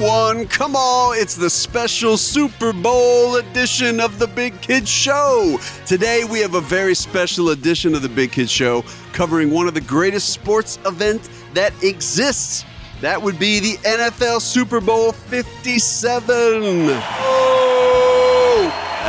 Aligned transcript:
everyone. 0.00 0.46
Come 0.48 0.76
on, 0.76 1.14
it's 1.18 1.36
the 1.36 1.50
special 1.50 2.16
Super 2.16 2.72
Bowl 2.72 3.36
edition 3.36 4.00
of 4.00 4.18
the 4.18 4.26
Big 4.26 4.58
Kids 4.62 4.88
Show. 4.88 5.58
Today, 5.84 6.24
we 6.24 6.40
have 6.40 6.54
a 6.54 6.60
very 6.62 6.94
special 6.94 7.50
edition 7.50 7.94
of 7.94 8.00
the 8.00 8.08
Big 8.08 8.32
Kids 8.32 8.50
Show 8.50 8.82
covering 9.12 9.50
one 9.50 9.68
of 9.68 9.74
the 9.74 9.80
greatest 9.82 10.30
sports 10.30 10.78
events 10.86 11.28
that 11.52 11.74
exists. 11.82 12.64
That 13.02 13.20
would 13.20 13.38
be 13.38 13.60
the 13.60 13.76
NFL 13.86 14.40
Super 14.40 14.80
Bowl 14.80 15.12
57. 15.12 16.24
Oh! 16.30 17.69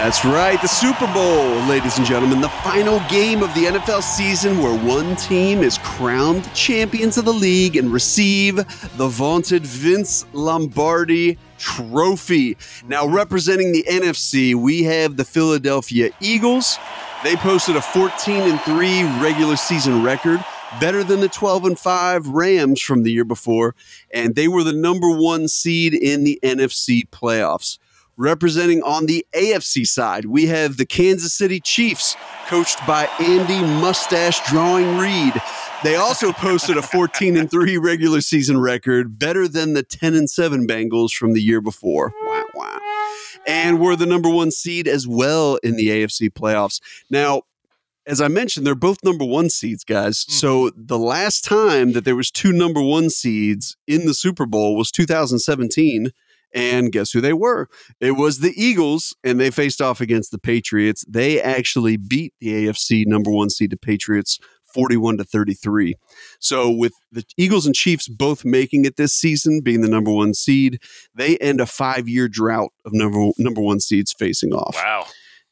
That's 0.02 0.26
right, 0.26 0.60
the 0.60 0.68
Super 0.68 1.06
Bowl, 1.14 1.46
ladies 1.70 2.00
and 2.00 2.08
gentlemen, 2.08 2.42
the 2.42 2.50
final 2.50 3.00
game 3.08 3.44
of 3.44 3.54
the 3.54 3.66
NFL 3.66 4.02
season 4.02 4.58
where 4.58 4.76
one 4.84 5.16
team 5.16 5.62
is 5.62 5.78
crowned 5.78 6.52
champions 6.56 7.20
of 7.20 7.26
the 7.26 7.32
league 7.32 7.78
and 7.78 7.94
receive 7.94 8.56
the 8.98 9.08
vaunted 9.08 9.64
Vince 9.64 10.26
Lombardi 10.34 11.38
trophy. 11.60 12.58
Now, 12.88 13.08
representing 13.08 13.74
the 13.74 13.86
NFC, 13.88 14.56
we 14.56 14.82
have 14.86 15.18
the 15.18 15.24
Philadelphia 15.24 16.10
Eagles. 16.20 16.80
They 17.24 17.36
posted 17.36 17.76
a 17.76 17.82
14 17.82 18.42
and 18.42 18.60
3 18.62 19.04
regular 19.22 19.56
season 19.56 20.02
record 20.04 20.44
better 20.80 21.04
than 21.04 21.20
the 21.20 21.30
12 21.30 21.66
and 21.66 21.80
5 21.80 22.28
Rams 22.28 22.82
from 22.82 23.04
the 23.04 23.12
year 23.12 23.24
before, 23.24 23.76
and 24.12 24.34
they 24.34 24.48
were 24.48 24.64
the 24.64 24.74
number 24.74 25.12
one 25.12 25.48
seed 25.48 25.94
in 25.94 26.24
the 26.24 26.40
NFC 26.42 27.08
playoffs. 27.08 27.78
Representing 28.22 28.84
on 28.84 29.08
the 29.08 29.26
AFC 29.34 29.84
side, 29.84 30.26
we 30.26 30.46
have 30.46 30.78
the 30.78 30.86
Kansas 30.86 31.34
City 31.34 31.60
Chiefs, 31.60 32.16
coached 32.46 32.78
by 32.86 33.10
Andy 33.20 33.60
Mustache 33.82 34.48
Drawing 34.48 35.00
Reid. 35.00 35.34
They 35.84 35.96
also 35.96 36.32
posted 36.32 36.78
a 36.78 36.84
14 36.84 37.36
and 37.36 37.50
3 37.50 37.80
regular 37.80 38.22
season 38.22 38.62
record, 38.62 39.18
better 39.18 39.48
than 39.48 39.74
the 39.74 39.82
10 39.82 40.14
and 40.14 40.30
7 40.30 40.68
Bengals 40.68 41.12
from 41.12 41.34
the 41.34 41.42
year 41.42 41.62
before. 41.62 42.14
Wow, 42.28 42.46
wow. 42.54 42.80
And 43.48 43.80
we're 43.80 43.96
the 43.96 44.06
number 44.06 44.30
one 44.30 44.52
seed 44.52 44.88
as 44.88 45.08
well 45.08 45.56
in 45.64 45.76
the 45.76 45.88
AFC 45.88 46.30
playoffs. 46.30 46.80
Now, 47.10 47.42
as 48.06 48.22
I 48.22 48.28
mentioned, 48.28 48.68
they're 48.68 48.76
both 48.76 49.04
number 49.04 49.26
one 49.26 49.50
seeds, 49.50 49.84
guys. 49.84 50.26
Mm. 50.26 50.32
So 50.32 50.72
the 50.76 51.00
last 51.00 51.44
time 51.44 51.94
that 51.94 52.06
there 52.06 52.16
was 52.16 52.30
two 52.30 52.52
number 52.52 52.84
one 52.84 53.10
seeds 53.10 53.78
in 53.88 54.06
the 54.06 54.14
Super 54.14 54.46
Bowl 54.46 54.76
was 54.76 54.92
2017 54.92 56.12
and 56.54 56.92
guess 56.92 57.12
who 57.12 57.22
they 57.22 57.34
were? 57.34 57.68
It 58.00 58.12
was 58.12 58.40
the 58.40 58.54
Eagles, 58.56 59.16
and 59.24 59.40
they 59.40 59.52
faced 59.52 59.82
off 59.82 60.02
against 60.02 60.32
the 60.32 60.40
Patriots. 60.40 61.06
They 61.08 61.42
actually 61.42 61.98
beat 61.98 62.34
the 62.40 62.68
AFC 62.68 63.06
number 63.06 63.32
one 63.32 63.50
seed, 63.50 63.72
the 63.72 63.78
Patriots, 63.78 64.40
41 64.74 65.18
to 65.18 65.24
33. 65.24 65.96
So, 66.40 66.70
with 66.70 66.94
the 67.12 67.24
Eagles 67.38 67.66
and 67.66 67.76
Chiefs 67.76 68.08
both 68.08 68.46
making 68.46 68.86
it 68.86 68.98
this 68.98 69.14
season, 69.14 69.62
being 69.62 69.82
the 69.82 69.90
number 69.90 70.12
one 70.12 70.34
seed, 70.34 70.80
they 71.14 71.38
end 71.38 71.62
a 71.62 71.66
five 71.66 72.08
year 72.08 72.28
drought 72.28 72.72
of 72.86 72.94
number, 72.94 73.32
number 73.38 73.62
one 73.62 73.80
seeds 73.80 74.14
facing 74.14 74.54
off. 74.54 74.76
Wow. 74.76 75.06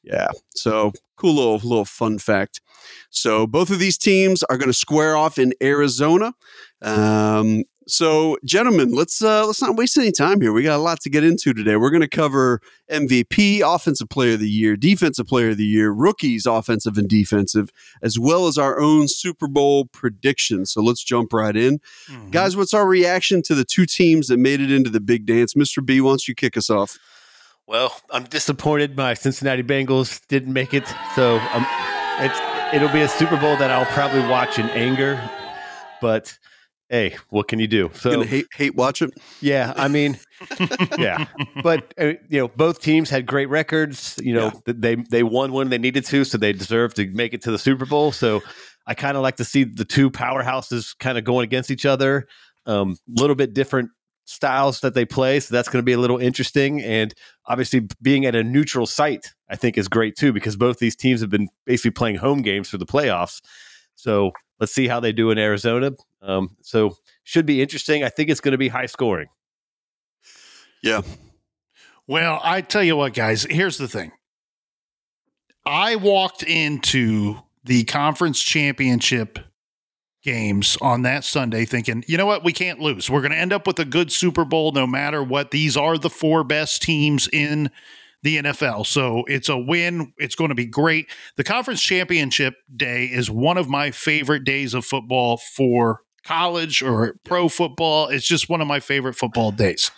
Yeah. 0.03 0.30
So, 0.55 0.94
cool 1.17 1.36
little, 1.36 1.70
little 1.70 1.86
fun 1.86 2.20
fact. 2.20 2.61
So, 3.09 3.45
both 3.45 3.70
of 3.70 3.80
these 3.80 3.97
teams 3.97 4.44
are 4.44 4.58
going 4.58 4.70
to 4.70 4.73
square 4.73 5.16
off 5.16 5.38
in 5.38 5.53
Arizona. 5.61 6.33
Um, 6.81 7.64
so, 7.92 8.38
gentlemen, 8.44 8.94
let's 8.94 9.22
uh, 9.22 9.45
let's 9.45 9.62
not 9.62 9.76
waste 9.76 9.98
any 9.98 10.12
time 10.12 10.42
here. 10.42 10.52
We 10.52 10.64
got 10.64 10.78
a 10.78 10.82
lot 10.82 11.00
to 11.02 11.09
get 11.09 11.23
into 11.23 11.54
today. 11.54 11.76
We're 11.76 11.90
going 11.90 12.02
to 12.02 12.08
cover 12.08 12.62
MVP, 12.92 13.62
Offensive 13.62 14.09
Player 14.09 14.34
of 14.34 14.40
the 14.40 14.50
Year, 14.50 14.76
Defensive 14.76 15.28
Player 15.28 15.50
of 15.50 15.58
the 15.58 15.66
Year, 15.66 15.92
rookies, 15.92 16.45
offensive 16.45 16.98
and 16.98 17.08
defensive, 17.08 17.70
as 18.02 18.20
well 18.20 18.48
as 18.48 18.58
our 18.58 18.80
own 18.80 19.08
Super 19.08 19.48
Bowl 19.48 19.86
predictions. 19.86 20.72
So 20.72 20.82
let's 20.82 21.04
jump 21.04 21.34
right 21.34 21.56
in, 21.56 21.80
mm-hmm. 22.08 22.30
guys. 22.30 22.56
What's 22.56 22.73
our 22.73 22.88
reaction 22.88 23.42
to 23.44 23.56
the 23.56 23.66
two 23.66 23.86
teams 23.86 24.28
that 24.28 24.38
made 24.38 24.62
it 24.62 24.72
into 24.72 24.90
the 24.90 25.02
big 25.02 25.26
dance? 25.26 25.55
Mister 25.55 25.82
B, 25.82 26.02
why 26.02 26.11
don't 26.11 26.28
you 26.28 26.36
kick 26.36 26.58
us 26.58 26.70
off? 26.70 26.98
Well, 27.67 27.99
I'm 28.11 28.23
disappointed 28.23 28.98
my 28.98 29.14
Cincinnati 29.14 29.64
Bengals 29.64 30.26
didn't 30.28 30.54
make 30.54 30.73
it, 30.73 30.88
so 31.16 31.38
um, 31.54 31.66
it'll 32.73 32.89
be 32.89 33.02
a 33.02 33.08
Super 33.08 33.38
Bowl 33.38 33.55
that 33.58 33.70
I'll 33.70 33.86
probably 33.94 34.22
watch 34.28 34.58
in 34.58 34.70
anger, 34.72 35.22
but 36.02 36.38
hey, 36.89 37.16
what 37.30 37.48
can 37.48 37.60
you 37.60 37.67
do? 37.67 37.92
So 37.94 38.23
hate 38.23 38.48
hate 38.54 38.76
watch 38.76 39.02
it. 39.02 39.11
Yeah, 39.42 39.73
I 39.76 39.88
mean, 39.88 40.20
yeah, 40.98 41.26
but 41.64 41.94
uh, 41.98 42.14
you 42.30 42.39
know, 42.39 42.48
both 42.48 42.82
teams 42.82 43.10
had 43.10 43.26
great 43.26 43.48
records. 43.48 44.20
You 44.22 44.33
know, 44.33 44.52
yeah. 44.66 44.73
they 44.76 44.95
they 44.95 45.23
won 45.23 45.54
when 45.54 45.70
they 45.70 45.78
needed 45.78 46.05
to, 46.05 46.26
so 46.26 46.38
they 46.38 46.54
deserve 46.54 46.94
to 46.95 47.08
make 47.08 47.33
it 47.33 47.42
to 47.44 47.52
the 47.52 47.60
Super 47.60 47.86
Bowl. 47.86 48.11
So 48.11 48.42
I 48.86 48.95
kind 48.95 49.16
of 49.16 49.23
like 49.23 49.38
to 49.38 49.45
see 49.45 49.64
the 49.64 49.86
two 49.86 50.10
powerhouses 50.10 50.98
kind 50.98 51.17
of 51.17 51.23
going 51.23 51.44
against 51.44 51.72
each 51.72 51.86
other. 51.86 52.28
A 52.66 52.72
um, 52.72 52.98
little 53.08 53.36
bit 53.36 53.54
different 53.54 53.89
styles 54.26 54.82
that 54.82 54.94
they 54.94 55.05
play, 55.05 55.39
so 55.39 55.55
that's 55.55 55.70
going 55.70 55.82
to 55.82 55.86
be 55.86 55.94
a 55.94 55.98
little 55.98 56.17
interesting. 56.17 56.82
And 56.82 57.14
obviously, 57.45 57.88
being 58.02 58.26
at 58.26 58.36
a 58.36 58.44
neutral 58.44 58.86
site, 58.86 59.33
I 59.49 59.55
think, 59.55 59.78
is 59.78 59.88
great 59.88 60.16
too 60.16 60.33
because 60.33 60.55
both 60.55 60.80
these 60.80 60.95
teams 60.95 61.22
have 61.22 61.30
been 61.30 61.49
basically 61.66 61.92
playing 61.92 62.17
home 62.17 62.42
games 62.42 62.70
for 62.70 62.78
the 62.78 62.86
playoffs. 62.86 63.42
So 63.95 64.32
let's 64.59 64.73
see 64.73 64.87
how 64.87 64.99
they 64.99 65.11
do 65.11 65.31
in 65.31 65.37
Arizona. 65.37 65.92
Um, 66.21 66.55
so 66.61 66.97
should 67.23 67.45
be 67.45 67.61
interesting. 67.61 68.03
I 68.03 68.09
think 68.09 68.30
it's 68.30 68.42
going 68.42 68.53
to 68.53 68.58
be 68.58 68.67
high 68.67 68.87
scoring. 68.87 69.30
Yeah. 70.81 71.02
Well, 72.08 72.39
I 72.43 72.61
tell 72.61 72.83
you 72.83 72.95
what, 72.95 73.14
guys. 73.14 73.45
Here's 73.49 73.77
the 73.77 73.87
thing. 73.87 74.11
I 75.65 75.95
walked 75.95 76.42
into 76.43 77.37
the 77.64 77.83
conference 77.83 78.42
championship 78.42 79.39
games 80.23 80.77
on 80.81 81.03
that 81.03 81.23
Sunday 81.23 81.65
thinking, 81.65 82.03
you 82.08 82.17
know 82.17 82.25
what, 82.25 82.43
we 82.43 82.52
can't 82.52 82.80
lose. 82.80 83.09
We're 83.09 83.21
going 83.21 83.31
to 83.31 83.37
end 83.37 83.53
up 83.53 83.67
with 83.67 83.80
a 83.80 83.86
good 83.86 84.11
Super 84.11 84.43
Bowl 84.43 84.71
no 84.71 84.87
matter 84.87 85.23
what. 85.23 85.52
These 85.52 85.77
are 85.77 85.98
the 85.98 86.09
four 86.09 86.43
best 86.43 86.81
teams 86.81 87.30
in 87.31 87.69
the 88.23 88.37
NFL. 88.37 88.85
So 88.85 89.23
it's 89.27 89.49
a 89.49 89.57
win. 89.57 90.13
It's 90.17 90.35
going 90.35 90.49
to 90.49 90.55
be 90.55 90.65
great. 90.65 91.09
The 91.37 91.43
conference 91.43 91.81
championship 91.81 92.55
day 92.75 93.05
is 93.05 93.31
one 93.31 93.57
of 93.57 93.69
my 93.69 93.91
favorite 93.91 94.43
days 94.43 94.73
of 94.73 94.85
football 94.85 95.37
for 95.37 96.02
college 96.23 96.81
or 96.81 97.15
pro 97.23 97.49
football. 97.49 98.07
It's 98.07 98.27
just 98.27 98.49
one 98.49 98.61
of 98.61 98.67
my 98.67 98.80
favorite 98.80 99.15
football 99.15 99.52
days. 99.52 99.91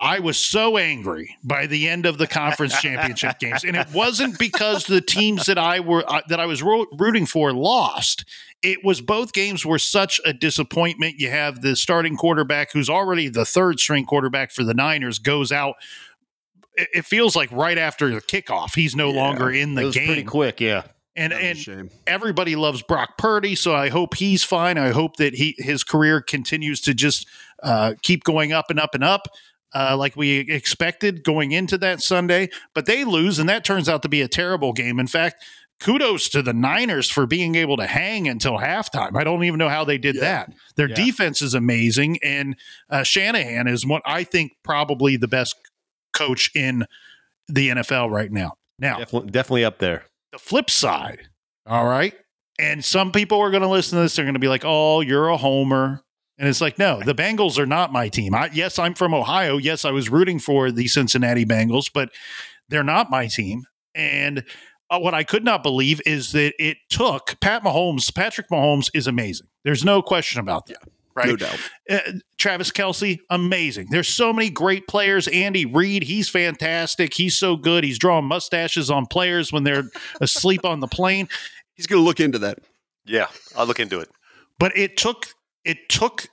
I 0.00 0.20
was 0.20 0.36
so 0.36 0.76
angry 0.76 1.36
by 1.42 1.66
the 1.66 1.88
end 1.88 2.06
of 2.06 2.18
the 2.18 2.28
conference 2.28 2.80
championship 2.80 3.38
games, 3.40 3.64
and 3.64 3.76
it 3.76 3.88
wasn't 3.92 4.38
because 4.38 4.86
the 4.86 5.00
teams 5.00 5.46
that 5.46 5.58
I 5.58 5.80
were 5.80 6.04
uh, 6.06 6.20
that 6.28 6.38
I 6.38 6.46
was 6.46 6.62
ro- 6.62 6.86
rooting 6.96 7.26
for 7.26 7.52
lost. 7.52 8.24
It 8.62 8.84
was 8.84 9.00
both 9.00 9.32
games 9.32 9.66
were 9.66 9.78
such 9.78 10.20
a 10.24 10.32
disappointment. 10.32 11.16
You 11.18 11.30
have 11.30 11.62
the 11.62 11.74
starting 11.74 12.16
quarterback, 12.16 12.72
who's 12.72 12.88
already 12.88 13.28
the 13.28 13.44
third 13.44 13.80
string 13.80 14.04
quarterback 14.04 14.52
for 14.52 14.62
the 14.62 14.74
Niners, 14.74 15.18
goes 15.18 15.50
out 15.50 15.74
it 16.78 17.04
feels 17.04 17.34
like 17.34 17.50
right 17.52 17.78
after 17.78 18.08
the 18.10 18.20
kickoff, 18.20 18.74
he's 18.74 18.94
no 18.94 19.10
yeah, 19.10 19.20
longer 19.20 19.50
in 19.50 19.74
the 19.74 19.90
game. 19.90 20.06
Pretty 20.06 20.24
quick, 20.24 20.60
yeah. 20.60 20.82
And 21.16 21.32
and 21.32 21.90
everybody 22.06 22.54
loves 22.54 22.82
Brock 22.82 23.18
Purdy, 23.18 23.56
so 23.56 23.74
I 23.74 23.88
hope 23.88 24.14
he's 24.14 24.44
fine. 24.44 24.78
I 24.78 24.90
hope 24.90 25.16
that 25.16 25.34
he 25.34 25.56
his 25.58 25.82
career 25.82 26.20
continues 26.20 26.80
to 26.82 26.94
just 26.94 27.26
uh, 27.62 27.94
keep 28.02 28.22
going 28.22 28.52
up 28.52 28.70
and 28.70 28.78
up 28.78 28.94
and 28.94 29.02
up. 29.02 29.26
Uh, 29.74 29.96
like 29.98 30.16
we 30.16 30.38
expected 30.38 31.24
going 31.24 31.52
into 31.52 31.76
that 31.76 32.00
Sunday, 32.00 32.48
but 32.72 32.86
they 32.86 33.04
lose, 33.04 33.38
and 33.38 33.48
that 33.48 33.64
turns 33.64 33.88
out 33.88 34.02
to 34.02 34.08
be 34.08 34.22
a 34.22 34.28
terrible 34.28 34.72
game. 34.72 35.00
In 35.00 35.08
fact, 35.08 35.44
kudos 35.80 36.28
to 36.30 36.42
the 36.42 36.52
Niners 36.52 37.10
for 37.10 37.26
being 37.26 37.54
able 37.54 37.76
to 37.76 37.86
hang 37.86 38.28
until 38.28 38.58
halftime. 38.58 39.16
I 39.16 39.24
don't 39.24 39.44
even 39.44 39.58
know 39.58 39.68
how 39.68 39.84
they 39.84 39.98
did 39.98 40.14
yeah. 40.14 40.20
that. 40.20 40.52
Their 40.76 40.88
yeah. 40.88 40.94
defense 40.94 41.42
is 41.42 41.54
amazing, 41.54 42.18
and 42.22 42.56
uh, 42.88 43.02
Shanahan 43.02 43.66
is 43.66 43.84
what 43.84 44.02
I 44.06 44.24
think 44.24 44.52
probably 44.62 45.16
the 45.16 45.28
best 45.28 45.56
coach 46.18 46.50
in 46.54 46.84
the 47.48 47.68
NFL 47.68 48.10
right 48.10 48.30
now. 48.30 48.54
Now, 48.78 48.98
definitely, 48.98 49.30
definitely 49.30 49.64
up 49.64 49.78
there. 49.78 50.04
The 50.32 50.38
flip 50.38 50.70
side, 50.70 51.28
all 51.66 51.86
right. 51.86 52.14
And 52.60 52.84
some 52.84 53.12
people 53.12 53.40
are 53.40 53.50
going 53.50 53.62
to 53.62 53.68
listen 53.68 53.96
to 53.96 54.02
this. 54.02 54.16
They're 54.16 54.24
going 54.24 54.34
to 54.34 54.40
be 54.40 54.48
like, 54.48 54.64
"Oh, 54.64 55.00
you're 55.00 55.28
a 55.28 55.36
homer," 55.36 56.02
and 56.38 56.48
it's 56.48 56.60
like, 56.60 56.78
no, 56.78 57.00
the 57.02 57.14
Bengals 57.14 57.58
are 57.58 57.66
not 57.66 57.92
my 57.92 58.08
team. 58.08 58.34
I, 58.34 58.48
yes, 58.52 58.78
I'm 58.78 58.94
from 58.94 59.12
Ohio. 59.12 59.56
Yes, 59.56 59.84
I 59.84 59.90
was 59.90 60.08
rooting 60.08 60.38
for 60.38 60.70
the 60.70 60.86
Cincinnati 60.86 61.44
Bengals, 61.44 61.90
but 61.92 62.10
they're 62.68 62.84
not 62.84 63.10
my 63.10 63.26
team. 63.26 63.64
And 63.94 64.44
uh, 64.88 65.00
what 65.00 65.14
I 65.14 65.24
could 65.24 65.44
not 65.44 65.64
believe 65.64 66.00
is 66.06 66.30
that 66.32 66.54
it 66.58 66.78
took 66.90 67.38
Pat 67.40 67.64
Mahomes. 67.64 68.14
Patrick 68.14 68.48
Mahomes 68.50 68.88
is 68.94 69.08
amazing. 69.08 69.48
There's 69.64 69.84
no 69.84 70.00
question 70.00 70.40
about 70.40 70.66
that 70.66 70.82
right? 71.18 71.28
No 71.28 71.36
doubt. 71.36 71.58
Uh, 71.90 71.98
Travis 72.38 72.70
Kelce, 72.70 73.18
amazing. 73.30 73.88
There's 73.90 74.08
so 74.08 74.32
many 74.32 74.50
great 74.50 74.86
players. 74.86 75.28
Andy 75.28 75.66
Reid, 75.66 76.04
he's 76.04 76.28
fantastic. 76.28 77.14
He's 77.14 77.36
so 77.36 77.56
good. 77.56 77.84
He's 77.84 77.98
drawing 77.98 78.26
mustaches 78.26 78.90
on 78.90 79.06
players 79.06 79.52
when 79.52 79.64
they're 79.64 79.90
asleep 80.20 80.64
on 80.64 80.80
the 80.80 80.86
plane. 80.86 81.28
He's 81.74 81.86
going 81.86 82.00
to 82.00 82.04
look 82.04 82.20
into 82.20 82.38
that. 82.40 82.58
Yeah, 83.04 83.26
I'll 83.56 83.66
look 83.66 83.80
into 83.80 84.00
it. 84.00 84.08
But 84.58 84.76
it 84.76 84.96
took 84.96 85.26
it 85.64 85.88
took 85.88 86.28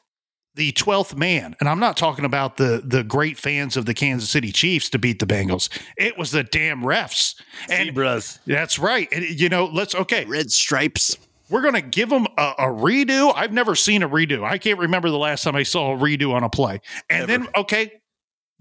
the 0.56 0.72
12th 0.72 1.18
man 1.18 1.54
and 1.60 1.68
i'm 1.68 1.80
not 1.80 1.98
talking 1.98 2.24
about 2.24 2.56
the 2.56 2.82
the 2.86 3.04
great 3.04 3.38
fans 3.38 3.76
of 3.76 3.86
the 3.86 3.94
kansas 3.94 4.30
city 4.30 4.54
chiefs 4.54 4.90
to 4.90 4.98
beat 4.98 5.20
the 5.20 5.26
bengals 5.26 5.68
it 5.98 6.18
was 6.18 6.32
the 6.32 6.44
damn 6.46 6.82
refs 6.82 7.36
and 7.70 7.90
Zebras. 7.90 8.40
that's 8.48 8.80
right 8.80 9.10
and 9.12 9.26
you 9.26 9.50
know 9.50 9.66
let's 9.66 9.94
okay 9.94 10.24
red 10.24 10.50
stripes 10.50 11.18
we're 11.50 11.62
going 11.62 11.76
to 11.76 11.82
give 11.82 12.10
them 12.10 12.28
a, 12.38 12.54
a, 12.60 12.66
redo. 12.66 13.32
I've 13.36 13.54
never 13.54 13.76
seen 13.76 14.04
a 14.04 14.10
redo. 14.10 14.44
I 14.44 14.58
can't 14.58 14.80
remember 14.80 15.10
the 15.10 15.18
last 15.18 15.44
time 15.44 15.56
I 15.56 15.64
saw 15.64 15.94
a 15.94 15.98
redo 15.98 16.34
on 16.34 16.44
a 16.44 16.50
play. 16.50 16.82
And 17.10 17.28
Never. 17.28 17.44
then, 17.44 17.54
okay, 17.56 18.02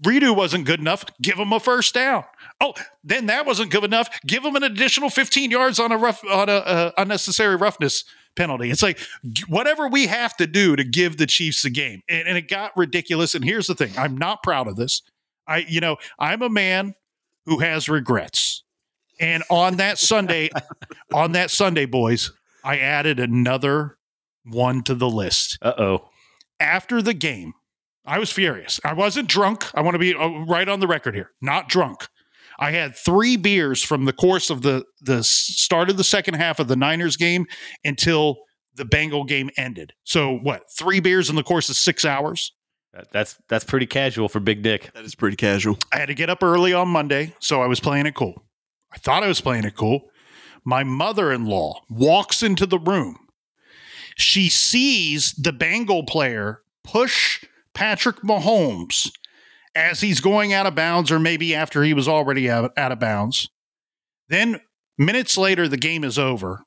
redo 0.03 0.35
wasn't 0.35 0.65
good 0.65 0.79
enough. 0.79 1.05
Give 1.21 1.37
them 1.37 1.51
a 1.53 1.59
first 1.59 1.93
down. 1.93 2.23
Oh, 2.61 2.73
then 3.03 3.27
that 3.27 3.45
wasn't 3.45 3.71
good 3.71 3.83
enough. 3.83 4.09
Give 4.25 4.43
them 4.43 4.55
an 4.55 4.63
additional 4.63 5.09
15 5.09 5.51
yards 5.51 5.79
on 5.79 5.91
a 5.91 5.97
rough, 5.97 6.23
on 6.25 6.49
a 6.49 6.53
uh, 6.53 6.91
unnecessary 6.97 7.55
roughness 7.55 8.03
penalty. 8.35 8.69
It's 8.69 8.83
like 8.83 8.99
whatever 9.47 9.87
we 9.87 10.07
have 10.07 10.35
to 10.37 10.47
do 10.47 10.75
to 10.75 10.83
give 10.83 11.17
the 11.17 11.25
Chiefs 11.25 11.63
the 11.63 11.69
game. 11.69 12.01
And, 12.07 12.27
and 12.27 12.37
it 12.37 12.47
got 12.47 12.75
ridiculous. 12.77 13.33
And 13.33 13.43
here's 13.43 13.67
the 13.67 13.75
thing 13.75 13.91
I'm 13.97 14.17
not 14.17 14.43
proud 14.43 14.67
of 14.67 14.75
this. 14.75 15.01
I, 15.47 15.65
you 15.67 15.79
know, 15.79 15.97
I'm 16.19 16.41
a 16.41 16.49
man 16.49 16.95
who 17.45 17.59
has 17.59 17.87
regrets. 17.87 18.63
And 19.19 19.43
on 19.49 19.77
that 19.77 19.97
Sunday, 19.97 20.49
on 21.13 21.33
that 21.33 21.51
Sunday, 21.51 21.85
boys, 21.85 22.31
I 22.65 22.79
added 22.79 23.19
another 23.19 23.97
one 24.43 24.83
to 24.83 24.95
the 24.95 25.09
list. 25.09 25.59
Uh 25.61 25.73
oh. 25.77 26.09
After 26.59 27.01
the 27.01 27.13
game, 27.13 27.53
I 28.05 28.17
was 28.19 28.31
furious. 28.31 28.79
I 28.83 28.93
wasn't 28.93 29.29
drunk. 29.29 29.65
I 29.75 29.81
want 29.81 29.95
to 29.95 29.99
be 29.99 30.15
uh, 30.15 30.45
right 30.45 30.67
on 30.67 30.79
the 30.79 30.87
record 30.87 31.15
here. 31.15 31.31
Not 31.41 31.69
drunk. 31.69 32.07
I 32.57 32.71
had 32.71 32.95
three 32.95 33.37
beers 33.37 33.83
from 33.83 34.05
the 34.05 34.13
course 34.13 34.49
of 34.49 34.63
the 34.63 34.83
the 34.99 35.23
start 35.23 35.89
of 35.89 35.97
the 35.97 36.03
second 36.03 36.35
half 36.35 36.59
of 36.59 36.67
the 36.67 36.75
Niners 36.75 37.17
game 37.17 37.45
until 37.83 38.37
the 38.75 38.85
Bengal 38.85 39.25
game 39.25 39.49
ended. 39.57 39.93
So 40.03 40.35
what? 40.35 40.63
Three 40.77 40.99
beers 40.99 41.29
in 41.29 41.35
the 41.35 41.43
course 41.43 41.69
of 41.69 41.75
six 41.75 42.03
hours. 42.03 42.51
That's 43.11 43.37
that's 43.49 43.65
pretty 43.65 43.85
casual 43.85 44.29
for 44.29 44.39
Big 44.39 44.63
Dick. 44.63 44.89
That 44.93 45.03
is 45.03 45.15
pretty 45.15 45.35
casual. 45.35 45.77
I 45.93 45.97
had 45.97 46.07
to 46.07 46.13
get 46.13 46.29
up 46.29 46.41
early 46.41 46.73
on 46.73 46.87
Monday, 46.87 47.35
so 47.39 47.61
I 47.61 47.67
was 47.67 47.79
playing 47.79 48.05
it 48.05 48.15
cool. 48.15 48.45
I 48.91 48.97
thought 48.97 49.23
I 49.23 49.27
was 49.27 49.41
playing 49.41 49.65
it 49.65 49.75
cool. 49.75 50.09
My 50.65 50.83
mother-in-law 50.83 51.83
walks 51.89 52.41
into 52.41 52.65
the 52.65 52.79
room. 52.79 53.27
She 54.17 54.49
sees 54.49 55.33
the 55.33 55.53
Bengal 55.53 56.03
player 56.03 56.61
push 56.83 57.45
Patrick 57.73 58.17
Mahomes 58.17 59.11
as 59.75 60.01
he's 60.01 60.21
going 60.21 60.53
out 60.53 60.65
of 60.65 60.73
bounds, 60.73 61.11
or 61.11 61.19
maybe 61.19 61.53
after 61.53 61.83
he 61.83 61.93
was 61.93 62.07
already 62.07 62.49
out, 62.49 62.71
out 62.77 62.91
of 62.91 62.99
bounds. 62.99 63.49
Then 64.29 64.61
minutes 64.97 65.37
later, 65.37 65.67
the 65.67 65.77
game 65.77 66.03
is 66.03 66.17
over, 66.17 66.63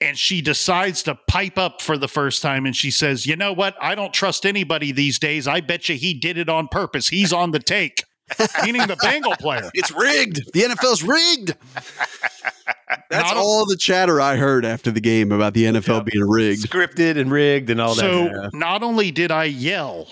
and 0.00 0.18
she 0.18 0.40
decides 0.40 1.02
to 1.04 1.18
pipe 1.28 1.58
up 1.58 1.80
for 1.80 1.96
the 1.96 2.08
first 2.08 2.42
time 2.42 2.66
and 2.66 2.74
she 2.74 2.90
says, 2.90 3.26
You 3.26 3.36
know 3.36 3.52
what? 3.52 3.76
I 3.80 3.94
don't 3.94 4.12
trust 4.12 4.44
anybody 4.44 4.90
these 4.90 5.18
days. 5.18 5.46
I 5.46 5.60
bet 5.60 5.88
you 5.88 5.94
he 5.94 6.12
did 6.14 6.38
it 6.38 6.48
on 6.48 6.66
purpose. 6.66 7.08
He's 7.08 7.32
on 7.32 7.52
the 7.52 7.60
take. 7.60 8.02
Meaning 8.64 8.86
the 8.86 8.96
Bengal 8.96 9.36
player. 9.36 9.70
It's 9.74 9.90
rigged. 9.90 10.52
The 10.52 10.62
NFL's 10.62 11.02
rigged. 11.02 11.56
That's 13.10 13.30
not 13.30 13.36
all 13.36 13.66
the 13.66 13.76
chatter 13.76 14.20
I 14.20 14.36
heard 14.36 14.64
after 14.64 14.90
the 14.90 15.00
game 15.00 15.32
about 15.32 15.54
the 15.54 15.64
NFL 15.64 15.98
yeah. 15.98 16.02
being 16.12 16.28
rigged, 16.28 16.62
scripted 16.62 17.18
and 17.18 17.30
rigged 17.30 17.70
and 17.70 17.80
all 17.80 17.94
so 17.94 18.24
that. 18.24 18.50
So 18.52 18.58
not 18.58 18.82
only 18.82 19.10
did 19.10 19.30
I 19.30 19.44
yell 19.44 20.08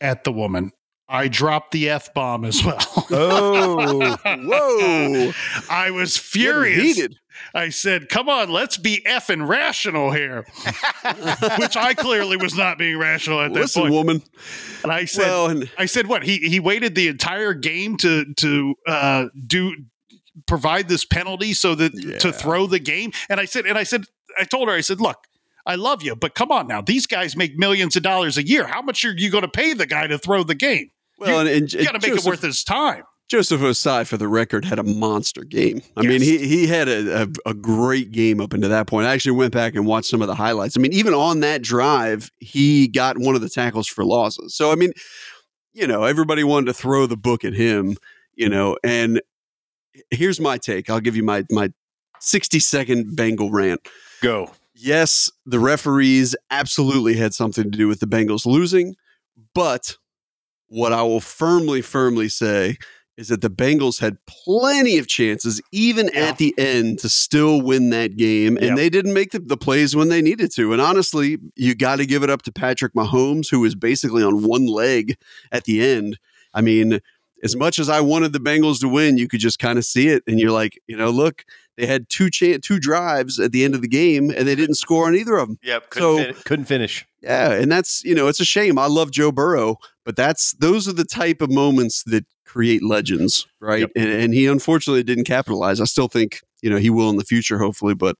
at 0.00 0.24
the 0.24 0.32
woman, 0.32 0.72
I 1.08 1.28
dropped 1.28 1.70
the 1.70 1.88
F 1.88 2.12
bomb 2.14 2.44
as 2.44 2.64
well. 2.64 2.78
oh, 3.10 4.16
whoa. 4.24 5.32
I 5.70 5.90
was 5.90 6.16
furious. 6.16 7.08
I 7.54 7.70
said, 7.70 8.08
come 8.08 8.28
on, 8.28 8.50
let's 8.50 8.76
be 8.76 9.02
effing 9.06 9.46
rational 9.46 10.10
here. 10.12 10.44
Which 11.58 11.76
I 11.76 11.94
clearly 11.94 12.36
was 12.36 12.56
not 12.56 12.78
being 12.78 12.98
rational 12.98 13.40
at 13.40 13.52
that 13.54 13.60
Listen, 13.60 13.82
point. 13.82 13.94
woman. 13.94 14.22
And 14.82 14.92
I 14.92 15.04
said, 15.04 15.26
well, 15.26 15.48
and- 15.48 15.70
I 15.78 15.86
said, 15.86 16.06
what? 16.06 16.22
He 16.22 16.38
he 16.38 16.60
waited 16.60 16.94
the 16.94 17.08
entire 17.08 17.54
game 17.54 17.96
to 17.98 18.32
to 18.34 18.74
uh, 18.86 19.26
do 19.46 19.74
provide 20.46 20.88
this 20.88 21.04
penalty 21.04 21.52
so 21.54 21.74
that 21.74 21.92
yeah. 21.94 22.18
to 22.18 22.32
throw 22.32 22.66
the 22.66 22.78
game. 22.78 23.12
And 23.28 23.40
I 23.40 23.46
said, 23.46 23.66
and 23.66 23.78
I 23.78 23.84
said, 23.84 24.04
I 24.38 24.44
told 24.44 24.68
her, 24.68 24.74
I 24.74 24.82
said, 24.82 25.00
look, 25.00 25.26
I 25.64 25.74
love 25.74 26.02
you, 26.02 26.14
but 26.14 26.34
come 26.34 26.52
on 26.52 26.68
now. 26.68 26.80
These 26.80 27.06
guys 27.06 27.36
make 27.36 27.56
millions 27.58 27.96
of 27.96 28.02
dollars 28.02 28.38
a 28.38 28.46
year. 28.46 28.66
How 28.66 28.82
much 28.82 29.04
are 29.04 29.12
you 29.12 29.30
going 29.30 29.42
to 29.42 29.48
pay 29.48 29.72
the 29.72 29.86
guy 29.86 30.06
to 30.06 30.18
throw 30.18 30.42
the 30.44 30.54
game? 30.54 30.90
Well, 31.18 31.44
you, 31.44 31.50
and, 31.50 31.62
and 31.62 31.72
you 31.72 31.84
got 31.84 31.92
to 31.92 32.06
make 32.06 32.16
Joseph, 32.16 32.26
it 32.26 32.28
worth 32.28 32.42
his 32.42 32.62
time. 32.62 33.02
Joseph 33.28 33.60
Ossai, 33.60 34.06
for 34.06 34.16
the 34.16 34.28
record, 34.28 34.64
had 34.64 34.78
a 34.78 34.84
monster 34.84 35.42
game. 35.42 35.82
I 35.96 36.02
yes. 36.02 36.08
mean, 36.08 36.20
he 36.20 36.46
he 36.46 36.66
had 36.68 36.88
a, 36.88 37.22
a, 37.22 37.28
a, 37.46 37.54
great 37.54 38.12
game 38.12 38.40
up 38.40 38.52
until 38.52 38.70
that 38.70 38.86
point. 38.86 39.06
I 39.06 39.14
actually 39.14 39.32
went 39.32 39.52
back 39.52 39.74
and 39.74 39.84
watched 39.84 40.08
some 40.08 40.22
of 40.22 40.28
the 40.28 40.34
highlights. 40.34 40.76
I 40.76 40.80
mean, 40.80 40.92
even 40.92 41.12
on 41.12 41.40
that 41.40 41.62
drive, 41.62 42.30
he 42.38 42.86
got 42.86 43.18
one 43.18 43.34
of 43.34 43.40
the 43.40 43.48
tackles 43.48 43.88
for 43.88 44.04
losses. 44.04 44.54
So, 44.54 44.70
I 44.70 44.76
mean, 44.76 44.92
you 45.72 45.88
know, 45.88 46.04
everybody 46.04 46.44
wanted 46.44 46.66
to 46.66 46.74
throw 46.74 47.06
the 47.06 47.16
book 47.16 47.44
at 47.44 47.52
him, 47.52 47.96
you 48.34 48.48
know, 48.48 48.76
and 48.84 49.20
here's 50.10 50.38
my 50.38 50.56
take. 50.56 50.88
I'll 50.88 51.00
give 51.00 51.16
you 51.16 51.24
my 51.24 51.44
my 51.50 51.72
60 52.20 52.60
second 52.60 53.16
Bengal 53.16 53.50
rant. 53.50 53.88
Go. 54.22 54.52
Yes, 54.72 55.30
the 55.44 55.58
referees 55.58 56.36
absolutely 56.50 57.14
had 57.14 57.34
something 57.34 57.64
to 57.64 57.70
do 57.70 57.88
with 57.88 57.98
the 57.98 58.06
Bengals 58.06 58.46
losing, 58.46 58.94
but 59.54 59.96
what 60.68 60.92
I 60.92 61.02
will 61.02 61.20
firmly, 61.20 61.80
firmly 61.80 62.28
say 62.28 62.76
is 63.16 63.28
that 63.28 63.40
the 63.40 63.50
Bengals 63.50 64.00
had 64.00 64.18
plenty 64.26 64.98
of 64.98 65.06
chances, 65.08 65.60
even 65.72 66.10
yeah. 66.12 66.26
at 66.26 66.38
the 66.38 66.54
end, 66.58 66.98
to 66.98 67.08
still 67.08 67.62
win 67.62 67.90
that 67.90 68.16
game. 68.16 68.56
And 68.56 68.66
yep. 68.66 68.76
they 68.76 68.90
didn't 68.90 69.14
make 69.14 69.30
the, 69.30 69.38
the, 69.38 69.56
plays 69.56 69.96
when 69.96 70.10
they 70.10 70.20
needed 70.20 70.52
to. 70.52 70.72
And 70.72 70.82
honestly, 70.82 71.38
you 71.54 71.74
got 71.74 71.96
to 71.96 72.06
give 72.06 72.22
it 72.22 72.30
up 72.30 72.42
to 72.42 72.52
Patrick 72.52 72.92
Mahomes, 72.92 73.50
who 73.50 73.60
was 73.60 73.74
basically 73.74 74.22
on 74.22 74.42
one 74.42 74.66
leg 74.66 75.16
at 75.50 75.64
the 75.64 75.82
end. 75.82 76.18
I 76.52 76.60
mean, 76.60 77.00
as 77.42 77.56
much 77.56 77.78
as 77.78 77.88
I 77.88 78.00
wanted 78.00 78.32
the 78.32 78.38
Bengals 78.38 78.80
to 78.80 78.88
win, 78.88 79.16
you 79.16 79.28
could 79.28 79.40
just 79.40 79.58
kind 79.58 79.78
of 79.78 79.84
see 79.84 80.08
it. 80.08 80.22
And 80.26 80.38
you're 80.38 80.50
like, 80.50 80.78
you 80.86 80.96
know, 80.96 81.10
look, 81.10 81.44
they 81.76 81.86
had 81.86 82.08
two 82.08 82.30
cha- 82.30 82.58
two 82.62 82.78
drives 82.78 83.38
at 83.38 83.52
the 83.52 83.64
end 83.64 83.74
of 83.74 83.82
the 83.82 83.88
game, 83.88 84.30
and 84.30 84.48
they 84.48 84.54
didn't 84.54 84.76
score 84.76 85.06
on 85.06 85.14
either 85.14 85.36
of 85.36 85.48
them. 85.48 85.58
Yep, 85.62 85.90
couldn't 85.90 86.08
so 86.08 86.24
fin- 86.24 86.42
couldn't 86.44 86.64
finish. 86.64 87.06
Yeah, 87.22 87.52
and 87.52 87.70
that's 87.70 88.02
you 88.04 88.14
know, 88.14 88.28
it's 88.28 88.40
a 88.40 88.46
shame. 88.46 88.78
I 88.78 88.86
love 88.86 89.10
Joe 89.10 89.30
Burrow, 89.30 89.76
but 90.04 90.16
that's 90.16 90.52
those 90.52 90.88
are 90.88 90.94
the 90.94 91.04
type 91.04 91.42
of 91.42 91.50
moments 91.50 92.02
that 92.04 92.24
create 92.46 92.82
legends, 92.82 93.46
right? 93.60 93.80
Yep. 93.80 93.90
And, 93.96 94.08
and 94.08 94.34
he 94.34 94.46
unfortunately 94.46 95.02
didn't 95.02 95.24
capitalize. 95.24 95.80
I 95.80 95.84
still 95.84 96.08
think 96.08 96.40
you 96.62 96.70
know 96.70 96.76
he 96.76 96.90
will 96.90 97.10
in 97.10 97.16
the 97.16 97.24
future, 97.24 97.58
hopefully. 97.58 97.94
But 97.94 98.16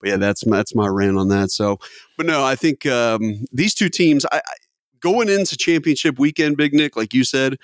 but 0.00 0.08
yeah, 0.08 0.16
that's 0.16 0.44
that's 0.44 0.74
my 0.74 0.86
rant 0.86 1.18
on 1.18 1.28
that. 1.28 1.50
So, 1.50 1.78
but 2.16 2.26
no, 2.26 2.44
I 2.44 2.54
think 2.54 2.86
um, 2.86 3.44
these 3.52 3.74
two 3.74 3.88
teams, 3.88 4.24
I, 4.26 4.38
I 4.38 4.54
going 5.00 5.28
into 5.28 5.56
championship 5.56 6.18
weekend, 6.18 6.56
Big 6.56 6.74
Nick, 6.74 6.96
like 6.96 7.14
you 7.14 7.24
said, 7.24 7.56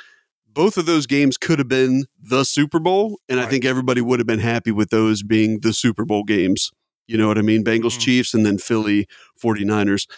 both 0.46 0.78
of 0.78 0.86
those 0.86 1.06
games 1.06 1.36
could 1.36 1.58
have 1.58 1.68
been 1.68 2.06
the 2.20 2.44
Super 2.44 2.78
Bowl, 2.78 3.20
and 3.28 3.38
right. 3.38 3.46
I 3.46 3.50
think 3.50 3.64
everybody 3.64 4.00
would 4.00 4.18
have 4.18 4.26
been 4.26 4.40
happy 4.40 4.72
with 4.72 4.90
those 4.90 5.22
being 5.22 5.60
the 5.60 5.72
Super 5.72 6.04
Bowl 6.04 6.24
games. 6.24 6.72
You 7.06 7.16
know 7.16 7.28
what 7.28 7.38
I 7.38 7.42
mean? 7.42 7.62
Bengals, 7.62 7.92
mm-hmm. 7.92 8.00
Chiefs, 8.00 8.34
and 8.34 8.44
then 8.44 8.58
Philly 8.58 9.06
49ers. 9.40 10.08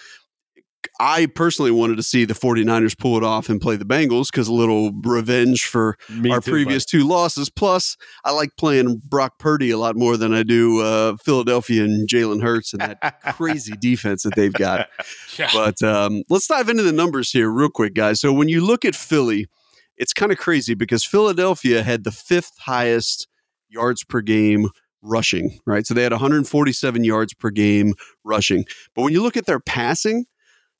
I 1.01 1.27
personally 1.27 1.71
wanted 1.71 1.97
to 1.97 2.03
see 2.03 2.25
the 2.25 2.35
49ers 2.35 2.99
pull 2.99 3.17
it 3.17 3.23
off 3.23 3.49
and 3.49 3.61
play 3.61 3.77
the 3.77 3.85
Bengals 3.85 4.33
because 4.33 4.49
a 4.49 4.53
little 4.53 4.93
revenge 5.05 5.65
for 5.65 5.97
Me 6.09 6.31
our 6.31 6.41
too, 6.41 6.51
previous 6.51 6.85
two 6.85 7.07
losses. 7.07 7.49
Plus, 7.49 7.97
I 8.25 8.33
like 8.33 8.51
playing 8.57 9.03
Brock 9.05 9.39
Purdy 9.39 9.71
a 9.71 9.79
lot 9.79 9.97
more 9.97 10.17
than 10.17 10.35
I 10.35 10.43
do 10.43 10.81
uh, 10.81 11.17
Philadelphia 11.25 11.85
and 11.85 12.09
Jalen 12.09 12.43
Hurts 12.43 12.73
and 12.73 12.83
that 12.83 13.21
crazy 13.35 13.75
defense 13.81 14.25
that 14.25 14.35
they've 14.35 14.53
got. 14.53 14.89
Yeah. 15.39 15.51
But 15.53 15.81
um, 15.83 16.25
let's 16.31 16.49
dive 16.49 16.69
into 16.69 16.83
the 16.83 16.91
numbers 16.91 17.31
here, 17.31 17.49
real 17.49 17.69
quick, 17.69 17.95
guys. 17.95 18.21
So, 18.21 18.33
when 18.33 18.49
you 18.49 18.65
look 18.65 18.85
at 18.85 18.97
Philly, 18.97 19.47
it's 19.97 20.13
kind 20.13 20.33
of 20.33 20.39
crazy 20.39 20.75
because 20.75 21.05
Philadelphia 21.05 21.83
had 21.85 22.03
the 22.03 22.11
fifth 22.11 22.53
highest 22.59 23.29
yards 23.69 24.03
per 24.05 24.21
game 24.21 24.69
rushing, 25.03 25.59
right? 25.67 25.87
So 25.87 25.95
they 25.95 26.03
had 26.03 26.13
147 26.13 27.05
yards 27.05 27.35
per 27.35 27.51
game 27.51 27.95
rushing. 28.25 28.65
But 28.95 29.03
when 29.03 29.13
you 29.13 29.23
look 29.23 29.37
at 29.37 29.47
their 29.47 29.61
passing, 29.61 30.25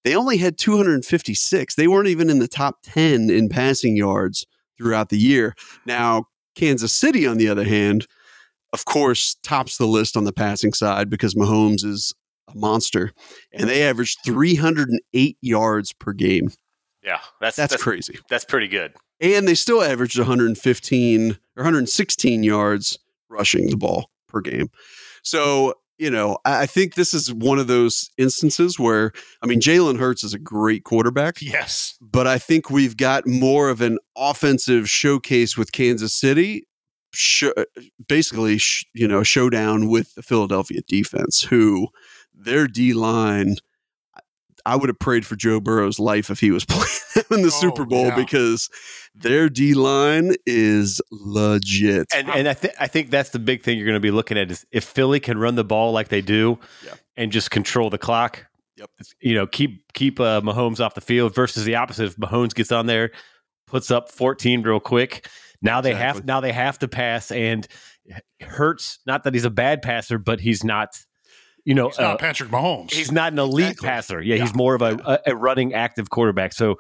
they 0.05 0.15
only 0.15 0.39
had 0.39 0.59
256. 0.59 1.75
They 1.75 1.89
weren't 1.89 2.09
even 2.09 2.31
in 2.31 2.39
the 2.39 2.49
top 2.49 2.79
10 2.83 3.31
in 3.31 3.49
passing 3.49 3.97
yards 3.97 4.47
throughout 4.77 5.09
the 5.09 5.19
year. 5.19 5.55
Now, 5.87 6.25
Kansas 6.55 6.93
City, 6.93 7.27
on 7.27 7.39
the 7.39 7.49
other 7.49 7.65
hand, 7.65 8.07
of 8.73 8.85
course, 8.85 9.37
tops 9.43 9.79
the 9.79 9.87
list 9.87 10.17
on 10.17 10.25
the 10.25 10.33
passing 10.33 10.73
side 10.73 11.11
because 11.11 11.35
Mahomes 11.35 11.85
is 11.85 12.15
a 12.49 12.57
monster, 12.57 13.13
and 13.53 13.69
they 13.69 13.83
averaged 13.83 14.19
308 14.25 15.39
yards 15.41 15.93
per 15.93 16.13
game. 16.13 16.51
Yeah, 17.03 17.21
that's, 17.41 17.57
that's, 17.57 17.73
that's 17.73 17.83
crazy. 17.83 18.19
That's 18.29 18.45
pretty 18.45 18.69
good 18.69 18.95
and 19.21 19.49
they 19.49 19.55
still 19.55 19.83
averaged 19.83 20.19
115 20.19 21.31
or 21.33 21.37
116 21.57 22.43
yards 22.43 22.99
rushing 23.29 23.69
the 23.69 23.77
ball 23.77 24.11
per 24.29 24.41
game. 24.41 24.71
So, 25.23 25.75
you 25.99 26.11
know, 26.11 26.39
I 26.45 26.67
think 26.67 26.95
this 26.95 27.13
is 27.13 27.33
one 27.33 27.59
of 27.59 27.67
those 27.67 28.11
instances 28.17 28.79
where, 28.79 29.13
I 29.43 29.47
mean, 29.47 29.61
Jalen 29.61 29.99
Hurts 29.99 30.23
is 30.23 30.33
a 30.33 30.39
great 30.39 30.85
quarterback. 30.85 31.43
Yes. 31.43 31.97
But 32.01 32.27
I 32.27 32.39
think 32.39 32.71
we've 32.71 32.97
got 32.97 33.27
more 33.27 33.69
of 33.69 33.81
an 33.81 33.99
offensive 34.17 34.89
showcase 34.89 35.57
with 35.57 35.73
Kansas 35.73 36.15
City, 36.15 36.67
sh- 37.13 37.45
uh, 37.57 37.65
basically, 38.07 38.59
sh- 38.59 38.87
you 38.95 39.09
know, 39.09 39.23
showdown 39.23 39.89
with 39.89 40.15
the 40.15 40.23
Philadelphia 40.23 40.81
defense, 40.87 41.43
who 41.43 41.89
their 42.33 42.69
D 42.69 42.95
line 42.95 43.57
I 44.69 44.77
would 44.77 44.89
have 44.91 44.99
prayed 44.99 45.25
for 45.25 45.35
Joe 45.35 45.61
Burrow's 45.61 45.99
life 45.99 46.29
if 46.31 46.41
he 46.41 46.51
was 46.51 46.65
playing 46.69 47.27
in 47.31 47.43
the 47.43 47.49
oh, 47.49 47.61
Super 47.61 47.87
Bowl 47.87 48.09
yeah. 48.09 48.17
because 48.17 48.69
their 49.15 49.49
D 49.49 49.73
line 49.73 50.35
is 50.47 51.01
legit. 51.11 52.07
And 52.15 52.29
and 52.29 52.49
I 52.49 52.55
think 52.55 52.75
I 52.79 52.87
think 52.87 53.11
that's 53.11 53.31
the 53.31 53.39
big 53.39 53.63
thing 53.63 53.79
you're 53.79 53.87
going 53.87 53.95
to 53.95 54.01
be 54.01 54.11
looking 54.11 54.37
at 54.37 54.51
is 54.51 54.67
if 54.71 54.85
Philly 54.85 55.21
can 55.21 55.39
run 55.39 55.55
the 55.55 55.65
ball 55.65 55.93
like 55.93 56.09
they 56.09 56.21
do, 56.21 56.59
yeah. 56.85 56.95
and 57.17 57.33
just 57.33 57.51
control 57.51 57.89
the 57.89 57.99
clock. 57.99 58.47
Yep. 58.77 58.91
You 59.21 59.35
know, 59.35 59.47
keep 59.47 59.93
keep 59.95 60.21
uh, 60.21 60.41
Mahomes 60.43 60.85
off 60.85 60.95
the 60.95 61.01
field 61.01 61.35
versus 61.35 61.65
the 61.65 61.75
opposite. 61.75 62.05
If 62.05 62.17
Mahomes 62.17 62.55
gets 62.55 62.71
on 62.71 62.87
there, 62.87 63.11
puts 63.67 63.91
up 63.91 64.11
14 64.11 64.63
real 64.63 64.81
quick. 64.81 65.29
Now 65.63 65.81
they 65.81 65.91
Exactly. 65.91 66.21
have 66.21 66.27
now 66.27 66.41
they 66.41 66.53
have 66.53 66.79
to 66.81 66.89
pass 66.89 67.33
and 67.33 67.67
hurts. 68.43 69.01
Not 69.07 69.25
that 69.25 69.35
he's 69.35 69.45
a 69.45 69.51
bad 69.51 69.83
passer, 69.83 70.19
but 70.19 70.41
he's 70.41 70.63
not. 70.63 70.91
You 71.65 71.75
know, 71.75 71.89
It's 71.89 71.99
not 71.99 72.15
uh, 72.15 72.17
Patrick 72.17 72.51
Mahomes. 72.51 72.93
he's 72.93 73.13
not 73.13 73.33
an 73.33 73.39
elite 73.39 73.67
Exactly. 73.73 73.89
passer. 73.89 74.23
Yeah, 74.23 74.37
Yeah. 74.37 74.43
he's 74.43 74.55
more 74.55 74.75
of 74.75 74.83
a, 74.83 74.97
a, 75.27 75.33
a 75.33 75.37
running 75.37 75.75
active 75.75 76.09
quarterback. 76.11 76.53
So, 76.55 76.79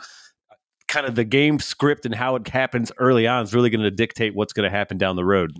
kind 0.89 1.05
of 1.07 1.15
the 1.15 1.25
game 1.25 1.59
script 1.59 2.07
and 2.07 2.15
how 2.15 2.35
it 2.37 2.49
happens 2.49 2.91
early 2.99 3.27
on 3.27 3.43
is 3.45 3.53
really 3.55 3.69
going 3.71 3.83
to 3.83 3.91
dictate 3.91 4.35
what's 4.35 4.55
going 4.55 4.65
to 4.71 4.75
happen 4.75 4.97
down 4.97 5.17
the 5.17 5.25
road. 5.25 5.53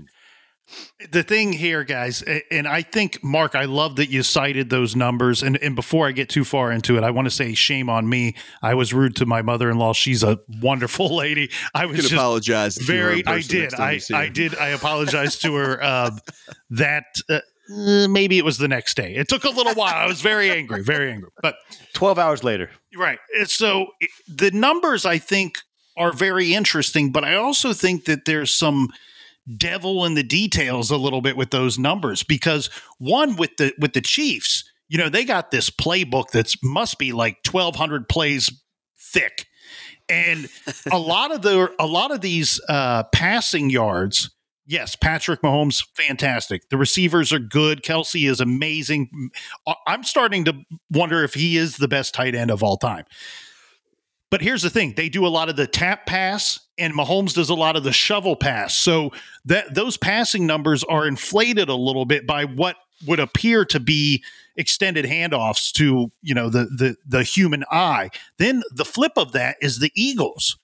the 1.13 1.23
thing 1.23 1.53
here, 1.53 1.83
guys, 1.85 2.23
and 2.51 2.67
I 2.69 2.83
think 2.83 3.23
Mark, 3.25 3.55
I 3.55 3.65
love 3.65 3.97
that 3.97 4.11
you 4.11 4.23
cited 4.23 4.69
those 4.71 4.95
numbers. 4.97 5.43
And 5.43 5.57
and 5.63 5.75
before 5.75 6.07
I 6.07 6.13
get 6.13 6.29
too 6.29 6.45
far 6.45 6.71
into 6.73 6.97
it, 6.99 7.05
I 7.05 7.11
want 7.11 7.25
to 7.27 7.31
say 7.31 7.55
shame 7.55 7.89
on 7.91 8.07
me. 8.09 8.35
I 8.63 8.75
was 8.75 8.93
rude 8.95 9.17
to 9.17 9.27
my 9.27 9.41
mother 9.43 9.71
in 9.71 9.79
law. 9.79 9.93
She's 9.95 10.23
a 10.23 10.39
wonderful 10.63 11.15
lady. 11.25 11.51
I 11.75 11.83
You 11.83 11.89
was 11.89 11.97
can 11.97 12.03
just 12.03 12.15
apologize. 12.15 12.75
to 12.77 12.85
her 12.85 12.87
very. 12.93 13.27
I 13.27 13.41
did. 13.41 13.75
I 13.75 14.01
I 14.15 14.29
did. 14.29 14.57
I 14.57 14.69
apologized 14.69 15.41
to 15.43 15.55
her. 15.57 15.83
Uh, 15.83 16.11
that. 16.71 17.05
Uh, 17.31 17.41
uh, 17.75 18.09
maybe 18.09 18.39
it 18.39 18.45
was 18.45 18.59
the 18.59 18.69
next 18.69 18.97
day. 18.97 19.15
It 19.15 19.29
took 19.29 19.45
a 19.45 19.51
little 19.51 19.75
while. 19.75 19.95
I 19.95 20.07
was 20.07 20.21
very 20.21 20.51
angry, 20.59 20.83
very 20.83 21.11
angry. 21.13 21.31
But 21.43 21.57
12 21.95 22.19
hours 22.19 22.45
later. 22.45 22.71
Right. 22.97 23.19
So 23.47 23.89
it- 24.01 24.11
the 24.29 24.51
numbers, 24.51 25.05
I 25.07 25.19
think, 25.19 25.59
are 25.97 26.13
very 26.13 26.55
interesting, 26.55 27.11
but 27.13 27.25
I 27.25 27.35
also 27.35 27.73
think 27.73 28.05
that 28.05 28.25
there's 28.25 28.55
some 28.55 28.89
devil 29.57 30.05
in 30.05 30.15
the 30.15 30.23
details 30.23 30.91
a 30.91 30.97
little 30.97 31.21
bit 31.23 31.37
with 31.37 31.51
those 31.51 31.79
numbers 31.79 32.23
because 32.23 32.69
one 32.99 33.35
with 33.37 33.57
the 33.57 33.73
with 33.79 33.95
the 33.95 34.01
Chiefs, 34.01 34.63
you 34.89 34.97
know, 34.99 35.09
they 35.09 35.25
got 35.25 35.51
this 35.51 35.71
playbook 35.71 36.31
that's 36.33 36.57
must 36.63 36.99
be 36.99 37.13
like 37.13 37.39
1200 37.51 38.09
plays 38.09 38.51
thick. 38.97 39.47
And 40.09 40.49
a 40.91 40.99
lot 40.99 41.33
of 41.35 41.43
the 41.43 41.75
a 41.79 41.87
lot 41.87 42.11
of 42.13 42.21
these 42.21 42.61
uh 42.69 43.03
passing 43.13 43.69
yards 43.71 44.31
Yes, 44.69 44.95
Patrick 44.97 45.41
Mahomes, 45.41 45.83
fantastic. 45.95 46.69
The 46.69 46.77
receivers 46.77 47.33
are 47.33 47.39
good. 47.39 47.83
Kelce 47.83 48.29
is 48.29 48.39
amazing. 48.39 49.31
I'm 49.87 50.05
starting 50.05 50.45
to 50.45 50.53
wonder 50.91 51.25
if 51.25 51.33
he 51.33 51.57
is 51.57 51.79
the 51.79 51.89
best 51.89 52.13
tight 52.13 52.35
end 52.35 52.51
of 52.51 52.63
all 52.63 52.77
time. 52.77 53.07
But 54.31 54.43
here's 54.43 54.61
the 54.61 54.69
thing: 54.69 54.93
they 54.95 55.09
do 55.09 55.27
a 55.27 55.29
lot 55.29 55.49
of 55.49 55.57
the 55.57 55.67
tap 55.67 56.05
pass, 56.05 56.61
and 56.77 56.93
Mahomes 56.93 57.33
does 57.33 57.49
a 57.49 57.55
lot 57.55 57.77
of 57.77 57.83
the 57.83 57.95
shovel 57.95 58.37
pass. 58.37 58.77
So 58.77 59.11
that 59.47 59.75
those 59.75 59.97
passing 59.97 60.47
numbers 60.47 60.85
are 60.85 61.07
inflated 61.07 61.71
a 61.71 61.75
little 61.75 62.05
bit 62.05 62.27
by 62.27 62.45
what 62.45 62.77
would 63.07 63.21
appear 63.21 63.65
to 63.65 63.81
be 63.81 64.23
extended 64.57 65.07
handoffs 65.07 65.73
to 65.73 66.13
you 66.21 66.35
know 66.35 66.51
the 66.51 66.65
the 66.65 66.97
the 67.07 67.23
human 67.23 67.65
eye. 67.71 68.11
Then 68.37 68.63
the 68.71 68.85
flip 68.85 69.13
of 69.17 69.33
that 69.33 69.57
is 69.63 69.79
the 69.79 69.93
Eagles. 69.95 70.59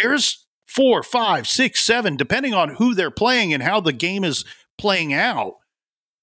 There's 0.00 0.46
four, 0.74 1.02
five, 1.02 1.46
six, 1.46 1.80
seven, 1.80 2.16
depending 2.16 2.54
on 2.54 2.70
who 2.76 2.94
they're 2.94 3.10
playing 3.10 3.52
and 3.52 3.62
how 3.62 3.80
the 3.80 3.92
game 3.92 4.24
is 4.24 4.44
playing 4.78 5.12
out 5.12 5.54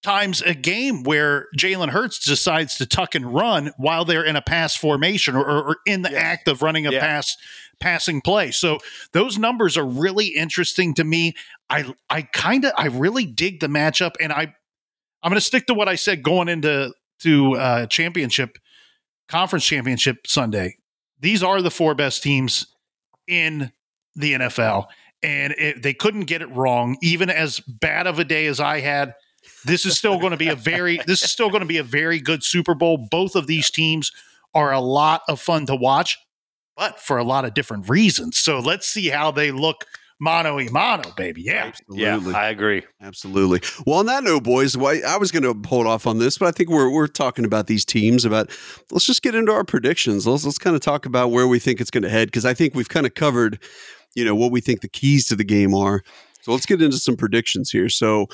times 0.02 0.42
a 0.42 0.54
game 0.54 1.04
where 1.04 1.48
Jalen 1.58 1.90
Hurts 1.90 2.24
decides 2.24 2.78
to 2.78 2.86
tuck 2.86 3.16
and 3.16 3.34
run 3.34 3.72
while 3.78 4.06
they're 4.06 4.24
in 4.24 4.38
a 4.38 4.42
pass 4.42 4.76
formation 4.76 5.36
or, 5.36 5.46
or, 5.46 5.78
in 5.86 6.04
the 6.04 6.18
act 6.18 6.48
of 6.48 6.62
running 6.62 6.88
a 6.88 6.92
Yeah. 6.92 7.02
pass 7.02 7.36
passing 7.82 8.22
play. 8.22 8.52
So 8.52 8.80
those 9.12 9.38
numbers 9.38 9.78
are 9.78 9.86
really 9.86 10.28
interesting 10.28 10.94
to 10.96 11.04
me. 11.04 11.34
I 11.70 11.94
I 12.10 12.22
kind 12.22 12.66
of 12.66 12.72
I 12.78 12.88
really 12.88 13.26
dig 13.26 13.60
the 13.60 13.68
matchup, 13.68 14.14
and 14.22 14.32
I 14.32 14.54
I'm 15.22 15.30
going 15.32 15.36
to 15.36 15.42
stick 15.42 15.68
to 15.68 15.74
what 15.74 15.90
I 15.90 15.96
said 15.96 16.24
going 16.24 16.48
into 16.48 16.94
to 17.20 17.56
uh, 17.56 17.86
championship 17.88 18.58
conference 19.28 19.66
championship 19.66 20.26
Sunday. 20.28 20.78
These 21.20 21.44
are 21.44 21.62
the 21.62 21.72
four 21.72 21.94
best 21.94 22.24
teams 22.24 22.68
in 23.28 23.72
the 24.20 24.34
NFL, 24.34 24.88
and 25.24 25.54
it, 25.58 25.82
they 25.82 25.94
couldn't 25.94 26.26
get 26.26 26.42
it 26.42 26.50
wrong. 26.52 26.98
Even 27.02 27.30
as 27.30 27.60
bad 27.62 28.08
of 28.08 28.20
a 28.20 28.24
day 28.24 28.46
as 28.46 28.60
I 28.60 28.82
had, 28.82 29.16
this 29.66 29.86
is 29.86 29.98
still 29.98 30.20
going 30.20 30.32
to 30.32 30.38
be 30.38 30.50
a 30.50 30.56
very 30.56 31.00
this 31.08 31.24
is 31.24 31.32
still 31.32 31.50
going 31.50 31.62
to 31.62 31.68
be 31.68 31.78
a 31.78 31.84
very 31.84 32.20
good 32.20 32.44
Super 32.44 32.76
Bowl. 32.76 33.08
Both 33.10 33.36
of 33.36 33.48
these 33.48 33.72
teams 33.72 34.12
are 34.54 34.72
a 34.72 34.80
lot 34.80 35.22
of 35.28 35.40
fun 35.40 35.66
to 35.68 35.76
watch, 35.76 36.18
but 36.76 37.00
for 37.00 37.18
a 37.18 37.24
lot 37.24 37.46
of 37.46 37.54
different 37.54 37.90
reasons. 37.90 38.38
So 38.38 38.60
let's 38.60 38.88
see 38.88 39.10
how 39.10 39.32
they 39.32 39.52
look 39.52 39.86
mano 40.20 40.60
a 40.60 40.70
mano, 40.70 41.12
baby. 41.16 41.42
Yeah. 41.42 41.66
Absolutely. 41.66 42.32
Yeah, 42.32 42.38
I 42.38 42.50
agree. 42.50 42.84
Absolutely. 43.02 43.62
Well, 43.86 44.00
on 44.00 44.06
that 44.08 44.24
note, 44.24 44.44
boys, 44.44 44.78
why 44.78 45.02
I 45.08 45.18
was 45.18 45.32
going 45.32 45.44
to 45.44 45.68
hold 45.68 45.88
off 45.88 46.06
on 46.06 46.20
this, 46.20 46.38
but 46.38 46.48
I 46.48 46.52
think 46.52 46.70
we're 46.70 46.90
we're 46.90 47.08
talking 47.08 47.46
about 47.46 47.68
these 47.68 47.86
teams. 47.86 48.26
About 48.26 48.50
let's 48.92 49.06
just 49.06 49.22
get 49.22 49.36
into 49.36 49.52
our 49.52 49.64
predictions. 49.64 50.28
Let's 50.28 50.46
let's 50.46 50.58
kind 50.58 50.76
of 50.76 50.82
talk 50.82 51.06
about 51.06 51.32
where 51.32 51.48
we 51.48 51.60
think 51.60 51.80
it's 51.80 51.92
going 51.92 52.04
to 52.04 52.10
head 52.10 52.28
because 52.28 52.46
I 52.46 52.54
think 52.54 52.76
we've 52.76 52.90
kind 52.90 53.06
of 53.06 53.14
covered, 53.14 53.60
you 54.16 54.26
know, 54.26 54.36
what 54.36 54.52
we 54.52 54.62
think 54.62 54.82
the 54.82 54.90
keys 54.90 55.28
to 55.28 55.36
the 55.36 55.44
game 55.44 55.74
are. 55.74 56.02
So 56.42 56.52
let's 56.52 56.66
get 56.66 56.82
into 56.82 56.98
some 56.98 57.16
predictions 57.18 57.70
here. 57.72 57.90
So, 57.90 58.28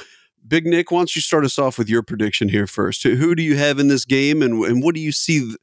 Big 0.48 0.66
Nick, 0.66 0.92
why 0.92 1.00
don't 1.00 1.16
you 1.16 1.22
start 1.22 1.44
us 1.44 1.58
off 1.58 1.78
with 1.78 1.90
your 1.90 2.04
prediction 2.04 2.50
here 2.50 2.68
first? 2.68 3.02
Who, 3.04 3.34
do 3.36 3.42
you 3.44 3.58
have 3.58 3.80
in 3.80 3.88
this 3.88 4.06
game, 4.06 4.42
and 4.44 4.64
and 4.64 4.84
what 4.84 4.94
do 4.96 5.02
you 5.02 5.12
see? 5.12 5.40
th- 5.40 5.56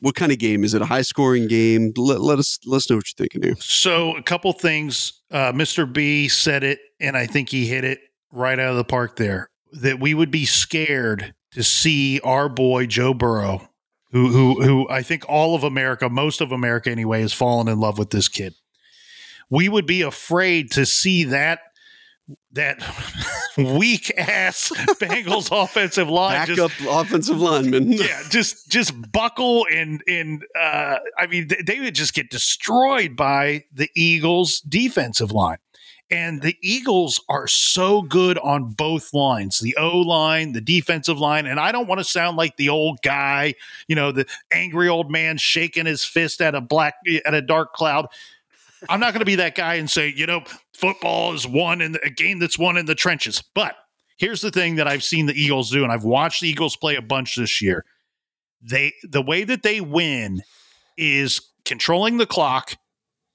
What 0.00 0.14
kind 0.16 0.32
of 0.32 0.38
game 0.38 0.64
is 0.64 0.74
it? 0.74 0.82
A 0.82 0.86
high 0.86 1.02
scoring 1.02 1.46
game? 1.48 1.92
Let, 1.96 2.20
let 2.20 2.38
us 2.38 2.58
let 2.66 2.78
us 2.78 2.90
know 2.90 2.96
what 2.96 3.04
you're 3.06 3.24
thinking 3.26 3.42
here. 3.42 3.56
So 3.60 4.16
a 4.16 4.22
couple 4.22 4.52
things. 4.52 5.12
Uh, 5.30 5.52
Mr. 5.52 5.90
B 5.90 6.26
said 6.28 6.64
it, 6.64 6.80
and 7.00 7.16
I 7.16 7.26
think 7.26 7.50
he 7.50 7.66
hit 7.66 7.84
it 7.84 8.00
right 8.32 8.58
out 8.58 8.70
of 8.70 8.76
the 8.76 8.84
park 8.84 9.16
there. 9.16 9.50
That 9.72 10.00
we 10.00 10.14
would 10.14 10.30
be 10.30 10.46
scared 10.46 11.34
to 11.52 11.62
see 11.62 12.18
our 12.20 12.48
boy 12.48 12.86
Joe 12.86 13.14
Burrow, 13.14 13.68
who 14.10 14.28
who 14.28 14.62
who 14.62 14.88
I 14.88 15.02
think 15.02 15.24
all 15.28 15.54
of 15.54 15.62
America, 15.62 16.08
most 16.08 16.40
of 16.40 16.50
America 16.50 16.90
anyway, 16.90 17.20
has 17.20 17.32
fallen 17.32 17.68
in 17.68 17.78
love 17.78 17.98
with 17.98 18.10
this 18.10 18.28
kid. 18.28 18.54
We 19.50 19.68
would 19.68 19.86
be 19.86 20.02
afraid 20.02 20.72
to 20.72 20.84
see 20.86 21.24
that 21.24 21.60
that 22.52 22.78
weak 23.56 24.12
ass 24.16 24.70
Bengals 25.00 25.48
offensive 25.50 26.08
line 26.08 26.46
just 26.46 26.78
Backup 26.78 27.06
offensive 27.06 27.40
lineman. 27.40 27.92
yeah, 27.92 28.22
just 28.28 28.70
just 28.70 29.10
buckle 29.12 29.66
and 29.72 30.02
and 30.06 30.44
uh, 30.58 30.96
I 31.18 31.26
mean 31.26 31.48
th- 31.48 31.64
they 31.64 31.80
would 31.80 31.94
just 31.94 32.14
get 32.14 32.30
destroyed 32.30 33.16
by 33.16 33.64
the 33.72 33.90
Eagles 33.94 34.60
defensive 34.60 35.32
line. 35.32 35.58
And 36.10 36.40
the 36.40 36.56
Eagles 36.62 37.20
are 37.28 37.46
so 37.46 38.00
good 38.00 38.38
on 38.38 38.70
both 38.70 39.12
lines, 39.12 39.60
the 39.60 39.76
O 39.76 39.98
line, 39.98 40.52
the 40.52 40.60
defensive 40.62 41.18
line. 41.18 41.44
And 41.44 41.60
I 41.60 41.70
don't 41.70 41.86
want 41.86 41.98
to 41.98 42.04
sound 42.04 42.38
like 42.38 42.56
the 42.56 42.70
old 42.70 43.02
guy, 43.02 43.54
you 43.88 43.94
know, 43.94 44.10
the 44.10 44.24
angry 44.50 44.88
old 44.88 45.10
man 45.10 45.36
shaking 45.36 45.84
his 45.84 46.04
fist 46.04 46.40
at 46.40 46.54
a 46.54 46.62
black 46.62 46.94
at 47.26 47.34
a 47.34 47.42
dark 47.42 47.74
cloud. 47.74 48.08
I'm 48.88 49.00
not 49.00 49.12
going 49.12 49.20
to 49.20 49.26
be 49.26 49.36
that 49.36 49.54
guy 49.54 49.74
and 49.74 49.90
say, 49.90 50.12
you 50.14 50.26
know, 50.26 50.42
football 50.74 51.32
is 51.34 51.46
won 51.46 51.80
in 51.80 51.92
the, 51.92 52.04
a 52.04 52.10
game 52.10 52.38
that's 52.38 52.58
won 52.58 52.76
in 52.76 52.86
the 52.86 52.94
trenches. 52.94 53.42
But 53.54 53.74
here's 54.18 54.40
the 54.40 54.50
thing 54.50 54.76
that 54.76 54.86
I've 54.88 55.04
seen 55.04 55.26
the 55.26 55.40
Eagles 55.40 55.70
do, 55.70 55.82
and 55.82 55.92
I've 55.92 56.04
watched 56.04 56.40
the 56.42 56.48
Eagles 56.48 56.76
play 56.76 56.96
a 56.96 57.02
bunch 57.02 57.36
this 57.36 57.60
year. 57.62 57.84
They 58.60 58.92
the 59.02 59.22
way 59.22 59.44
that 59.44 59.62
they 59.62 59.80
win 59.80 60.42
is 60.96 61.40
controlling 61.64 62.16
the 62.16 62.26
clock 62.26 62.76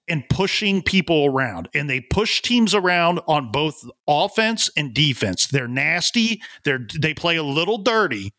and 0.08 0.28
pushing 0.30 0.82
people 0.82 1.26
around. 1.26 1.70
And 1.74 1.90
they 1.90 2.02
push 2.02 2.42
teams 2.42 2.76
around 2.76 3.22
on 3.28 3.52
both 3.52 3.84
offense 4.08 4.70
and 4.76 4.94
defense. 4.94 5.48
They're 5.48 5.68
nasty. 5.68 6.42
They're 6.66 6.86
they 7.00 7.14
play 7.14 7.38
a 7.38 7.44
little 7.44 7.78
dirty. 7.78 8.34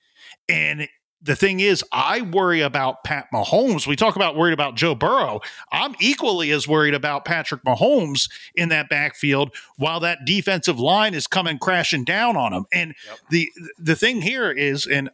And 0.49 0.88
the 1.25 1.35
thing 1.35 1.61
is, 1.61 1.83
I 1.90 2.21
worry 2.21 2.61
about 2.61 3.02
Pat 3.02 3.28
Mahomes. 3.33 3.87
We 3.87 3.97
talk 3.97 4.14
about 4.14 4.37
worried 4.37 4.52
about 4.52 4.76
Joe 4.76 4.95
Burrow. 4.95 5.40
I'm 5.73 5.95
equally 5.99 6.50
as 6.50 6.69
worried 6.69 6.93
about 6.93 7.25
Patrick 7.25 7.64
Mahomes 7.64 8.31
in 8.54 8.69
that 8.69 8.90
backfield 8.90 9.54
while 9.76 10.00
that 10.00 10.19
defensive 10.26 10.78
line 10.78 11.14
is 11.14 11.26
coming 11.26 11.59
crashing 11.59 12.04
down 12.04 12.37
on 12.37 12.52
him. 12.52 12.66
And 12.73 12.95
the 13.31 13.50
the 13.78 13.97
thing 13.97 14.21
here 14.21 14.50
is, 14.50 14.87
and 14.87 15.11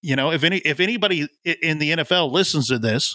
you 0.00 0.16
know, 0.16 0.32
if 0.32 0.44
any 0.44 0.58
if 0.58 0.80
anybody 0.80 1.28
in 1.44 1.78
the 1.78 1.90
NFL 1.90 2.32
listens 2.32 2.68
to 2.68 2.78
this 2.78 3.14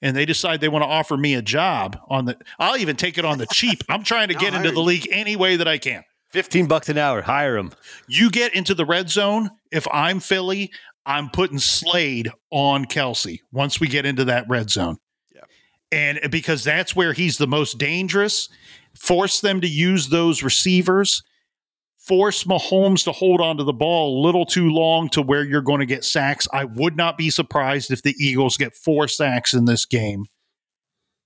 and 0.00 0.16
they 0.16 0.24
decide 0.24 0.60
they 0.60 0.68
want 0.68 0.82
to 0.82 0.88
offer 0.88 1.16
me 1.16 1.34
a 1.34 1.42
job 1.42 1.96
on 2.08 2.24
the, 2.24 2.36
I'll 2.58 2.76
even 2.76 2.96
take 2.96 3.18
it 3.18 3.24
on 3.24 3.38
the 3.38 3.46
cheap. 3.46 3.84
I'm 3.88 4.02
trying 4.02 4.28
to 4.28 4.34
get 4.34 4.52
into 4.52 4.72
the 4.72 4.80
league 4.80 5.06
any 5.12 5.36
way 5.36 5.56
that 5.56 5.68
I 5.68 5.78
can. 5.78 6.02
15 6.30 6.66
bucks 6.66 6.88
an 6.88 6.98
hour. 6.98 7.20
Hire 7.20 7.56
him. 7.56 7.72
You 8.08 8.30
get 8.30 8.54
into 8.54 8.74
the 8.74 8.86
red 8.86 9.10
zone. 9.10 9.50
If 9.70 9.86
I'm 9.92 10.18
Philly, 10.18 10.70
I'm 11.04 11.30
putting 11.30 11.58
Slay 11.58 12.24
on 12.50 12.84
Kelce 12.84 13.40
once 13.50 13.80
we 13.80 13.88
get 13.88 14.06
into 14.06 14.24
that 14.26 14.48
red 14.48 14.70
zone. 14.70 14.98
Yeah. 15.34 15.42
And 15.90 16.30
because 16.30 16.64
that's 16.64 16.94
where 16.94 17.12
he's 17.12 17.38
the 17.38 17.46
most 17.46 17.78
dangerous, 17.78 18.48
force 18.98 19.40
them 19.40 19.60
to 19.60 19.68
use 19.68 20.08
those 20.08 20.42
receivers, 20.42 21.22
force 21.98 22.44
Mahomes 22.44 23.04
to 23.04 23.12
hold 23.12 23.40
onto 23.40 23.64
the 23.64 23.72
ball 23.72 24.18
a 24.18 24.22
little 24.24 24.44
too 24.44 24.70
long 24.70 25.08
to 25.10 25.22
where 25.22 25.44
you're 25.44 25.62
going 25.62 25.80
to 25.80 25.86
get 25.86 26.04
sacks. 26.04 26.46
I 26.52 26.64
would 26.64 26.96
not 26.96 27.16
be 27.16 27.30
surprised 27.30 27.90
if 27.90 28.02
the 28.02 28.14
Eagles 28.18 28.56
get 28.56 28.74
four 28.74 29.08
sacks 29.08 29.54
in 29.54 29.64
this 29.64 29.84
game 29.86 30.26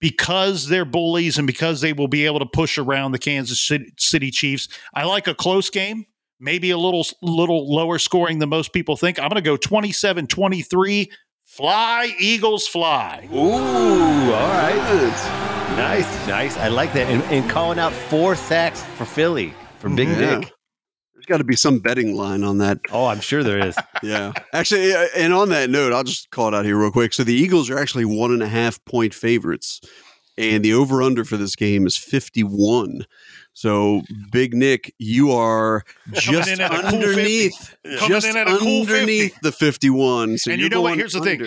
because 0.01 0.69
they're 0.69 0.85
bullies 0.85 1.39
and 1.39 1.47
because 1.47 1.81
they 1.81 1.93
will 1.93 2.09
be 2.09 2.27
able 2.27 2.39
to 2.39 2.47
push 2.47 2.79
around 2.79 3.13
the 3.13 3.19
Kansas 3.19 3.61
City, 3.61 3.93
City 3.99 4.31
Chiefs. 4.31 4.69
I 4.95 5.05
like 5.05 5.27
a 5.27 5.35
close 5.35 5.71
game, 5.71 6.07
maybe 6.41 6.71
a 6.71 6.79
little 6.79 7.07
little 7.23 7.73
lower 7.73 7.99
scoring 7.99 8.39
than 8.39 8.49
most 8.49 8.73
people 8.73 8.97
think. 8.97 9.19
I'm 9.19 9.29
going 9.29 9.37
to 9.37 9.41
go 9.43 9.57
27-23. 9.57 11.09
Fly 11.45 12.15
Eagles 12.19 12.67
fly. 12.67 13.29
Ooh, 13.33 13.39
all 13.39 14.49
right. 14.49 14.77
Nice, 15.77 16.27
nice. 16.27 16.57
I 16.57 16.69
like 16.69 16.93
that. 16.95 17.09
And, 17.09 17.23
and 17.25 17.49
calling 17.51 17.79
out 17.79 17.93
four 17.93 18.35
sacks 18.35 18.83
for 18.97 19.05
Philly 19.05 19.55
for 19.79 19.89
Big 19.89 20.09
Yeah. 20.09 20.41
Dick. 20.41 20.53
There's 21.15 21.27
got 21.27 21.39
to 21.39 21.45
be 21.45 21.57
some 21.57 21.79
betting 21.79 22.15
line 22.17 22.43
on 22.45 22.59
that. 22.59 22.79
Oh, 22.93 23.07
I'm 23.07 23.21
sure 23.21 23.43
there 23.43 23.59
is. 23.67 23.77
Yeah. 24.03 24.33
Actually, 24.53 24.93
uh, 24.93 25.07
and 25.17 25.33
on 25.33 25.49
that 25.49 25.71
note, 25.71 25.93
I'll 25.93 26.05
just 26.05 26.31
call 26.31 26.49
it 26.49 26.55
out 26.55 26.65
here 26.67 26.77
real 26.79 26.91
quick. 26.91 27.13
So 27.15 27.25
the 27.25 27.33
Eagles 27.35 27.71
are 27.71 27.79
actually 27.79 28.05
one 28.05 28.31
and 28.33 28.43
a 28.43 28.49
half 28.49 28.85
point 28.85 29.15
favorites, 29.15 29.81
and 30.37 30.63
the 30.65 30.75
over 30.75 31.01
under 31.03 31.25
for 31.25 31.37
this 31.39 31.57
game 31.57 31.87
is 31.87 31.97
51. 31.97 33.07
So, 33.57 34.03
Big 34.31 34.53
Nick, 34.53 34.95
you 34.99 35.33
are 35.33 35.83
just 36.13 36.51
in 36.51 36.61
at 36.61 36.71
cool 36.71 36.85
underneath, 36.85 37.75
just 38.07 38.27
at 38.27 38.47
cool 38.59 38.85
50. 38.85 38.93
underneath 38.93 39.41
the 39.41 39.51
51. 39.51 40.37
So 40.37 40.51
And 40.51 40.61
you're 40.61 40.69
know 40.69 40.83
what? 40.83 40.99
Here's 40.99 41.15
the 41.15 41.23
thing. 41.23 41.41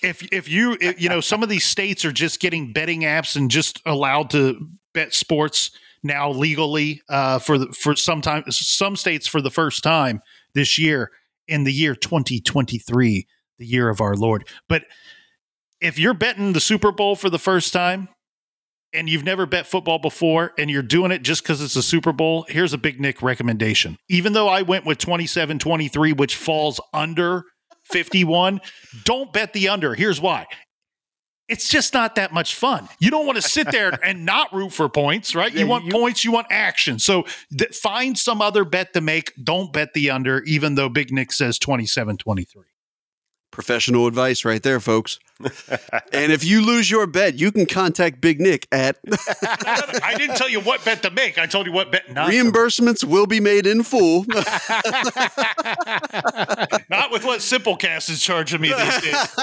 if 0.00 0.22
if 0.30 0.48
you 0.48 0.78
if, 0.80 1.02
you 1.02 1.08
know 1.08 1.20
some 1.20 1.42
of 1.42 1.48
these 1.48 1.66
states 1.66 2.04
are 2.04 2.12
just 2.12 2.38
getting 2.38 2.72
betting 2.72 3.00
apps 3.00 3.34
and 3.34 3.50
just 3.50 3.82
allowed 3.84 4.30
to 4.30 4.68
bet 4.94 5.12
sports 5.12 5.72
now 6.04 6.30
legally 6.30 7.02
uh, 7.08 7.40
for 7.40 7.58
the 7.58 7.66
for 7.72 7.96
some 7.96 8.20
time 8.20 8.44
some 8.48 8.94
states 8.94 9.26
for 9.26 9.42
the 9.42 9.50
first 9.50 9.82
time 9.82 10.22
this 10.54 10.78
year 10.78 11.10
in 11.48 11.64
the 11.64 11.72
year 11.72 11.96
2023 11.96 13.26
the 13.58 13.66
year 13.66 13.88
of 13.88 14.00
our 14.00 14.14
lord 14.14 14.46
but 14.68 14.84
if 15.80 15.98
you're 15.98 16.14
betting 16.14 16.52
the 16.52 16.60
super 16.60 16.92
bowl 16.92 17.16
for 17.16 17.28
the 17.28 17.38
first 17.38 17.72
time 17.72 18.08
and 18.96 19.08
you've 19.08 19.24
never 19.24 19.46
bet 19.46 19.66
football 19.66 19.98
before 19.98 20.52
and 20.58 20.70
you're 20.70 20.82
doing 20.82 21.12
it 21.12 21.22
just 21.22 21.42
because 21.42 21.60
it's 21.62 21.76
a 21.76 21.82
super 21.82 22.12
bowl 22.12 22.44
here's 22.48 22.72
a 22.72 22.78
big 22.78 23.00
nick 23.00 23.22
recommendation 23.22 23.96
even 24.08 24.32
though 24.32 24.48
i 24.48 24.62
went 24.62 24.84
with 24.84 24.98
27 24.98 25.58
23 25.58 26.12
which 26.14 26.34
falls 26.36 26.80
under 26.92 27.44
51 27.84 28.60
don't 29.04 29.32
bet 29.32 29.52
the 29.52 29.68
under. 29.68 29.94
Here's 29.94 30.20
why. 30.20 30.46
It's 31.48 31.68
just 31.68 31.94
not 31.94 32.16
that 32.16 32.32
much 32.32 32.56
fun. 32.56 32.88
You 32.98 33.10
don't 33.10 33.24
want 33.26 33.36
to 33.36 33.42
sit 33.42 33.70
there 33.70 33.96
and 34.04 34.24
not 34.26 34.52
root 34.52 34.72
for 34.72 34.88
points, 34.88 35.34
right? 35.36 35.52
Yeah, 35.52 35.60
you 35.60 35.66
want 35.68 35.84
you- 35.84 35.92
points, 35.92 36.24
you 36.24 36.32
want 36.32 36.48
action. 36.50 36.98
So 36.98 37.26
th- 37.56 37.72
find 37.76 38.18
some 38.18 38.42
other 38.42 38.64
bet 38.64 38.92
to 38.94 39.00
make. 39.00 39.32
Don't 39.42 39.72
bet 39.72 39.92
the 39.94 40.10
under, 40.10 40.42
even 40.42 40.74
though 40.74 40.88
Big 40.88 41.12
Nick 41.12 41.30
says 41.30 41.58
27 41.60 42.16
23. 42.16 42.64
Professional 43.50 44.06
advice 44.06 44.44
right 44.44 44.62
there, 44.62 44.80
folks. 44.80 45.18
and 46.12 46.30
if 46.32 46.44
you 46.44 46.60
lose 46.64 46.90
your 46.90 47.06
bet, 47.06 47.38
you 47.38 47.50
can 47.52 47.64
contact 47.66 48.20
Big 48.20 48.40
Nick 48.40 48.66
at 48.70 48.98
I 49.42 50.14
didn't 50.16 50.36
tell 50.36 50.48
you 50.48 50.60
what 50.60 50.84
bet 50.84 51.02
to 51.02 51.10
make. 51.10 51.38
I 51.38 51.46
told 51.46 51.66
you 51.66 51.72
what 51.72 51.90
bet 51.90 52.10
not 52.12 52.30
to 52.30 52.32
reimbursements 52.32 53.02
will 53.04 53.26
be 53.26 53.40
made 53.40 53.66
in 53.66 53.82
full. 53.82 54.24
Not 56.90 57.10
with 57.10 57.24
what 57.24 57.40
Simplecast 57.40 58.10
is 58.10 58.20
charging 58.22 58.60
me 58.60 58.68
these 58.68 59.00
days. 59.02 59.14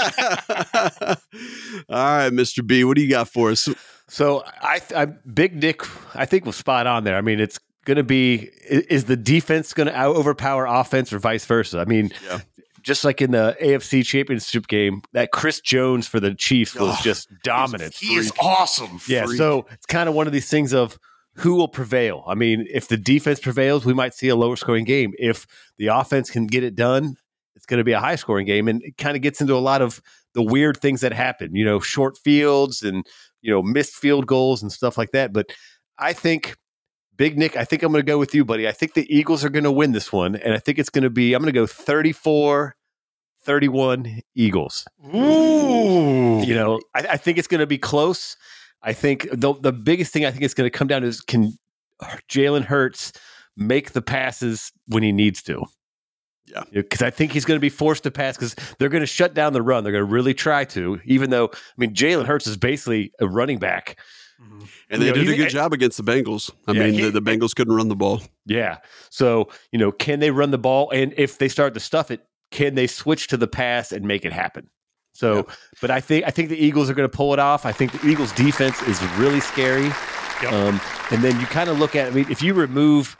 All 1.90 2.18
right, 2.18 2.32
Mr. 2.32 2.66
B, 2.66 2.84
what 2.84 2.96
do 2.98 3.04
you 3.04 3.10
got 3.10 3.30
for 3.30 3.52
us? 3.52 3.68
So 4.08 4.44
I, 4.62 4.82
I 4.96 5.06
Big 5.06 5.56
Nick, 5.56 5.82
I 6.16 6.26
think 6.26 6.46
was 6.46 6.56
spot 6.56 6.88
on 6.88 7.04
there. 7.04 7.18
I 7.18 7.22
mean, 7.22 7.40
it's 7.40 7.60
going 7.86 7.98
to 7.98 8.04
be 8.04 8.50
is 8.70 9.06
the 9.06 9.18
defense 9.18 9.74
going 9.74 9.88
to 9.88 10.04
overpower 10.06 10.66
offense 10.66 11.12
or 11.12 11.20
vice 11.20 11.46
versa? 11.46 11.80
I 11.80 11.86
mean, 11.86 12.12
Yeah. 12.26 12.40
Just 12.84 13.04
like 13.04 13.22
in 13.22 13.32
the 13.32 13.56
AFC 13.62 14.06
Championship 14.06 14.68
game, 14.68 15.02
that 15.14 15.32
Chris 15.32 15.60
Jones 15.62 16.08
for 16.08 16.20
the 16.20 16.36
Chiefs 16.36 16.76
was 16.76 16.96
Oh, 17.00 17.02
just 17.02 17.30
dominant. 17.44 17.96
He 17.96 18.16
is 18.16 18.32
awesome. 18.40 19.00
Yeah, 19.08 19.26
freak. 19.26 19.38
so 19.38 19.66
it's 19.72 19.86
kind 19.86 20.08
of 20.10 20.16
one 20.16 20.28
of 20.28 20.34
these 20.34 20.50
things 20.50 20.74
of 20.74 20.98
who 21.36 21.56
will 21.56 21.68
prevail. 21.68 22.24
I 22.28 22.36
mean, 22.36 22.68
if 22.70 22.88
the 22.88 22.98
defense 22.98 23.40
prevails, 23.40 23.86
we 23.86 23.94
might 23.94 24.14
see 24.14 24.28
a 24.30 24.36
lower 24.36 24.56
scoring 24.56 24.86
game. 24.86 25.14
If 25.18 25.48
the 25.78 25.88
offense 25.88 26.30
can 26.30 26.46
get 26.46 26.64
it 26.64 26.76
done, 26.76 27.16
it's 27.56 27.66
going 27.66 27.80
to 27.80 27.84
be 27.84 27.94
a 27.94 28.00
high 28.00 28.18
scoring 28.18 28.46
game. 28.46 28.68
And 28.68 28.84
it 28.84 28.98
kind 28.98 29.16
of 29.16 29.24
gets 29.24 29.42
into 29.42 29.56
a 29.56 29.58
lot 29.60 29.82
of 29.82 30.02
the 30.34 30.44
weird 30.44 30.78
things 30.78 31.02
that 31.02 31.14
happen, 31.14 31.56
you 31.56 31.64
know, 31.66 31.80
short 31.80 32.18
fields 32.18 32.84
and, 32.84 33.06
you 33.42 33.52
know, 33.52 33.64
missed 33.64 33.96
field 33.96 34.28
goals 34.28 34.62
and 34.62 34.72
stuff 34.72 34.98
like 34.98 35.12
that. 35.12 35.32
But 35.34 35.48
I 35.98 36.14
think, 36.14 36.56
Big 37.16 37.38
Nick, 37.38 37.56
I 37.56 37.64
think 37.64 37.84
I'm 37.84 37.92
going 37.92 38.04
to 38.04 38.12
go 38.12 38.18
with 38.18 38.34
you, 38.34 38.44
buddy. 38.44 38.68
I 38.68 38.72
think 38.72 38.94
the 38.94 39.14
Eagles 39.14 39.46
are 39.46 39.50
going 39.50 39.64
to 39.64 39.72
win 39.72 39.92
this 39.92 40.12
one. 40.12 40.36
And 40.36 40.54
I 40.54 40.60
think 40.60 40.80
it's 40.80 40.90
going 40.90 41.04
to 41.04 41.10
be, 41.10 41.34
I'm 41.34 41.42
going 41.42 41.54
to 41.54 41.60
go 41.60 41.68
34 41.68 42.76
31 43.44 44.22
Eagles. 44.36 44.86
Ooh. 45.14 46.42
You 46.46 46.56
know, 46.56 46.80
I, 46.96 47.00
I 47.12 47.18
think 47.18 47.38
it's 47.38 47.48
going 47.48 47.60
to 47.60 47.68
be 47.68 47.78
close. 47.78 48.38
I 48.82 48.94
think 48.94 49.28
the 49.32 49.54
the 49.54 49.72
biggest 49.72 50.12
thing 50.12 50.26
I 50.26 50.32
think 50.32 50.44
it's 50.44 50.54
going 50.54 50.70
to 50.70 50.78
come 50.78 50.88
down 50.88 51.02
to 51.02 51.08
is 51.08 51.22
can 51.22 51.54
Jalen 52.30 52.66
Hurts 52.66 53.14
make 53.56 53.92
the 53.92 54.02
passes 54.02 54.72
when 54.88 55.04
he 55.04 55.12
needs 55.12 55.42
to. 55.44 55.66
Yeah. 56.46 56.64
because 56.72 57.02
I 57.02 57.10
think 57.10 57.32
he's 57.32 57.46
going 57.46 57.56
to 57.56 57.62
be 57.62 57.70
forced 57.70 58.04
to 58.04 58.12
pass 58.12 58.36
because 58.36 58.54
they're 58.78 58.90
going 58.90 59.02
to 59.02 59.08
shut 59.08 59.34
down 59.34 59.54
the 59.54 59.62
run. 59.62 59.84
They're 59.84 59.94
going 59.94 60.06
to 60.06 60.12
really 60.12 60.34
try 60.34 60.66
to, 60.66 61.00
even 61.06 61.30
though 61.30 61.46
I 61.54 61.58
mean 61.78 61.94
Jalen 61.94 62.26
Hurts 62.26 62.48
is 62.48 62.58
basically 62.58 63.14
a 63.20 63.28
running 63.28 63.60
back. 63.60 63.98
And 64.90 65.02
they 65.02 65.08
You 65.08 65.12
know, 65.14 65.18
did 65.24 65.30
a 65.30 65.36
good 65.38 65.50
job 65.50 65.74
against 65.74 65.98
the 65.98 66.04
Bengals. 66.04 66.52
I 66.68 66.72
Yeah, 66.74 66.84
mean, 66.86 66.94
he- 66.94 67.02
the, 67.02 67.12
the 67.12 67.22
Bengals 67.22 67.56
couldn't 67.56 67.74
run 67.74 67.88
the 67.88 67.96
ball. 67.96 68.22
Yeah. 68.46 68.78
So, 69.10 69.50
you 69.72 69.80
know, 69.80 69.92
can 69.92 70.20
they 70.20 70.32
run 70.32 70.52
the 70.52 70.58
ball? 70.58 70.90
And 70.92 71.14
if 71.18 71.38
they 71.38 71.48
start 71.48 71.74
to 71.74 71.80
stuff 71.80 72.12
it, 72.12 72.26
can 72.52 72.76
they 72.76 72.88
switch 72.88 73.28
to 73.30 73.38
the 73.38 73.48
pass 73.48 73.92
and 73.92 74.06
make 74.06 74.26
it 74.26 74.34
happen? 74.34 74.70
So, 75.16 75.48
but 75.82 75.92
I 75.92 76.00
think 76.02 76.26
I 76.26 76.32
think 76.32 76.50
the 76.50 76.58
Eagles 76.58 76.90
are 76.90 76.94
going 76.96 77.10
to 77.10 77.16
pull 77.16 77.34
it 77.34 77.40
off. 77.40 77.66
I 77.66 77.72
think 77.72 77.92
the 77.92 78.08
Eagles 78.08 78.32
defense 78.32 78.82
is 78.84 79.02
really 79.18 79.40
scary. 79.40 79.86
Yep. 80.42 80.52
Um, 80.54 80.82
and 81.12 81.24
then 81.24 81.40
you 81.40 81.46
kind 81.46 81.70
of 81.70 81.80
look 81.80 81.96
at 81.96 82.08
I 82.08 82.10
mean, 82.12 82.26
if 82.32 82.42
you 82.42 82.54
remove 82.56 83.16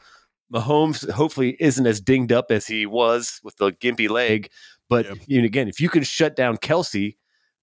Mahomes, 0.52 1.10
hopefully 1.12 1.56
isn't 1.60 1.86
as 1.86 2.02
dinged 2.02 2.32
up 2.32 2.48
as 2.52 2.68
he 2.68 2.86
was 2.86 3.40
with 3.44 3.56
the 3.58 3.72
gimpy 3.72 4.10
leg. 4.10 4.50
But 4.90 5.06
Yep. 5.06 5.18
you 5.28 5.42
know, 5.42 5.46
again, 5.46 5.68
if 5.68 5.80
you 5.80 5.90
can 5.90 6.04
shut 6.04 6.36
down 6.36 6.58
Kelce, 6.58 7.16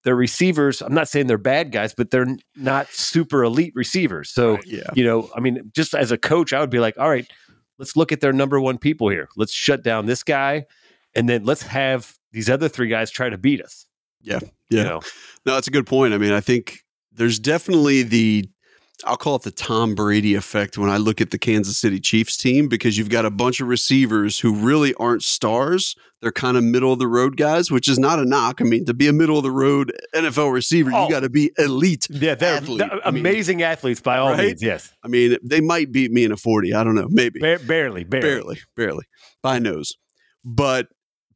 their 0.04 0.16
receivers, 0.16 0.80
I'm 0.80 0.94
not 0.94 1.08
saying 1.08 1.26
they're 1.26 1.36
bad 1.38 1.72
guys, 1.72 1.92
but 1.94 2.10
they're 2.10 2.26
not 2.56 2.88
super 2.88 3.44
elite 3.44 3.72
receivers. 3.74 4.30
So 4.30 4.58
Yeah. 4.64 4.82
you 4.94 5.04
know, 5.04 5.28
I 5.36 5.40
mean, 5.40 5.70
just 5.74 5.94
as 5.94 6.10
a 6.10 6.18
coach, 6.18 6.52
I 6.52 6.60
would 6.60 6.70
be 6.70 6.78
like, 6.78 6.98
all 6.98 7.08
right, 7.10 7.26
let's 7.78 7.96
look 7.96 8.10
at 8.12 8.20
their 8.20 8.32
number 8.32 8.60
one 8.60 8.78
people 8.78 9.08
here. 9.08 9.28
Let's 9.36 9.52
shut 9.52 9.82
down 9.82 10.06
this 10.06 10.22
guy, 10.22 10.64
and 11.14 11.28
then 11.28 11.44
let's 11.44 11.62
have 11.62 12.14
these 12.32 12.48
other 12.48 12.68
three 12.68 12.88
guys 12.88 13.10
try 13.10 13.28
to 13.28 13.36
beat 13.38 13.62
us. 13.62 13.86
Yeah. 14.22 14.40
You 14.70 14.78
Yeah. 14.78 14.84
know? 14.84 15.00
No, 15.46 15.54
that's 15.54 15.68
a 15.68 15.70
good 15.72 15.86
point. 15.86 16.14
I 16.14 16.18
mean, 16.18 16.32
I 16.32 16.40
think 16.40 16.80
there's 17.12 17.38
definitely 17.38 18.02
the 18.02 18.48
I'll 19.04 19.16
call 19.16 19.36
it 19.36 19.42
the 19.42 19.50
Tom 19.50 19.94
Brady 19.94 20.34
effect 20.34 20.76
when 20.76 20.90
I 20.90 20.96
look 20.98 21.20
at 21.20 21.30
the 21.30 21.38
Kansas 21.38 21.76
City 21.78 21.98
Chiefs 22.00 22.36
team 22.36 22.68
because 22.68 22.98
you've 22.98 23.08
got 23.08 23.24
a 23.24 23.30
bunch 23.30 23.60
of 23.60 23.68
receivers 23.68 24.38
who 24.40 24.54
really 24.54 24.92
aren't 24.94 25.22
stars. 25.22 25.94
They're 26.20 26.30
kind 26.32 26.56
of 26.58 26.64
middle 26.64 26.92
of 26.92 26.98
the 26.98 27.06
road 27.06 27.36
guys, 27.38 27.70
which 27.70 27.88
is 27.88 27.98
not 27.98 28.18
a 28.18 28.24
knock. 28.26 28.60
I 28.60 28.64
mean, 28.64 28.84
to 28.84 28.92
be 28.94 29.08
a 29.08 29.12
middle 29.12 29.38
of 29.38 29.42
the 29.42 29.50
road 29.50 29.90
NFL 30.14 30.52
receiver, 30.52 30.90
Oh. 30.92 31.04
you 31.04 31.10
got 31.10 31.20
to 31.20 31.30
be 31.30 31.50
elite. 31.56 32.06
Yeah, 32.10 32.34
they're, 32.34 32.56
Athlete. 32.58 32.78
they're 32.78 33.06
I 33.06 33.10
mean, 33.10 33.20
amazing 33.20 33.62
athletes 33.62 34.00
by 34.00 34.18
all 34.18 34.32
right? 34.32 34.48
means. 34.48 34.62
Yes, 34.62 34.92
I 35.02 35.08
mean, 35.08 35.36
they 35.42 35.60
might 35.62 35.92
beat 35.92 36.10
me 36.12 36.24
in 36.24 36.32
a 36.32 36.36
40. 36.36 36.74
I 36.74 36.84
don't 36.84 36.94
know. 36.94 37.08
Maybe. 37.10 37.40
Ba- 37.40 37.58
barely, 37.66 38.04
barely, 38.04 38.28
barely, 38.28 38.58
barely 38.76 39.04
by 39.42 39.58
nose. 39.58 39.94
But 40.44 40.88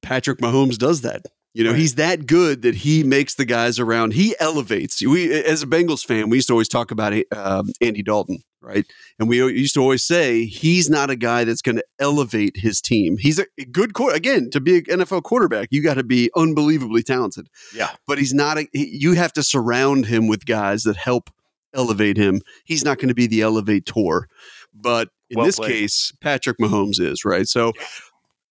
Patrick 0.03 0.39
Mahomes 0.39 0.77
does 0.77 1.01
that. 1.01 1.23
You 1.55 1.63
know, 1.65 1.71
Right. 1.71 1.79
he's 1.79 1.95
that 1.95 2.27
good 2.27 2.63
that 2.63 2.75
he 2.75 3.05
makes 3.05 3.37
the 3.37 3.45
guys 3.45 3.79
around. 3.79 4.13
He 4.15 4.35
elevates. 4.41 5.01
We, 5.01 5.33
as 5.33 5.63
a 5.63 5.67
Bengals 5.67 6.05
fan, 6.05 6.29
we 6.29 6.37
used 6.39 6.49
to 6.49 6.53
always 6.55 6.69
talk 6.69 6.91
about 6.91 7.13
um, 7.35 7.71
Andy 7.81 8.03
Dalton, 8.03 8.41
right? 8.61 8.85
And 9.21 9.29
we 9.29 9.37
used 9.39 9.75
to 9.75 9.81
always 9.81 10.05
say 10.05 10.47
he's 10.47 10.91
not 10.91 11.11
a 11.11 11.17
guy 11.17 11.45
that's 11.45 11.63
going 11.63 11.77
to 11.77 11.85
elevate 12.01 12.57
his 12.57 12.81
team. 12.81 13.19
He's 13.19 13.39
a 13.39 13.47
good 13.71 13.95
quarter. 13.95 14.17
Again, 14.17 14.51
to 14.51 14.61
be 14.61 14.79
an 14.79 14.85
NFL 14.85 15.23
quarterback, 15.23 15.69
you 15.71 15.81
got 15.81 15.95
to 15.95 16.03
be 16.03 16.29
unbelievably 16.35 17.05
talented. 17.05 17.47
Yeah. 17.73 17.91
but 18.09 18.19
he's 18.19 18.35
not. 18.35 18.59
A, 18.59 18.67
you 18.73 19.13
have 19.13 19.33
to 19.35 19.45
surround 19.45 20.07
him 20.07 20.27
with 20.27 20.47
guys 20.47 20.83
that 20.83 20.97
help 20.97 21.31
elevate 21.73 22.17
him. 22.17 22.41
He's 22.65 22.85
not 22.85 22.99
going 22.99 23.11
to 23.11 23.15
be 23.15 23.29
the 23.29 23.43
elevator, 23.43 24.29
but 24.75 25.09
in 25.31 25.37
Well 25.37 25.47
this 25.47 25.57
played. 25.57 25.71
case, 25.71 26.13
Patrick 26.21 26.59
Mahomes 26.59 26.99
is 27.01 27.25
right. 27.25 27.47
So 27.47 27.73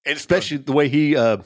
and 0.05 0.17
especially 0.17 0.57
the 0.57 0.71
way 0.73 0.89
he, 0.89 1.15
uh, 1.15 1.37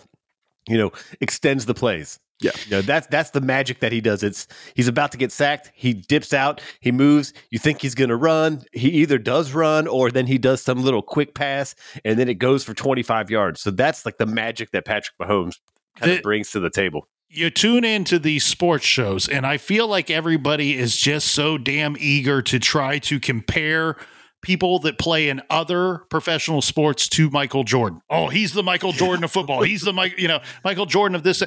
you 0.68 0.78
know, 0.78 0.92
extends 1.22 1.66
the 1.66 1.74
plays. 1.74 2.20
Yeah. 2.40 2.52
you 2.66 2.72
know, 2.72 2.82
that's 2.84 3.08
that's 3.08 3.32
the 3.32 3.42
magic 3.42 3.80
that 3.80 3.92
he 3.92 4.00
does. 4.00 4.22
It's 4.22 4.48
he's 4.76 4.88
about 4.88 5.12
to 5.14 5.18
get 5.18 5.32
sacked. 5.32 5.72
He 5.74 5.94
dips 5.94 6.34
out. 6.34 6.62
He 6.82 6.92
moves. 6.92 7.34
You 7.50 7.58
think 7.58 7.82
he's 7.82 7.96
going 7.96 8.10
to 8.10 8.16
run. 8.16 8.62
He 8.74 8.90
either 8.90 9.18
does 9.18 9.54
run 9.54 9.88
or 9.88 10.12
then 10.12 10.28
he 10.28 10.38
does 10.38 10.62
some 10.62 10.84
little 10.84 11.02
quick 11.02 11.34
pass, 11.34 11.74
and 12.06 12.20
then 12.20 12.30
it 12.30 12.36
goes 12.36 12.64
for 12.64 12.76
twenty 12.76 13.02
five 13.02 13.32
yards. 13.32 13.62
So 13.62 13.72
that's 13.72 14.06
like 14.06 14.18
the 14.20 14.28
magic 14.28 14.70
that 14.72 14.86
Patrick 14.86 15.18
Mahomes 15.20 15.56
kind 15.96 16.12
The- 16.12 16.18
of 16.18 16.22
brings 16.22 16.52
to 16.52 16.60
the 16.60 16.70
table. 16.70 17.08
you 17.30 17.50
tune 17.50 17.84
into 17.84 18.20
these 18.20 18.46
sports 18.46 18.86
shows, 18.86 19.28
and 19.28 19.44
I 19.46 19.58
feel 19.58 19.88
like 19.88 20.12
everybody 20.12 20.78
is 20.78 20.96
just 20.96 21.30
so 21.30 21.58
damn 21.58 21.96
eager 22.00 22.44
to 22.44 22.60
try 22.60 23.00
to 23.00 23.20
compare 23.20 23.98
people 24.42 24.80
that 24.80 24.98
play 24.98 25.30
in 25.30 25.42
other 25.50 26.00
professional 26.10 26.62
sports 26.62 27.10
to 27.10 27.30
Michael 27.30 27.64
Jordan. 27.64 28.02
Oh, 28.10 28.28
he's 28.28 28.54
the 28.54 28.64
Michael 28.64 28.92
Jordan 28.92 29.24
of 29.24 29.32
football. 29.32 29.64
He's 29.64 29.82
the 29.82 29.94
Mike, 29.94 30.20
you 30.20 30.28
know, 30.28 30.40
Michael 30.64 30.86
Jordan 30.86 31.16
of 31.16 31.24
this. 31.24 31.44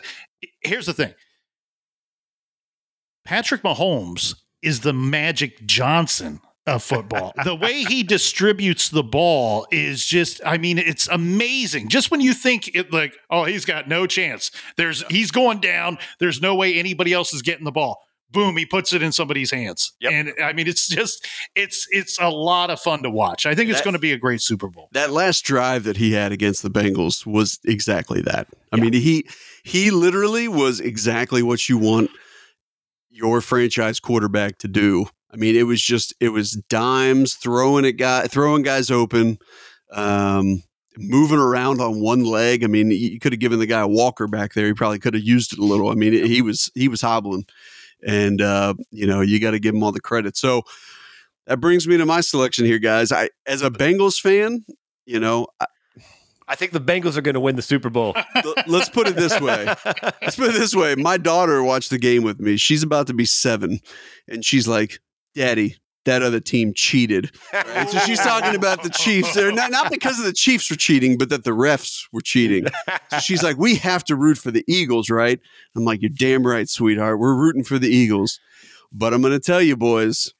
Here's 0.62 0.86
the 0.86 0.94
thing. 0.94 1.14
Patrick 3.24 3.62
Mahomes 3.62 4.34
is 4.62 4.80
the 4.80 4.92
Magic 4.92 5.64
Johnson 5.66 6.40
of 6.66 6.82
football. 6.82 7.32
the 7.44 7.54
way 7.54 7.84
he 7.84 8.02
distributes 8.02 8.88
the 8.88 9.02
ball 9.02 9.66
is 9.70 10.06
just, 10.06 10.40
I 10.44 10.58
mean, 10.58 10.78
it's 10.78 11.08
amazing. 11.08 11.88
Just 11.88 12.10
when 12.10 12.20
you 12.20 12.34
think 12.34 12.74
it 12.74 12.92
like, 12.92 13.14
oh, 13.30 13.44
he's 13.44 13.64
got 13.64 13.88
no 13.88 14.06
chance. 14.06 14.50
There's 14.76 15.04
he's 15.08 15.30
going 15.30 15.60
down. 15.60 15.98
There's 16.18 16.40
no 16.40 16.54
way 16.54 16.74
anybody 16.74 17.12
else 17.12 17.32
is 17.32 17.42
getting 17.42 17.64
the 17.64 17.72
ball. 17.72 18.02
Boom, 18.32 18.56
he 18.56 18.64
puts 18.64 18.92
it 18.92 19.02
in 19.02 19.12
somebody's 19.12 19.50
hands. 19.50 19.92
Yep. 20.00 20.12
And 20.12 20.32
I 20.42 20.52
mean, 20.52 20.68
it's 20.68 20.88
just 20.88 21.26
it's 21.54 21.86
it's 21.90 22.18
a 22.20 22.28
lot 22.28 22.70
of 22.70 22.80
fun 22.80 23.02
to 23.02 23.10
watch. 23.10 23.46
I 23.46 23.54
think 23.54 23.70
it's 23.70 23.80
going 23.80 23.94
to 23.94 24.00
be 24.00 24.12
a 24.12 24.18
great 24.18 24.40
Super 24.40 24.68
Bowl. 24.68 24.88
that 24.92 25.10
last 25.10 25.42
drive 25.42 25.84
that 25.84 25.96
he 25.96 26.12
had 26.12 26.32
against 26.32 26.62
the 26.62 26.70
Bengals 26.70 27.26
was 27.26 27.58
exactly 27.64 28.20
that. 28.22 28.46
I 28.72 28.76
mean, 28.76 28.92
he 28.92 29.26
he 29.64 29.90
literally 29.90 30.48
was 30.48 30.80
exactly 30.80 31.42
what 31.42 31.68
you 31.68 31.76
want 31.78 32.10
your 33.10 33.40
franchise 33.40 34.00
quarterback 34.00 34.58
to 34.58 34.68
do. 34.68 35.06
I 35.32 35.36
mean, 35.36 35.54
it 35.54 35.64
was 35.64 35.80
just 35.80 36.14
it 36.20 36.30
was 36.30 36.52
dimes 36.52 37.34
throwing 37.34 37.84
at 37.84 37.92
guy 37.92 38.26
throwing 38.26 38.62
guys 38.62 38.90
open, 38.90 39.38
um, 39.92 40.62
moving 40.96 41.38
around 41.38 41.80
on 41.80 42.00
one 42.00 42.24
leg. 42.24 42.64
I 42.64 42.66
mean, 42.66 42.90
you 42.90 43.20
could 43.20 43.32
have 43.32 43.40
given 43.40 43.58
the 43.58 43.66
guy 43.66 43.80
a 43.80 43.88
walker 43.88 44.26
back 44.26 44.54
there. 44.54 44.66
He 44.66 44.74
probably 44.74 44.98
could 44.98 45.14
have 45.14 45.22
used 45.22 45.52
it 45.52 45.58
a 45.58 45.64
little. 45.64 45.90
I 45.90 45.94
mean, 45.94 46.12
he 46.12 46.42
was 46.42 46.70
he 46.74 46.88
was 46.88 47.00
hobbling, 47.00 47.46
and 48.06 48.40
uh, 48.40 48.74
you 48.90 49.06
know 49.06 49.20
you 49.20 49.40
got 49.40 49.52
to 49.52 49.58
give 49.58 49.74
him 49.74 49.82
all 49.82 49.92
the 49.92 50.00
credit. 50.00 50.36
So 50.36 50.62
that 51.46 51.58
brings 51.58 51.86
me 51.86 51.96
to 51.96 52.06
my 52.06 52.20
selection 52.20 52.64
here, 52.64 52.78
guys. 52.78 53.12
I 53.12 53.30
as 53.46 53.62
a 53.62 53.70
Bengals 53.70 54.20
fan, 54.20 54.64
you 55.06 55.20
know, 55.20 55.48
I, 55.60 55.66
I 56.48 56.54
think 56.54 56.72
the 56.72 56.80
Bengals 56.80 57.16
are 57.16 57.22
going 57.22 57.34
to 57.34 57.40
win 57.40 57.56
the 57.56 57.62
Super 57.62 57.90
Bowl. 57.90 58.14
let's 58.66 58.88
put 58.88 59.06
it 59.06 59.16
this 59.16 59.40
way. 59.40 59.66
Let's 60.22 60.36
put 60.36 60.50
it 60.50 60.58
this 60.58 60.74
way. 60.74 60.94
My 60.96 61.16
daughter 61.16 61.62
watched 61.62 61.90
the 61.90 61.98
game 61.98 62.22
with 62.22 62.40
me. 62.40 62.56
She's 62.56 62.82
about 62.82 63.06
to 63.06 63.14
be 63.14 63.24
seven, 63.24 63.80
and 64.28 64.44
she's 64.44 64.66
like, 64.66 65.00
"Daddy, 65.34 65.76
that 66.04 66.22
other 66.22 66.40
team 66.40 66.72
cheated." 66.74 67.30
Right? 67.52 67.88
So 67.90 67.98
she's 68.00 68.20
talking 68.20 68.54
about 68.54 68.82
the 68.82 68.90
Chiefs. 68.90 69.34
They're 69.34 69.52
not 69.52 69.70
not 69.70 69.90
because 69.90 70.18
of 70.18 70.24
the 70.24 70.32
Chiefs 70.32 70.70
were 70.70 70.76
cheating, 70.76 71.18
but 71.18 71.28
that 71.28 71.44
the 71.44 71.50
refs 71.52 72.06
were 72.12 72.20
cheating. 72.20 72.66
So 73.10 73.18
she's 73.18 73.42
like, 73.42 73.56
"We 73.58 73.76
have 73.76 74.04
to 74.04 74.16
root 74.16 74.38
for 74.38 74.50
the 74.50 74.64
Eagles, 74.66 75.10
right?" 75.10 75.40
I'm 75.76 75.84
like, 75.84 76.00
"You're 76.00 76.10
damn 76.10 76.46
right, 76.46 76.68
sweetheart. 76.68 77.18
We're 77.18 77.34
rooting 77.34 77.64
for 77.64 77.78
the 77.78 77.88
Eagles." 77.88 78.38
But 78.92 79.14
I'm 79.14 79.20
going 79.20 79.32
to 79.32 79.40
tell 79.40 79.62
you, 79.62 79.76
boys. 79.76 80.32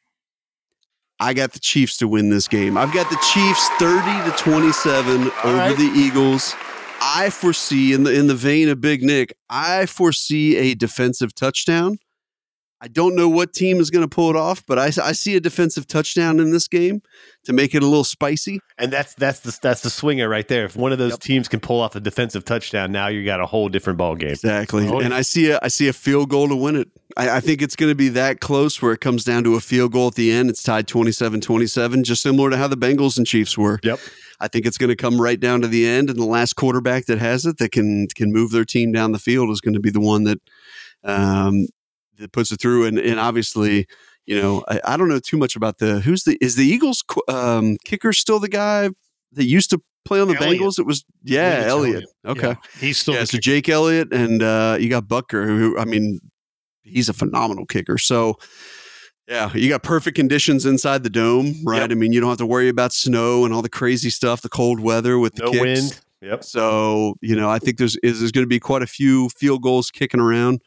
I 1.22 1.34
got 1.34 1.52
the 1.52 1.58
Chiefs 1.58 1.98
to 1.98 2.08
win 2.08 2.30
this 2.30 2.48
game. 2.48 2.78
I've 2.78 2.94
got 2.94 3.10
the 3.10 3.18
Chiefs 3.34 3.68
30 3.78 4.30
to 4.30 4.36
27 4.38 5.30
over 5.44 5.54
right. 5.54 5.76
the 5.76 5.92
Eagles. 5.94 6.54
I 7.00 7.30
foresee 7.30 7.92
in 7.92 8.04
the 8.04 8.12
in 8.12 8.26
the 8.26 8.34
vein 8.34 8.68
of 8.68 8.80
Big 8.80 9.02
Nick, 9.02 9.34
I 9.48 9.86
foresee 9.86 10.56
a 10.56 10.74
defensive 10.74 11.34
touchdown. 11.34 11.98
I 12.82 12.88
don't 12.88 13.14
know 13.14 13.28
what 13.28 13.52
team 13.52 13.78
is 13.78 13.90
going 13.90 14.08
to 14.08 14.08
pull 14.08 14.30
it 14.30 14.36
off, 14.36 14.64
but 14.66 14.78
I, 14.78 14.86
I 14.86 15.12
see 15.12 15.36
a 15.36 15.40
defensive 15.40 15.86
touchdown 15.86 16.40
in 16.40 16.50
this 16.50 16.66
game 16.66 17.02
to 17.44 17.52
make 17.52 17.74
it 17.74 17.82
a 17.82 17.86
little 17.86 18.04
spicy. 18.04 18.60
and 18.78 18.90
that's 18.90 19.12
that's 19.14 19.40
the 19.40 19.56
that's 19.60 19.82
the 19.82 19.90
swinger 19.90 20.28
right 20.28 20.48
there. 20.48 20.64
If 20.64 20.76
one 20.76 20.90
of 20.92 20.98
those 20.98 21.12
Yep. 21.12 21.20
teams 21.20 21.48
can 21.48 21.60
pull 21.60 21.80
off 21.80 21.94
a 21.94 22.00
defensive 22.00 22.44
touchdown, 22.44 22.90
now 22.92 23.08
you 23.08 23.24
got 23.24 23.40
a 23.40 23.46
whole 23.46 23.68
different 23.68 23.98
ball 23.98 24.14
game. 24.16 24.30
Exactly. 24.30 24.88
Oh, 24.88 25.00
and 25.00 25.12
I 25.12 25.20
see 25.22 25.50
a 25.50 25.58
I 25.62 25.68
see 25.68 25.88
a 25.88 25.92
field 25.92 26.30
goal 26.30 26.48
to 26.48 26.56
win 26.56 26.76
it. 26.76 26.88
I, 27.16 27.36
I 27.36 27.40
think 27.40 27.60
it's 27.60 27.76
going 27.76 27.90
to 27.90 27.94
be 27.94 28.08
that 28.10 28.40
close 28.40 28.80
where 28.80 28.92
it 28.92 29.00
comes 29.00 29.24
down 29.24 29.44
to 29.44 29.56
a 29.56 29.60
field 29.60 29.92
goal 29.92 30.08
at 30.08 30.14
the 30.14 30.30
end. 30.32 30.48
It's 30.48 30.62
tied 30.62 30.86
27-27, 30.86 32.02
just 32.04 32.22
similar 32.22 32.50
to 32.50 32.56
how 32.56 32.68
the 32.68 32.76
Bengals 32.76 33.18
and 33.18 33.26
Chiefs 33.26 33.58
were. 33.58 33.80
Yep. 33.82 33.98
I 34.38 34.48
think 34.48 34.64
it's 34.64 34.78
going 34.78 34.88
to 34.90 34.96
come 34.96 35.20
right 35.20 35.38
down 35.38 35.60
to 35.60 35.68
the 35.68 35.86
end, 35.86 36.08
and 36.08 36.18
the 36.18 36.24
last 36.24 36.54
quarterback 36.54 37.06
that 37.06 37.18
has 37.18 37.44
it 37.44 37.58
that 37.58 37.72
can 37.72 38.06
can 38.14 38.32
move 38.32 38.52
their 38.52 38.64
team 38.64 38.90
down 38.92 39.12
the 39.12 39.18
field 39.18 39.50
is 39.50 39.60
going 39.60 39.74
to 39.74 39.80
be 39.80 39.90
the 39.90 40.00
one 40.00 40.24
that 40.24 40.40
um, 41.04 41.66
that 42.20 42.32
puts 42.32 42.52
it 42.52 42.60
through. 42.60 42.86
And 42.86 42.98
and 42.98 43.18
obviously, 43.18 43.86
you 44.26 44.40
know, 44.40 44.64
I, 44.68 44.80
I 44.84 44.96
don't 44.96 45.08
know 45.08 45.18
too 45.18 45.36
much 45.36 45.56
about 45.56 45.78
the 45.78 46.00
who's 46.00 46.24
the 46.24 46.38
is 46.40 46.56
the 46.56 46.66
Eagles 46.66 47.02
um, 47.28 47.76
kicker 47.84 48.12
still 48.12 48.38
the 48.38 48.48
guy 48.48 48.90
that 49.32 49.44
used 49.44 49.70
to 49.70 49.80
play 50.04 50.20
on 50.20 50.28
the 50.28 50.36
Elliott. 50.36 50.60
Bengals? 50.62 50.78
It 50.78 50.86
was 50.86 51.04
yeah, 51.22 51.64
Elliott. 51.66 52.04
Elliott. 52.24 52.38
Okay, 52.38 52.48
Yeah, 52.48 52.54
he's 52.80 52.98
still 52.98 53.14
yeah. 53.14 53.24
So 53.24 53.38
Jake 53.38 53.68
Elliott 53.68 54.12
and 54.12 54.42
uh, 54.42 54.76
you 54.78 54.88
got 54.88 55.04
Butker, 55.04 55.46
who 55.46 55.78
I 55.78 55.84
mean, 55.84 56.20
he's 56.82 57.08
a 57.08 57.12
phenomenal 57.12 57.66
kicker. 57.66 57.98
So. 57.98 58.36
Yeah, 59.28 59.52
you 59.54 59.68
got 59.68 59.84
perfect 59.84 60.16
conditions 60.16 60.66
inside 60.66 61.04
the 61.04 61.10
dome, 61.10 61.54
right? 61.64 61.82
Yep. 61.82 61.92
I 61.92 61.94
mean, 61.94 62.12
you 62.12 62.18
don't 62.18 62.30
have 62.30 62.38
to 62.38 62.46
worry 62.46 62.68
about 62.68 62.92
snow 62.92 63.44
and 63.44 63.54
all 63.54 63.62
the 63.62 63.68
crazy 63.68 64.10
stuff, 64.10 64.42
the 64.42 64.48
cold 64.48 64.80
weather 64.80 65.20
with 65.20 65.36
the 65.36 65.44
No 65.44 65.50
kicks. 65.52 65.62
wind. 65.62 66.00
Yep. 66.22 66.42
So 66.42 67.14
you 67.20 67.36
know, 67.36 67.48
I 67.48 67.60
think 67.60 67.78
there's 67.78 67.94
is 68.02 68.18
there's 68.18 68.32
going 68.32 68.44
to 68.44 68.48
be 68.48 68.58
quite 68.58 68.82
a 68.82 68.88
few 68.88 69.28
field 69.28 69.62
goals 69.62 69.92
kicking 69.92 70.18
around, 70.18 70.62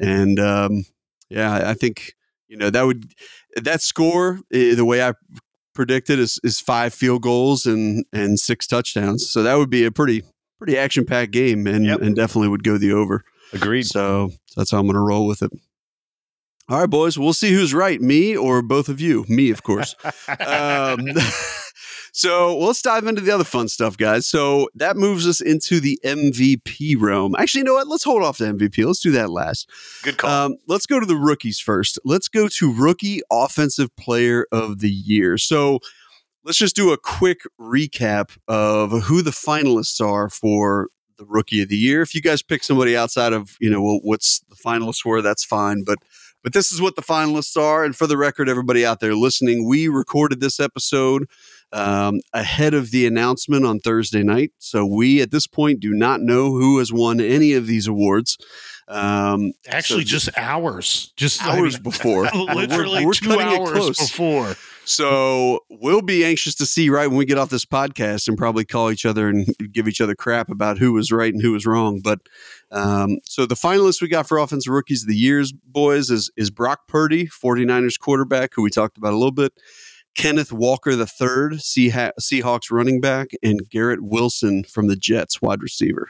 and 0.00 0.38
um, 0.40 0.84
yeah, 1.30 1.68
I 1.68 1.74
think 1.74 2.14
you 2.48 2.56
know 2.56 2.70
that 2.70 2.82
would 2.86 3.12
that 3.56 3.82
score 3.82 4.40
eh, 4.52 4.74
the 4.74 4.84
way 4.84 5.02
I 5.02 5.14
predicted 5.74 6.18
is 6.18 6.38
is 6.44 6.60
five 6.60 6.94
field 6.94 7.22
goals 7.22 7.66
and 7.66 8.04
and 8.12 8.38
six 8.38 8.66
touchdowns. 8.66 9.28
So 9.30 9.42
that 9.42 9.54
would 9.56 9.70
be 9.70 9.84
a 9.84 9.90
pretty 9.90 10.22
pretty 10.58 10.76
action 10.78 11.04
packed 11.04 11.32
game, 11.32 11.66
and 11.66 11.84
Yep. 11.84 12.00
and 12.00 12.16
definitely 12.16 12.48
would 12.48 12.64
go 12.64 12.78
the 12.78 12.92
over. 12.92 13.22
Agreed. 13.52 13.86
So 13.86 14.30
that's 14.56 14.70
how 14.70 14.78
I'm 14.78 14.86
going 14.86 14.94
to 14.94 15.00
roll 15.00 15.26
with 15.26 15.42
it. 15.42 15.50
All 16.68 16.80
right, 16.80 16.90
boys. 16.90 17.16
We'll 17.16 17.32
see 17.32 17.52
who's 17.52 17.72
right, 17.72 18.00
me 18.00 18.36
or 18.36 18.60
both 18.60 18.88
of 18.88 19.00
you. 19.00 19.24
Me, 19.28 19.50
of 19.50 19.62
course. 19.62 19.94
um, 20.40 21.06
so 22.16 22.56
let's 22.56 22.80
dive 22.80 23.06
into 23.06 23.20
the 23.20 23.30
other 23.30 23.44
fun 23.44 23.68
stuff, 23.68 23.96
guys. 23.98 24.26
So 24.26 24.70
that 24.74 24.96
moves 24.96 25.26
us 25.26 25.42
into 25.42 25.80
the 25.80 25.98
MVP 26.02 26.96
realm. 26.98 27.34
Actually, 27.38 27.60
you 27.60 27.64
know 27.66 27.74
what? 27.74 27.88
Let's 27.88 28.04
hold 28.04 28.22
off 28.22 28.38
the 28.38 28.46
MVP. 28.46 28.86
Let's 28.86 29.00
do 29.00 29.10
that 29.12 29.28
last. 29.28 29.68
Good 30.02 30.16
call. 30.16 30.30
Um, 30.30 30.56
let's 30.66 30.86
go 30.86 30.98
to 30.98 31.04
the 31.04 31.14
rookies 31.16 31.60
first. 31.60 31.98
Let's 32.04 32.28
go 32.28 32.48
to 32.48 32.72
rookie 32.72 33.20
offensive 33.30 33.94
player 33.96 34.46
of 34.50 34.78
the 34.78 34.90
year. 34.90 35.36
So 35.36 35.80
let's 36.42 36.56
just 36.56 36.74
do 36.74 36.90
a 36.90 36.96
quick 36.96 37.40
recap 37.60 38.36
of 38.48 38.92
who 39.02 39.20
the 39.20 39.30
finalists 39.30 40.00
are 40.00 40.30
for 40.30 40.88
the 41.18 41.26
rookie 41.26 41.60
of 41.62 41.68
the 41.68 41.76
year. 41.76 42.00
If 42.00 42.14
you 42.14 42.22
guys 42.22 42.42
pick 42.42 42.64
somebody 42.64 42.96
outside 42.96 43.34
of 43.34 43.56
you 43.60 43.68
know 43.68 43.82
what- 43.82 44.04
what's 44.04 44.40
the 44.48 44.56
finalists 44.56 45.04
were, 45.04 45.20
that's 45.20 45.44
fine. 45.44 45.84
But 45.84 45.98
but 46.42 46.52
this 46.52 46.70
is 46.70 46.80
what 46.80 46.94
the 46.94 47.02
finalists 47.02 47.60
are. 47.60 47.84
And 47.84 47.96
for 47.96 48.06
the 48.06 48.16
record, 48.16 48.48
everybody 48.48 48.86
out 48.86 49.00
there 49.00 49.16
listening, 49.16 49.66
we 49.66 49.88
recorded 49.88 50.40
this 50.40 50.60
episode 50.60 51.26
um, 51.72 52.20
ahead 52.32 52.74
of 52.74 52.90
the 52.90 53.06
announcement 53.06 53.64
on 53.66 53.78
Thursday 53.80 54.22
night. 54.22 54.52
So 54.58 54.86
we 54.86 55.20
at 55.20 55.30
this 55.30 55.46
point 55.46 55.80
do 55.80 55.92
not 55.92 56.20
know 56.20 56.50
who 56.52 56.78
has 56.78 56.92
won 56.92 57.20
any 57.20 57.52
of 57.54 57.66
these 57.66 57.86
awards. 57.86 58.38
Um, 58.88 59.52
actually 59.66 60.04
so- 60.04 60.10
just 60.10 60.38
hours, 60.38 61.12
just 61.16 61.42
I 61.42 61.58
hours 61.58 61.74
mean, 61.74 61.82
before. 61.82 62.22
literally 62.54 63.04
We're- 63.04 63.06
we're 63.06 63.12
two 63.14 63.40
hours 63.40 63.98
before. 63.98 64.54
So 64.88 65.58
we'll 65.68 66.00
be 66.00 66.24
anxious 66.24 66.54
to 66.54 66.66
see 66.66 66.88
right 66.90 67.08
when 67.08 67.16
we 67.16 67.24
get 67.24 67.38
off 67.38 67.48
this 67.50 67.64
podcast 67.64 68.28
and 68.28 68.38
probably 68.38 68.64
call 68.64 68.92
each 68.92 69.04
other 69.04 69.28
and 69.28 69.44
give 69.72 69.88
each 69.88 70.00
other 70.00 70.14
crap 70.14 70.48
about 70.48 70.78
who 70.78 70.92
was 70.92 71.10
right 71.10 71.32
and 71.34 71.42
who 71.42 71.50
was 71.50 71.66
wrong. 71.66 72.00
But 72.00 72.20
um, 72.70 73.18
so 73.24 73.46
the 73.46 73.56
finalists 73.56 74.00
we 74.00 74.06
got 74.06 74.28
for 74.28 74.38
offensive 74.38 74.72
rookies 74.72 75.02
of 75.02 75.08
the 75.08 75.16
years, 75.16 75.52
boys, 75.52 76.08
is 76.08 76.30
is 76.36 76.50
Brock 76.50 76.86
Purdy, 76.86 77.26
49ers 77.26 77.98
quarterback, 77.98 78.52
who 78.54 78.62
we 78.62 78.70
talked 78.70 78.96
about 78.96 79.12
a 79.12 79.16
little 79.16 79.32
bit. 79.32 79.52
Kenneth 80.16 80.52
Walker 80.52 80.90
III, 80.90 81.58
Seah- 81.58 82.12
Seahawks 82.20 82.70
running 82.70 83.00
back, 83.00 83.28
and 83.42 83.68
Garrett 83.70 84.02
Wilson 84.02 84.64
from 84.64 84.86
the 84.88 84.96
Jets 84.96 85.42
wide 85.42 85.62
receiver. 85.62 86.08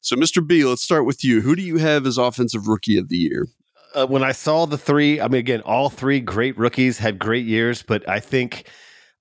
So, 0.00 0.16
Mr. 0.16 0.46
B, 0.46 0.64
let's 0.64 0.82
start 0.82 1.06
with 1.06 1.24
you. 1.24 1.40
Who 1.40 1.56
do 1.56 1.62
you 1.62 1.78
have 1.78 2.06
as 2.06 2.18
offensive 2.18 2.68
rookie 2.68 2.98
of 2.98 3.08
the 3.08 3.16
year? 3.16 3.46
uh, 3.94 4.06
when 4.06 4.22
I 4.22 4.32
saw 4.32 4.66
the 4.66 4.78
three, 4.78 5.20
I 5.20 5.28
mean, 5.28 5.38
again, 5.38 5.60
all 5.62 5.88
three 5.88 6.20
great 6.20 6.58
rookies 6.58 6.98
had 6.98 7.18
great 7.18 7.46
years, 7.46 7.82
but 7.82 8.08
I 8.08 8.20
think 8.20 8.68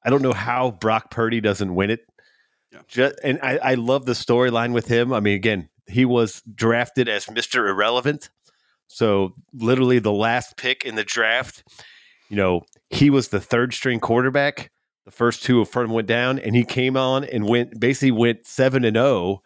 I 0.04 0.10
don't 0.10 0.22
know 0.22 0.34
how 0.34 0.72
Brock 0.72 1.12
Purdy 1.12 1.40
doesn't 1.40 1.74
win 1.74 1.92
it. 1.92 2.02
Yeah. 2.72 2.80
Just, 2.88 3.16
and 3.24 3.40
I, 3.42 3.58
I 3.58 3.74
love 3.76 4.06
the 4.06 4.14
storyline 4.14 4.74
with 4.74 4.88
him. 4.88 5.14
I 5.14 5.20
mean, 5.20 5.36
again, 5.36 5.70
he 5.88 6.06
was 6.06 6.42
drafted 6.54 7.08
as 7.08 7.30
Mister 7.30 7.68
Irrelevant, 7.68 8.30
so 8.88 9.36
literally 9.54 10.00
the 10.00 10.12
last 10.12 10.58
pick 10.58 10.84
in 10.84 10.96
the 10.96 11.04
draft. 11.04 11.64
You 12.30 12.38
know, 12.38 12.62
he 12.90 13.10
was 13.10 13.30
the 13.30 13.40
third 13.40 13.74
string 13.74 14.00
quarterback. 14.00 14.72
The 15.06 15.12
first 15.12 15.44
two 15.44 15.60
of 15.60 15.70
firm 15.70 15.92
went 15.92 16.08
down, 16.08 16.40
and 16.40 16.56
he 16.56 16.64
came 16.64 16.96
on 16.96 17.24
and 17.26 17.48
went 17.48 17.80
basically 17.80 18.12
went 18.12 18.46
seven 18.46 18.86
and 18.86 18.96
zero. 18.96 19.42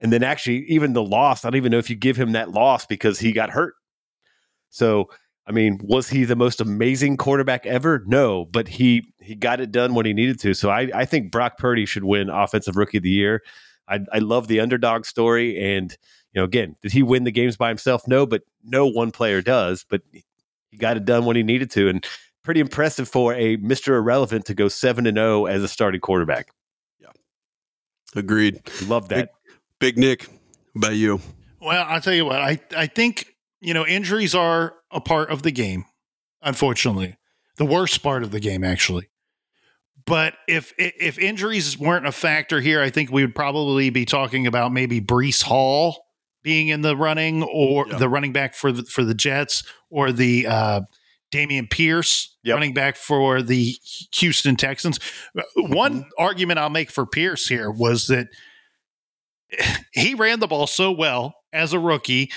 And 0.00 0.12
then 0.12 0.22
actually, 0.22 0.64
even 0.68 0.92
the 0.92 1.02
loss, 1.02 1.44
I 1.44 1.50
don't 1.50 1.56
even 1.56 1.72
know 1.72 1.78
if 1.78 1.88
you 1.90 1.96
give 1.96 2.16
him 2.16 2.32
that 2.32 2.50
loss 2.50 2.86
because 2.86 3.18
he 3.18 3.32
got 3.32 3.50
hurt. 3.50 3.74
So, 4.70 5.08
I 5.46 5.52
mean, 5.52 5.78
was 5.82 6.08
he 6.08 6.24
the 6.24 6.36
most 6.36 6.60
amazing 6.60 7.16
quarterback 7.16 7.66
ever? 7.66 8.02
No, 8.06 8.46
but 8.46 8.66
he 8.66 9.04
he 9.20 9.34
got 9.34 9.60
it 9.60 9.70
done 9.70 9.94
when 9.94 10.06
he 10.06 10.12
needed 10.12 10.40
to. 10.40 10.54
So 10.54 10.70
I, 10.70 10.90
I 10.94 11.04
think 11.04 11.30
Brock 11.30 11.58
Purdy 11.58 11.86
should 11.86 12.04
win 12.04 12.28
Offensive 12.28 12.76
Rookie 12.76 12.96
of 12.96 13.02
the 13.02 13.10
Year. 13.10 13.42
I, 13.86 14.00
I 14.12 14.18
love 14.18 14.48
the 14.48 14.60
underdog 14.60 15.04
story, 15.04 15.58
and 15.62 15.96
you 16.32 16.40
know, 16.40 16.44
again, 16.44 16.74
did 16.82 16.92
he 16.92 17.02
win 17.02 17.24
the 17.24 17.30
games 17.30 17.56
by 17.56 17.68
himself? 17.68 18.08
No, 18.08 18.26
but 18.26 18.42
no 18.64 18.86
one 18.86 19.10
player 19.10 19.42
does. 19.42 19.84
But 19.88 20.00
he 20.74 20.78
got 20.78 20.96
it 20.96 21.04
done 21.04 21.24
when 21.24 21.36
he 21.36 21.42
needed 21.42 21.70
to, 21.70 21.88
and 21.88 22.06
pretty 22.42 22.60
impressive 22.60 23.08
for 23.08 23.32
a 23.34 23.56
Mister 23.56 23.96
Irrelevant 23.96 24.44
to 24.46 24.54
go 24.54 24.68
seven 24.68 25.06
and 25.06 25.16
zero 25.16 25.46
as 25.46 25.62
a 25.62 25.68
starting 25.68 26.00
quarterback. 26.00 26.48
Yeah, 27.00 27.08
agreed. 28.14 28.60
Love 28.86 29.08
that. 29.08 29.30
Big 29.78 29.96
Nick, 29.96 30.28
about 30.76 30.94
you? 30.96 31.20
Well, 31.60 31.86
I'll 31.88 32.00
tell 32.00 32.14
you 32.14 32.24
what, 32.24 32.40
I, 32.40 32.60
I 32.76 32.86
think, 32.86 33.34
you 33.60 33.72
know, 33.72 33.86
injuries 33.86 34.34
are 34.34 34.74
a 34.90 35.00
part 35.00 35.30
of 35.30 35.42
the 35.42 35.50
game, 35.50 35.84
unfortunately. 36.42 37.16
the 37.56 37.64
worst 37.64 38.02
part 38.02 38.22
of 38.22 38.30
the 38.30 38.40
game 38.40 38.64
actually. 38.64 39.08
But 40.06 40.34
if 40.46 40.74
if 40.76 41.18
injuries 41.18 41.78
weren't 41.78 42.06
a 42.06 42.12
factor 42.12 42.60
here, 42.60 42.82
I 42.82 42.90
think 42.90 43.10
we 43.10 43.24
would 43.24 43.34
probably 43.34 43.88
be 43.88 44.04
talking 44.04 44.46
about 44.46 44.70
maybe 44.70 45.00
Breece 45.00 45.42
Hall 45.42 46.03
being 46.44 46.68
in 46.68 46.82
the 46.82 46.96
running, 46.96 47.42
or 47.42 47.86
the 47.86 48.08
running 48.08 48.32
back 48.32 48.54
for 48.54 48.70
the 48.70 48.84
for 48.84 49.02
the 49.02 49.14
Jets, 49.14 49.64
or 49.90 50.12
the 50.12 50.46
uh, 50.46 50.80
Dameon 51.32 51.68
Pierce 51.68 52.36
yep. 52.44 52.54
running 52.54 52.74
back 52.74 52.96
for 52.96 53.42
the 53.42 53.76
Houston 54.14 54.54
Texans. 54.54 55.00
One 55.56 56.02
mm-hmm. 56.02 56.08
argument 56.16 56.60
I'll 56.60 56.70
make 56.70 56.90
for 56.90 57.04
Pierce 57.06 57.48
here 57.48 57.70
was 57.70 58.06
that 58.06 58.28
he 59.92 60.14
ran 60.14 60.38
the 60.38 60.46
ball 60.46 60.68
so 60.68 60.92
well 60.92 61.34
as 61.52 61.72
a 61.72 61.78
rookie 61.78 62.30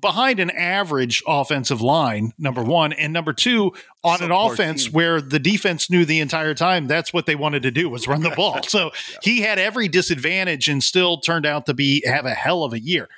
behind 0.00 0.38
an 0.38 0.50
average 0.50 1.22
offensive 1.26 1.80
line, 1.80 2.32
number 2.38 2.62
one, 2.62 2.92
and 2.92 3.12
number 3.12 3.32
two, 3.32 3.72
on 4.04 4.22
an 4.22 4.30
offense 4.30 4.84
team. 4.84 4.92
where 4.92 5.20
the 5.20 5.38
defense 5.38 5.90
knew 5.90 6.04
the 6.04 6.20
entire 6.20 6.54
time 6.54 6.86
that's 6.86 7.12
what 7.12 7.26
they 7.26 7.34
wanted 7.34 7.62
to 7.62 7.70
do 7.70 7.88
was 7.88 8.06
run 8.06 8.22
the 8.22 8.30
ball. 8.36 8.62
So 8.62 8.90
yeah. 9.12 9.18
he 9.22 9.40
had 9.40 9.58
every 9.58 9.88
disadvantage 9.88 10.68
and 10.68 10.82
still 10.82 11.18
turned 11.18 11.46
out 11.46 11.66
to 11.66 11.74
be 11.74 12.04
have 12.06 12.26
a 12.26 12.34
hell 12.34 12.62
of 12.64 12.72
a 12.72 12.80
year. 12.80 13.08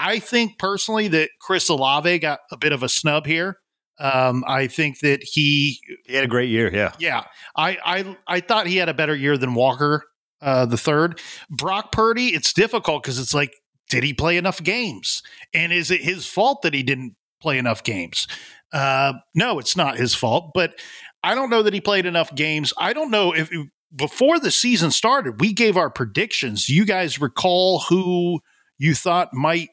I 0.00 0.18
think 0.18 0.58
personally 0.58 1.08
that 1.08 1.30
Chris 1.40 1.68
Olave 1.68 2.18
got 2.20 2.40
a 2.50 2.56
bit 2.56 2.72
of 2.72 2.82
a 2.82 2.88
snub 2.88 3.26
here. 3.26 3.58
Um, 3.98 4.44
I 4.46 4.66
think 4.66 5.00
that 5.00 5.22
he 5.22 5.78
he 6.06 6.14
had 6.14 6.24
a 6.24 6.28
great 6.28 6.48
year. 6.48 6.72
Yeah, 6.72 6.92
yeah. 6.98 7.24
I 7.54 7.76
I 7.84 8.16
I 8.26 8.40
thought 8.40 8.66
he 8.66 8.78
had 8.78 8.88
a 8.88 8.94
better 8.94 9.14
year 9.14 9.36
than 9.36 9.52
Walker 9.52 10.04
uh, 10.40 10.64
the 10.64 10.78
third. 10.78 11.20
Brock 11.50 11.92
Purdy, 11.92 12.28
it's 12.28 12.54
difficult 12.54 13.02
because 13.02 13.18
it's 13.18 13.34
like 13.34 13.52
did 13.90 14.02
he 14.02 14.14
play 14.14 14.38
enough 14.38 14.62
games? 14.62 15.22
And 15.52 15.72
is 15.72 15.90
it 15.90 16.00
his 16.00 16.26
fault 16.26 16.62
that 16.62 16.72
he 16.72 16.82
didn't 16.82 17.16
play 17.42 17.58
enough 17.58 17.82
games? 17.82 18.26
Uh, 18.72 19.14
no, 19.34 19.58
it's 19.58 19.76
not 19.76 19.98
his 19.98 20.14
fault, 20.14 20.52
but 20.54 20.78
I 21.22 21.34
don't 21.34 21.50
know 21.50 21.62
that 21.62 21.74
he 21.74 21.80
played 21.80 22.06
enough 22.06 22.34
games. 22.34 22.72
I 22.78 22.94
don't 22.94 23.10
know 23.10 23.34
if 23.34 23.50
before 23.94 24.38
the 24.38 24.50
season 24.50 24.92
started, 24.92 25.40
we 25.40 25.52
gave 25.52 25.76
our 25.76 25.90
predictions. 25.90 26.68
You 26.68 26.86
guys 26.86 27.20
recall 27.20 27.80
who 27.80 28.40
you 28.78 28.94
thought 28.94 29.34
might 29.34 29.68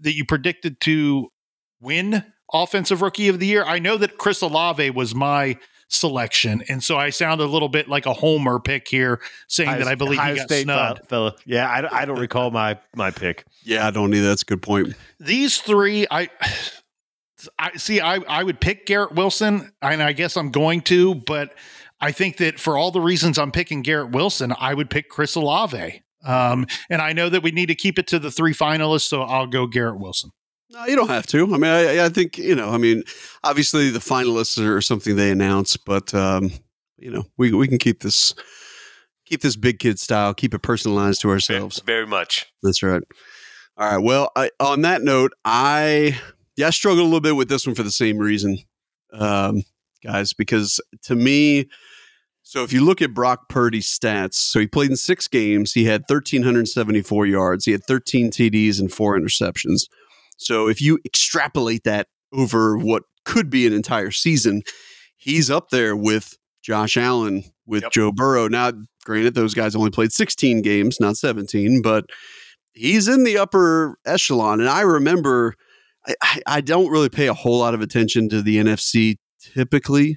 that 0.00 0.14
you 0.14 0.24
predicted 0.24 0.80
to 0.82 1.28
win 1.80 2.24
offensive 2.52 3.02
rookie 3.02 3.28
of 3.28 3.38
the 3.38 3.46
year? 3.46 3.64
I 3.64 3.78
know 3.78 3.96
that 3.96 4.18
Chris 4.18 4.40
Olave 4.40 4.90
was 4.90 5.14
my 5.14 5.58
selection. 5.88 6.62
And 6.68 6.82
so 6.82 6.96
I 6.96 7.10
sound 7.10 7.40
a 7.40 7.46
little 7.46 7.68
bit 7.68 7.88
like 7.88 8.06
a 8.06 8.12
homer 8.12 8.60
pick 8.60 8.88
here, 8.88 9.20
saying 9.48 9.70
High, 9.70 9.78
that 9.78 9.88
I 9.88 9.94
believe 9.94 10.20
he 10.20 10.36
got 10.36 10.46
State 10.46 10.62
snubbed. 10.64 11.08
Fella. 11.08 11.34
Yeah, 11.44 11.68
I, 11.68 12.02
I 12.02 12.04
don't 12.04 12.20
recall 12.20 12.50
my 12.50 12.78
my 12.94 13.10
pick. 13.10 13.44
Yeah, 13.64 13.86
I 13.86 13.90
don't 13.90 14.12
either. 14.14 14.28
That's 14.28 14.42
a 14.42 14.46
good 14.46 14.62
point. 14.62 14.94
These 15.18 15.58
three, 15.58 16.06
I. 16.10 16.28
I 17.56 17.76
see. 17.76 18.00
I, 18.00 18.16
I 18.16 18.42
would 18.42 18.60
pick 18.60 18.84
Garrett 18.84 19.12
Wilson, 19.12 19.70
and 19.80 20.02
I 20.02 20.10
guess 20.10 20.36
I'm 20.36 20.50
going 20.50 20.80
to, 20.82 21.14
but 21.14 21.54
I 22.00 22.10
think 22.10 22.38
that 22.38 22.58
for 22.58 22.76
all 22.76 22.90
the 22.90 23.00
reasons 23.00 23.38
I'm 23.38 23.52
picking 23.52 23.82
Garrett 23.82 24.10
Wilson, 24.10 24.52
I 24.58 24.74
would 24.74 24.90
pick 24.90 25.08
Chris 25.08 25.36
Olave. 25.36 26.02
Um, 26.24 26.66
and 26.90 27.00
I 27.00 27.12
know 27.12 27.28
that 27.28 27.42
we 27.42 27.50
need 27.50 27.66
to 27.66 27.74
keep 27.74 27.98
it 27.98 28.06
to 28.08 28.18
the 28.18 28.30
three 28.30 28.52
finalists, 28.52 29.08
so 29.08 29.22
I'll 29.22 29.46
go 29.46 29.66
Garrett 29.66 30.00
Wilson. 30.00 30.30
No, 30.70 30.84
you 30.84 30.96
don't 30.96 31.08
have 31.08 31.26
to. 31.28 31.44
I 31.54 31.58
mean, 31.58 31.64
I, 31.64 32.04
I, 32.04 32.08
think 32.10 32.36
you 32.36 32.54
know. 32.54 32.70
I 32.70 32.76
mean, 32.76 33.02
obviously 33.42 33.88
the 33.88 34.00
finalists 34.00 34.62
are 34.62 34.82
something 34.82 35.16
they 35.16 35.30
announce, 35.30 35.78
but 35.78 36.12
um, 36.12 36.50
you 36.98 37.10
know, 37.10 37.24
we 37.38 37.52
we 37.52 37.68
can 37.68 37.78
keep 37.78 38.00
this 38.00 38.34
keep 39.24 39.40
this 39.40 39.56
big 39.56 39.78
kid 39.78 39.98
style, 39.98 40.34
keep 40.34 40.52
it 40.52 40.60
personalized 40.60 41.22
to 41.22 41.30
ourselves. 41.30 41.80
Very 41.80 42.06
much. 42.06 42.46
That's 42.62 42.82
right. 42.82 43.02
All 43.78 43.90
right. 43.90 44.02
Well, 44.02 44.30
I, 44.36 44.50
on 44.60 44.82
that 44.82 45.02
note, 45.02 45.32
I 45.42 46.18
yeah, 46.56 46.66
I 46.66 46.70
struggled 46.70 47.00
a 47.00 47.04
little 47.04 47.20
bit 47.20 47.36
with 47.36 47.48
this 47.48 47.66
one 47.66 47.74
for 47.74 47.82
the 47.82 47.90
same 47.90 48.18
reason, 48.18 48.58
um, 49.12 49.62
guys, 50.04 50.34
because 50.34 50.80
to 51.04 51.14
me. 51.14 51.68
So 52.48 52.64
if 52.64 52.72
you 52.72 52.82
look 52.82 53.02
at 53.02 53.12
Brock 53.12 53.50
Purdy's 53.50 53.86
stats, 53.86 54.36
so 54.36 54.58
he 54.58 54.66
played 54.66 54.88
in 54.88 54.96
six 54.96 55.28
games. 55.28 55.74
He 55.74 55.84
had 55.84 56.04
1,374 56.08 57.26
yards. 57.26 57.66
He 57.66 57.72
had 57.72 57.84
13 57.84 58.30
TDs 58.30 58.80
and 58.80 58.90
four 58.90 59.18
interceptions. 59.18 59.82
So 60.38 60.66
if 60.66 60.80
you 60.80 60.98
extrapolate 61.04 61.84
that 61.84 62.06
over 62.32 62.78
what 62.78 63.02
could 63.26 63.50
be 63.50 63.66
an 63.66 63.74
entire 63.74 64.10
season, 64.10 64.62
he's 65.18 65.50
up 65.50 65.68
there 65.68 65.94
with 65.94 66.38
Josh 66.62 66.96
Allen, 66.96 67.44
with 67.66 67.82
yep. 67.82 67.92
Joe 67.92 68.12
Burrow. 68.12 68.48
Now, 68.48 68.72
granted, 69.04 69.34
those 69.34 69.52
guys 69.52 69.76
only 69.76 69.90
played 69.90 70.12
16 70.12 70.62
games, 70.62 70.96
not 71.00 71.18
17, 71.18 71.82
but 71.82 72.06
he's 72.72 73.08
in 73.08 73.24
the 73.24 73.36
upper 73.36 73.98
echelon. 74.06 74.60
And 74.60 74.70
I 74.70 74.80
remember, 74.80 75.54
I, 76.22 76.40
I 76.46 76.60
don't 76.62 76.90
really 76.90 77.10
pay 77.10 77.26
a 77.26 77.34
whole 77.34 77.58
lot 77.58 77.74
of 77.74 77.82
attention 77.82 78.30
to 78.30 78.40
the 78.40 78.56
NFC 78.56 79.18
typically 79.38 80.16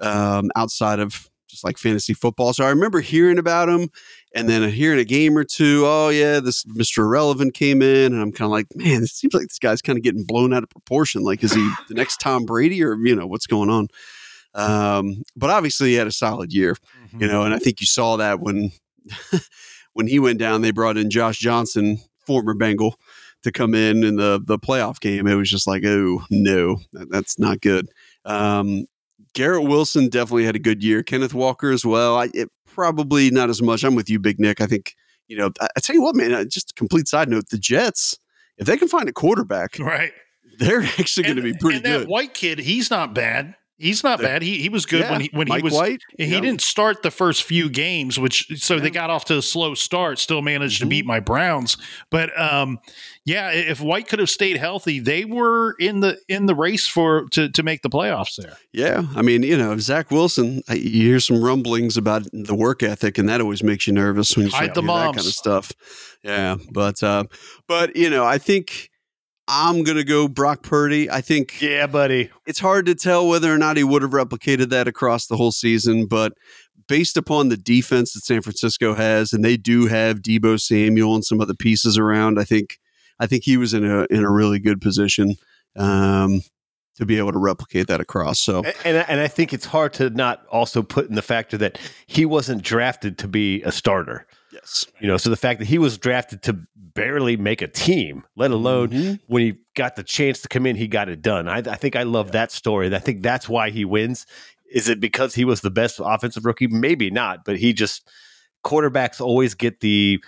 um, 0.00 0.50
outside 0.56 0.98
of 0.98 1.30
just 1.48 1.64
like 1.64 1.78
fantasy 1.78 2.14
football. 2.14 2.52
So 2.52 2.64
I 2.64 2.68
remember 2.70 3.00
hearing 3.00 3.38
about 3.38 3.68
him 3.68 3.90
and 4.34 4.48
then 4.48 4.68
hearing 4.70 4.98
a 4.98 5.04
game 5.04 5.36
or 5.36 5.44
two. 5.44 5.84
Oh, 5.86 6.10
yeah, 6.10 6.40
this 6.40 6.64
Mr. 6.64 6.98
Irrelevant 6.98 7.54
came 7.54 7.82
in. 7.82 8.12
And 8.12 8.20
I'm 8.20 8.32
kind 8.32 8.46
of 8.46 8.52
like, 8.52 8.66
man, 8.74 9.02
it 9.02 9.08
seems 9.08 9.34
like 9.34 9.48
this 9.48 9.58
guy's 9.58 9.82
kind 9.82 9.98
of 9.98 10.02
getting 10.02 10.24
blown 10.24 10.52
out 10.52 10.62
of 10.62 10.70
proportion. 10.70 11.22
Like, 11.22 11.42
is 11.42 11.54
he 11.54 11.70
the 11.88 11.94
next 11.94 12.18
Tom 12.20 12.44
Brady 12.44 12.82
or, 12.84 12.94
you 12.94 13.16
know, 13.16 13.26
what's 13.26 13.46
going 13.46 13.70
on? 13.70 13.88
Um, 14.54 15.22
but 15.36 15.50
obviously, 15.50 15.90
he 15.90 15.94
had 15.94 16.06
a 16.06 16.12
solid 16.12 16.52
year, 16.52 16.74
mm-hmm. 16.74 17.22
you 17.22 17.28
know, 17.28 17.42
and 17.42 17.54
I 17.54 17.58
think 17.58 17.80
you 17.80 17.86
saw 17.86 18.16
that 18.16 18.40
when. 18.40 18.72
when 19.98 20.06
he 20.06 20.20
went 20.20 20.38
down, 20.38 20.62
they 20.62 20.70
brought 20.70 20.96
in 20.96 21.10
Josh 21.10 21.38
Johnson, 21.38 21.98
former 22.24 22.54
Bengal, 22.54 22.94
to 23.42 23.50
come 23.50 23.74
in 23.74 24.04
in 24.04 24.14
the 24.14 24.40
the 24.44 24.56
playoff 24.56 25.00
game. 25.00 25.26
It 25.26 25.34
was 25.34 25.50
just 25.50 25.66
like, 25.66 25.84
oh 25.84 26.22
no, 26.30 26.76
that, 26.92 27.10
that's 27.10 27.36
not 27.36 27.60
good. 27.60 27.88
Um, 28.24 28.86
Garrett 29.34 29.64
Wilson 29.64 30.08
definitely 30.08 30.44
had 30.44 30.56
a 30.56 30.60
good 30.60 30.82
year. 30.82 31.02
Kenneth 31.02 31.34
Walker 31.34 31.70
as 31.70 31.84
well. 31.84 32.16
I, 32.16 32.28
it, 32.34 32.50
probably 32.66 33.30
not 33.30 33.50
as 33.50 33.60
much. 33.60 33.82
I'm 33.84 33.94
with 33.94 34.08
you, 34.08 34.18
Big 34.18 34.38
Nick. 34.38 34.60
I 34.60 34.66
think 34.66 34.94
you 35.26 35.36
know. 35.36 35.50
I, 35.60 35.68
I 35.76 35.80
tell 35.80 35.94
you 35.94 36.02
what, 36.02 36.16
man. 36.16 36.32
Uh, 36.32 36.44
just 36.44 36.70
a 36.70 36.74
complete 36.74 37.08
side 37.08 37.28
note: 37.28 37.48
the 37.50 37.58
Jets, 37.58 38.18
if 38.56 38.66
they 38.66 38.76
can 38.76 38.88
find 38.88 39.08
a 39.08 39.12
quarterback, 39.12 39.78
right, 39.78 40.12
they're 40.58 40.82
actually 40.98 41.24
going 41.24 41.36
to 41.36 41.42
be 41.42 41.54
pretty 41.54 41.76
and 41.76 41.84
good. 41.84 42.00
That 42.02 42.08
white 42.08 42.34
kid, 42.34 42.58
he's 42.58 42.90
not 42.90 43.14
bad. 43.14 43.54
He's 43.78 44.02
not 44.02 44.20
bad. 44.20 44.42
He 44.42 44.58
he 44.60 44.68
was 44.68 44.86
good 44.86 45.00
yeah, 45.00 45.12
when 45.12 45.20
he 45.20 45.30
when 45.32 45.48
Mike 45.48 45.58
he 45.58 45.62
was 45.62 45.72
White. 45.72 46.02
He 46.16 46.24
yeah. 46.24 46.40
didn't 46.40 46.62
start 46.62 47.04
the 47.04 47.12
first 47.12 47.44
few 47.44 47.70
games, 47.70 48.18
which 48.18 48.60
so 48.60 48.74
yeah. 48.74 48.80
they 48.80 48.90
got 48.90 49.08
off 49.08 49.24
to 49.26 49.38
a 49.38 49.42
slow 49.42 49.74
start. 49.74 50.18
Still 50.18 50.42
managed 50.42 50.80
mm-hmm. 50.80 50.86
to 50.86 50.90
beat 50.90 51.06
my 51.06 51.20
Browns, 51.20 51.76
but 52.10 52.36
um, 52.38 52.80
yeah, 53.24 53.52
if 53.52 53.80
White 53.80 54.08
could 54.08 54.18
have 54.18 54.30
stayed 54.30 54.56
healthy, 54.56 54.98
they 54.98 55.24
were 55.24 55.76
in 55.78 56.00
the 56.00 56.18
in 56.28 56.46
the 56.46 56.56
race 56.56 56.88
for 56.88 57.28
to 57.30 57.50
to 57.50 57.62
make 57.62 57.82
the 57.82 57.88
playoffs 57.88 58.34
there. 58.36 58.56
Yeah, 58.72 59.04
I 59.14 59.22
mean, 59.22 59.44
you 59.44 59.56
know, 59.56 59.78
Zach 59.78 60.10
Wilson. 60.10 60.62
You 60.68 61.10
hear 61.10 61.20
some 61.20 61.40
rumblings 61.40 61.96
about 61.96 62.24
the 62.32 62.56
work 62.56 62.82
ethic, 62.82 63.16
and 63.16 63.28
that 63.28 63.40
always 63.40 63.62
makes 63.62 63.86
you 63.86 63.92
nervous 63.92 64.36
when 64.36 64.46
you 64.46 64.52
Hide 64.52 64.74
the 64.74 64.82
that 64.82 65.14
kind 65.14 65.18
of 65.18 65.24
stuff. 65.24 65.72
Yeah, 66.24 66.56
but 66.72 67.00
uh, 67.02 67.24
but 67.68 67.94
you 67.94 68.10
know, 68.10 68.24
I 68.24 68.38
think 68.38 68.90
I'm 69.48 69.82
going 69.82 69.96
to 69.96 70.04
go 70.04 70.28
Brock 70.28 70.62
Purdy. 70.62 71.10
I 71.10 71.20
think. 71.22 71.60
Yeah, 71.60 71.86
buddy. 71.86 72.30
It's 72.46 72.60
hard 72.60 72.86
to 72.86 72.94
tell 72.94 73.26
whether 73.26 73.52
or 73.52 73.58
not 73.58 73.76
he 73.76 73.84
would 73.84 74.02
have 74.02 74.10
replicated 74.12 74.68
that 74.68 74.86
across 74.86 75.26
the 75.26 75.36
whole 75.36 75.52
season, 75.52 76.06
but 76.06 76.34
based 76.86 77.16
upon 77.16 77.48
the 77.48 77.56
defense 77.56 78.12
that 78.12 78.24
San 78.24 78.42
Francisco 78.42 78.94
has, 78.94 79.32
and 79.32 79.44
they 79.44 79.56
do 79.56 79.86
have 79.86 80.18
Deebo 80.20 80.60
Samuel 80.60 81.14
and 81.14 81.24
some 81.24 81.40
other 81.40 81.54
pieces 81.54 81.96
around, 81.98 82.38
I 82.38 82.44
think 82.44 82.78
I 83.18 83.26
think 83.26 83.44
he 83.44 83.56
was 83.56 83.74
in 83.74 83.84
a 83.84 84.06
in 84.10 84.24
a 84.24 84.30
really 84.30 84.58
good 84.58 84.80
position 84.80 85.36
um, 85.76 86.42
to 86.96 87.06
be 87.06 87.18
able 87.18 87.32
to 87.32 87.38
replicate 87.38 87.86
that 87.86 88.00
across. 88.00 88.40
So, 88.40 88.64
and 88.84 88.96
and 88.96 89.20
I 89.20 89.28
think 89.28 89.52
it's 89.52 89.66
hard 89.66 89.92
to 89.94 90.10
not 90.10 90.44
also 90.50 90.82
put 90.82 91.08
in 91.08 91.14
the 91.14 91.22
factor 91.22 91.56
that 91.58 91.78
he 92.06 92.24
wasn't 92.24 92.62
drafted 92.62 93.18
to 93.18 93.28
be 93.28 93.62
a 93.62 93.72
starter. 93.72 94.26
Yes. 94.60 94.86
You 95.00 95.08
know, 95.08 95.16
so 95.16 95.30
the 95.30 95.36
fact 95.36 95.60
that 95.60 95.66
he 95.66 95.78
was 95.78 95.98
drafted 95.98 96.42
to 96.44 96.58
barely 96.76 97.36
make 97.36 97.62
a 97.62 97.68
team, 97.68 98.24
let 98.36 98.50
alone 98.50 98.88
mm-hmm. 98.88 99.14
when 99.26 99.42
he 99.42 99.58
got 99.74 99.96
the 99.96 100.02
chance 100.02 100.40
to 100.42 100.48
come 100.48 100.66
in, 100.66 100.76
he 100.76 100.88
got 100.88 101.08
it 101.08 101.22
done. 101.22 101.48
I, 101.48 101.58
I 101.58 101.76
think 101.76 101.96
I 101.96 102.02
love 102.02 102.26
yeah. 102.28 102.32
that 102.32 102.52
story. 102.52 102.94
I 102.94 102.98
think 102.98 103.22
that's 103.22 103.48
why 103.48 103.70
he 103.70 103.84
wins. 103.84 104.26
Is 104.70 104.88
it 104.88 105.00
because 105.00 105.34
he 105.34 105.44
was 105.44 105.60
the 105.60 105.70
best 105.70 106.00
offensive 106.02 106.44
rookie? 106.44 106.66
Maybe 106.66 107.10
not, 107.10 107.44
but 107.44 107.56
he 107.56 107.72
just 107.72 108.08
quarterbacks 108.64 109.20
always 109.20 109.54
get 109.54 109.80
the 109.80 110.22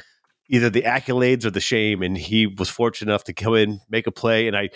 either 0.48 0.70
the 0.70 0.82
accolades 0.82 1.44
or 1.44 1.50
the 1.50 1.60
shame, 1.60 2.02
and 2.02 2.16
he 2.16 2.46
was 2.46 2.68
fortunate 2.68 3.10
enough 3.10 3.24
to 3.24 3.32
come 3.32 3.54
in, 3.54 3.80
make 3.88 4.06
a 4.06 4.12
play, 4.12 4.46
and 4.46 4.56
I 4.56 4.70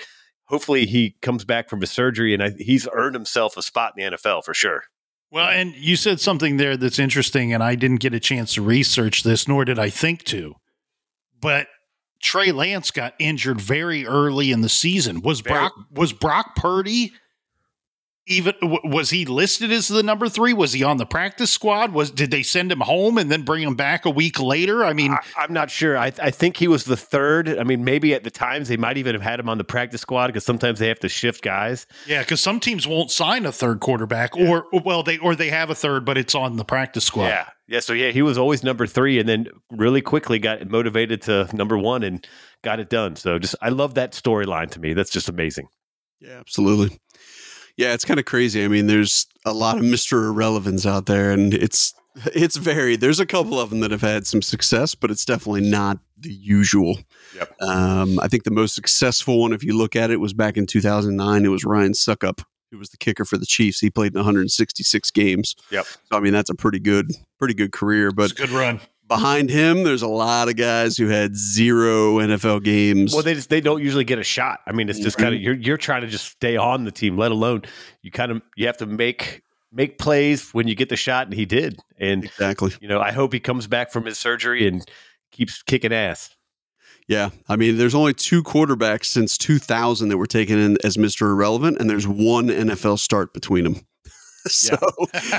hopefully 0.46 0.86
he 0.86 1.16
comes 1.22 1.44
back 1.44 1.68
from 1.68 1.80
his 1.80 1.90
surgery 1.90 2.34
and 2.34 2.42
I, 2.42 2.50
he's 2.50 2.86
earned 2.92 3.14
himself 3.14 3.56
a 3.56 3.62
spot 3.62 3.94
in 3.96 4.12
the 4.12 4.16
NFL 4.16 4.44
for 4.44 4.54
sure. 4.54 4.84
Well, 5.30 5.48
and 5.48 5.74
you 5.74 5.96
said 5.96 6.20
something 6.20 6.58
there 6.58 6.76
that's 6.76 6.98
interesting, 6.98 7.52
and 7.52 7.62
I 7.62 7.74
didn't 7.74 8.00
get 8.00 8.14
a 8.14 8.20
chance 8.20 8.54
to 8.54 8.62
research 8.62 9.22
this, 9.22 9.48
nor 9.48 9.64
did 9.64 9.78
I 9.78 9.90
think 9.90 10.22
to. 10.24 10.54
But 11.40 11.66
Trey 12.22 12.52
Lance 12.52 12.90
got 12.90 13.14
injured 13.18 13.60
very 13.60 14.06
early 14.06 14.50
in 14.50 14.60
the 14.60 14.68
season. 14.68 15.20
Was 15.20 15.40
very, 15.40 15.58
Brock 15.58 15.72
was 15.90 16.12
Brock 16.12 16.56
Purdy 16.56 17.12
even 18.26 18.54
was 18.62 19.10
he 19.10 19.26
listed 19.26 19.70
as 19.70 19.88
the 19.88 20.02
number 20.02 20.28
three? 20.30 20.54
Was 20.54 20.72
he 20.72 20.82
on 20.82 20.96
the 20.96 21.04
practice 21.04 21.50
squad? 21.50 21.92
Was 21.92 22.10
did 22.10 22.30
they 22.30 22.42
send 22.42 22.72
him 22.72 22.80
home 22.80 23.18
and 23.18 23.30
then 23.30 23.42
bring 23.42 23.62
him 23.62 23.74
back 23.74 24.06
a 24.06 24.10
week 24.10 24.40
later? 24.40 24.82
I 24.82 24.94
mean, 24.94 25.12
I, 25.12 25.44
am 25.44 25.52
not 25.52 25.70
sure. 25.70 25.98
I, 25.98 26.06
I 26.22 26.30
think 26.30 26.56
he 26.56 26.66
was 26.66 26.84
the 26.84 26.96
third. 26.96 27.48
I 27.48 27.64
mean, 27.64 27.84
maybe 27.84 28.14
at 28.14 28.24
the 28.24 28.30
times 28.30 28.68
they 28.68 28.78
might 28.78 28.96
even 28.96 29.14
have 29.14 29.22
had 29.22 29.38
him 29.40 29.48
on 29.50 29.58
the 29.58 29.64
practice 29.64 30.00
squad 30.00 30.28
because 30.28 30.44
sometimes 30.44 30.78
they 30.78 30.88
have 30.88 31.00
to 31.00 31.08
shift 31.08 31.42
guys. 31.42 31.86
yeah, 32.06 32.20
because 32.20 32.40
some 32.40 32.60
teams 32.60 32.86
won't 32.86 33.10
sign 33.10 33.44
a 33.44 33.52
third 33.52 33.80
quarterback, 33.80 34.36
or 34.36 34.66
well, 34.72 35.02
they 35.02 35.18
or 35.18 35.34
they 35.34 35.50
have 35.50 35.68
a 35.68 35.74
third, 35.74 36.06
but 36.06 36.16
it's 36.16 36.34
on 36.34 36.56
the 36.56 36.64
practice 36.64 37.04
squad. 37.04 37.26
Yeah, 37.26 37.48
yeah. 37.68 37.80
So 37.80 37.92
yeah, 37.92 38.10
he 38.10 38.22
was 38.22 38.38
always 38.38 38.64
number 38.64 38.86
three, 38.86 39.18
and 39.18 39.28
then 39.28 39.48
really 39.70 40.00
quickly 40.00 40.38
got 40.38 40.66
motivated 40.70 41.20
to 41.22 41.48
number 41.54 41.76
one 41.76 42.02
and 42.02 42.26
got 42.62 42.80
it 42.80 42.88
done. 42.88 43.16
So 43.16 43.38
just 43.38 43.54
I 43.60 43.68
love 43.68 43.94
that 43.94 44.12
storyline. 44.12 44.70
To 44.70 44.80
me, 44.80 44.94
that's 44.94 45.10
just 45.10 45.28
amazing. 45.28 45.68
Yeah, 46.20 46.38
absolutely. 46.40 46.98
Yeah, 47.76 47.94
it's 47.94 48.04
kind 48.04 48.20
of 48.20 48.26
crazy. 48.26 48.64
I 48.64 48.68
mean, 48.68 48.86
there's 48.86 49.26
a 49.44 49.52
lot 49.52 49.78
of 49.78 49.84
Mr. 49.84 50.28
Irrelevance 50.28 50.86
out 50.86 51.06
there, 51.06 51.32
and 51.32 51.52
it's 51.52 51.92
it's 52.34 52.56
varied. 52.56 53.00
There's 53.00 53.20
a 53.20 53.26
couple 53.26 53.58
of 53.58 53.70
them 53.70 53.80
that 53.80 53.90
have 53.90 54.00
had 54.00 54.26
some 54.26 54.42
success, 54.42 54.94
but 54.94 55.10
it's 55.10 55.24
definitely 55.24 55.68
not 55.68 55.98
the 56.18 56.32
usual. 56.32 56.98
Yep. 57.34 57.62
Um, 57.62 58.20
I 58.20 58.28
think 58.28 58.44
the 58.44 58.50
most 58.50 58.74
successful 58.74 59.40
one, 59.40 59.52
if 59.52 59.64
you 59.64 59.76
look 59.76 59.96
at 59.96 60.10
it, 60.10 60.20
was 60.20 60.32
back 60.32 60.56
in 60.56 60.66
2009. 60.66 61.44
It 61.44 61.48
was 61.48 61.64
Ryan 61.64 61.92
Succop, 61.92 62.44
who 62.70 62.78
was 62.78 62.90
the 62.90 62.96
kicker 62.96 63.24
for 63.24 63.36
the 63.36 63.46
Chiefs. 63.46 63.80
He 63.80 63.90
played 63.90 64.12
in 64.12 64.18
166 64.18 65.10
games. 65.10 65.56
Yep. 65.70 65.84
So 65.84 66.16
I 66.16 66.20
mean, 66.20 66.32
that's 66.32 66.50
a 66.50 66.54
pretty 66.54 66.78
good, 66.78 67.10
pretty 67.38 67.54
good 67.54 67.72
career. 67.72 68.12
But 68.12 68.30
it's 68.30 68.40
a 68.40 68.46
good 68.46 68.50
run. 68.50 68.80
Behind 69.08 69.50
him, 69.50 69.82
there's 69.84 70.02
a 70.02 70.08
lot 70.08 70.48
of 70.48 70.56
guys 70.56 70.96
who 70.96 71.08
had 71.08 71.36
zero 71.36 72.16
NFL 72.16 72.64
games. 72.64 73.12
Well, 73.12 73.22
they 73.22 73.34
just 73.34 73.50
they 73.50 73.60
don't 73.60 73.82
usually 73.82 74.04
get 74.04 74.18
a 74.18 74.24
shot. 74.24 74.60
I 74.66 74.72
mean, 74.72 74.88
it's 74.88 74.98
just 74.98 75.18
kind 75.18 75.34
of 75.34 75.40
you're 75.40 75.54
you're 75.54 75.76
trying 75.76 76.02
to 76.02 76.06
just 76.06 76.26
stay 76.26 76.56
on 76.56 76.84
the 76.84 76.90
team. 76.90 77.16
Let 77.16 77.32
alone 77.32 77.62
you 78.02 78.10
kind 78.10 78.32
of 78.32 78.42
you 78.56 78.66
have 78.66 78.78
to 78.78 78.86
make 78.86 79.42
make 79.72 79.98
plays 79.98 80.52
when 80.52 80.68
you 80.68 80.74
get 80.74 80.88
the 80.88 80.96
shot, 80.96 81.26
and 81.26 81.34
he 81.34 81.44
did. 81.44 81.78
And 81.98 82.24
exactly. 82.24 82.72
you 82.80 82.88
know, 82.88 83.00
I 83.00 83.12
hope 83.12 83.32
he 83.32 83.40
comes 83.40 83.66
back 83.66 83.90
from 83.90 84.04
his 84.06 84.18
surgery 84.18 84.66
and 84.66 84.84
keeps 85.32 85.62
kicking 85.62 85.92
ass. 85.92 86.34
Yeah, 87.06 87.30
I 87.48 87.56
mean, 87.56 87.76
there's 87.76 87.94
only 87.94 88.14
two 88.14 88.42
quarterbacks 88.42 89.06
since 89.06 89.36
2000 89.36 90.08
that 90.08 90.16
were 90.16 90.26
taken 90.26 90.58
in 90.58 90.78
as 90.82 90.96
Mr. 90.96 91.30
Irrelevant, 91.30 91.78
and 91.78 91.90
there's 91.90 92.08
one 92.08 92.48
NFL 92.48 92.98
start 92.98 93.34
between 93.34 93.64
them. 93.64 93.86
so 94.48 94.76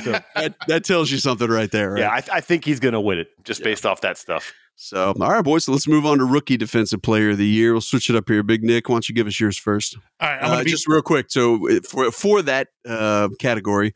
So, 0.03 0.11
that, 0.35 0.55
that 0.67 0.83
tells 0.83 1.11
you 1.11 1.17
something 1.17 1.47
right 1.49 1.69
there, 1.71 1.91
right? 1.91 1.99
yeah, 1.99 2.09
I, 2.11 2.37
I 2.37 2.41
think 2.41 2.65
he's 2.65 2.79
going 2.79 2.93
to 2.93 2.99
win 3.01 3.19
it 3.19 3.27
just 3.43 3.59
Yeah. 3.61 3.65
based 3.65 3.85
off 3.85 4.01
that 4.01 4.17
stuff. 4.17 4.53
So, 4.77 5.13
all 5.21 5.29
right, 5.31 5.43
boys. 5.43 5.63
So 5.65 5.71
let's 5.71 5.87
move 5.87 6.05
on 6.05 6.17
to 6.17 6.25
rookie 6.25 6.57
defensive 6.57 7.01
player 7.01 7.29
of 7.31 7.37
the 7.37 7.45
year. 7.47 7.71
We'll 7.71 7.79
switch 7.81 8.09
it 8.09 8.15
up 8.15 8.27
here. 8.27 8.43
Big 8.43 8.61
Nick, 8.63 8.89
why 8.89 8.95
don't 8.95 9.07
you 9.07 9.15
give 9.15 9.25
us 9.27 9.39
yours 9.39 9.57
first? 9.57 9.97
All 10.19 10.27
right, 10.27 10.37
I'm 10.39 10.45
Uh, 10.45 10.49
gonna 10.55 10.63
be, 10.65 10.71
just 10.71 10.87
real 10.87 11.01
quick. 11.01 11.27
So 11.29 11.69
uh, 11.69 11.79
for 11.87 12.11
for 12.11 12.41
that 12.41 12.67
uh, 12.85 13.29
category, 13.39 13.93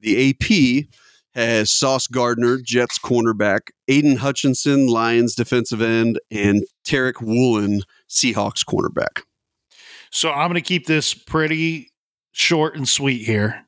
the 0.00 0.30
AP 0.30 0.86
has 1.34 1.70
Sauce 1.70 2.06
Gardner, 2.06 2.58
Jets 2.62 2.98
cornerback, 2.98 3.68
Aidan 3.88 4.16
Hutchinson, 4.16 4.86
Lions 4.86 5.34
defensive 5.34 5.82
end, 5.82 6.18
and 6.30 6.64
Tariq 6.86 7.20
Woolen, 7.20 7.82
Seahawks 8.08 8.64
cornerback. 8.64 9.24
so 10.10 10.30
I'm 10.30 10.48
going 10.48 10.54
to 10.54 10.60
keep 10.66 10.86
this 10.86 11.12
pretty 11.12 11.90
short 12.32 12.76
and 12.76 12.88
sweet 12.88 13.26
here. 13.26 13.63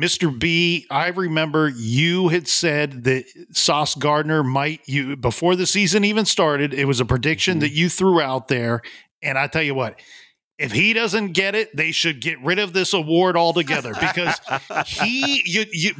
Mr. 0.00 0.36
B, 0.36 0.86
I 0.90 1.08
remember 1.08 1.68
you 1.68 2.28
had 2.28 2.48
said 2.48 3.04
that 3.04 3.24
Sauce 3.52 3.94
Gardner 3.94 4.42
might 4.42 4.80
you 4.86 5.16
before 5.16 5.56
the 5.56 5.66
season 5.66 6.04
even 6.04 6.24
started. 6.24 6.72
It 6.72 6.86
was 6.86 7.00
a 7.00 7.04
prediction 7.04 7.58
Mhm. 7.58 7.60
that 7.60 7.72
you 7.72 7.88
threw 7.88 8.20
out 8.20 8.48
there, 8.48 8.80
and 9.22 9.36
I 9.38 9.46
tell 9.46 9.62
you 9.62 9.74
what, 9.74 10.00
if 10.58 10.72
he 10.72 10.92
doesn't 10.92 11.32
get 11.32 11.54
it, 11.54 11.74
they 11.76 11.90
should 11.92 12.20
get 12.20 12.40
rid 12.42 12.58
of 12.58 12.72
this 12.72 12.92
award 12.92 13.36
altogether 13.36 13.92
because 13.94 14.40
he 14.86 15.42
you 15.44 15.66
you 15.72 15.94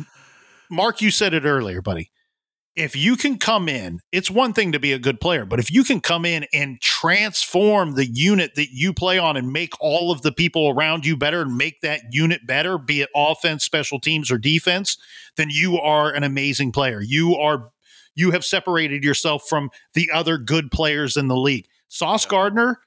Mark, 0.70 1.00
you 1.02 1.10
said 1.10 1.34
it 1.34 1.44
earlier, 1.44 1.82
buddy. 1.82 2.10
If 2.76 2.94
you 2.94 3.16
can 3.16 3.38
come 3.38 3.68
in, 3.68 4.00
it's 4.12 4.30
one 4.30 4.52
thing 4.52 4.72
to 4.72 4.78
be 4.78 4.92
a 4.92 4.98
good 4.98 5.20
player, 5.20 5.44
but 5.44 5.58
if 5.58 5.72
you 5.72 5.82
can 5.82 6.00
come 6.00 6.24
in 6.24 6.46
and 6.52 6.80
transform 6.80 7.94
the 7.94 8.06
unit 8.06 8.54
that 8.54 8.68
you 8.70 8.94
play 8.94 9.18
on 9.18 9.36
and 9.36 9.52
make 9.52 9.72
all 9.80 10.12
of 10.12 10.22
the 10.22 10.30
people 10.30 10.68
around 10.68 11.04
you 11.04 11.16
better 11.16 11.42
and 11.42 11.56
make 11.56 11.80
that 11.80 12.00
unit 12.12 12.46
better, 12.46 12.78
be 12.78 13.00
it 13.00 13.10
offense, 13.14 13.64
special 13.64 13.98
teams, 13.98 14.30
or 14.30 14.38
defense, 14.38 14.96
then 15.36 15.48
you 15.50 15.78
are 15.78 16.12
an 16.12 16.22
amazing 16.22 16.70
player. 16.70 17.00
You 17.00 17.34
are 17.36 17.70
you 18.14 18.30
have 18.32 18.44
separated 18.44 19.02
yourself 19.02 19.44
from 19.48 19.70
the 19.94 20.10
other 20.12 20.38
good 20.38 20.70
players 20.70 21.16
in 21.16 21.28
the 21.28 21.36
league. 21.36 21.66
Sauce 21.88 22.26
Gardner, 22.26 22.80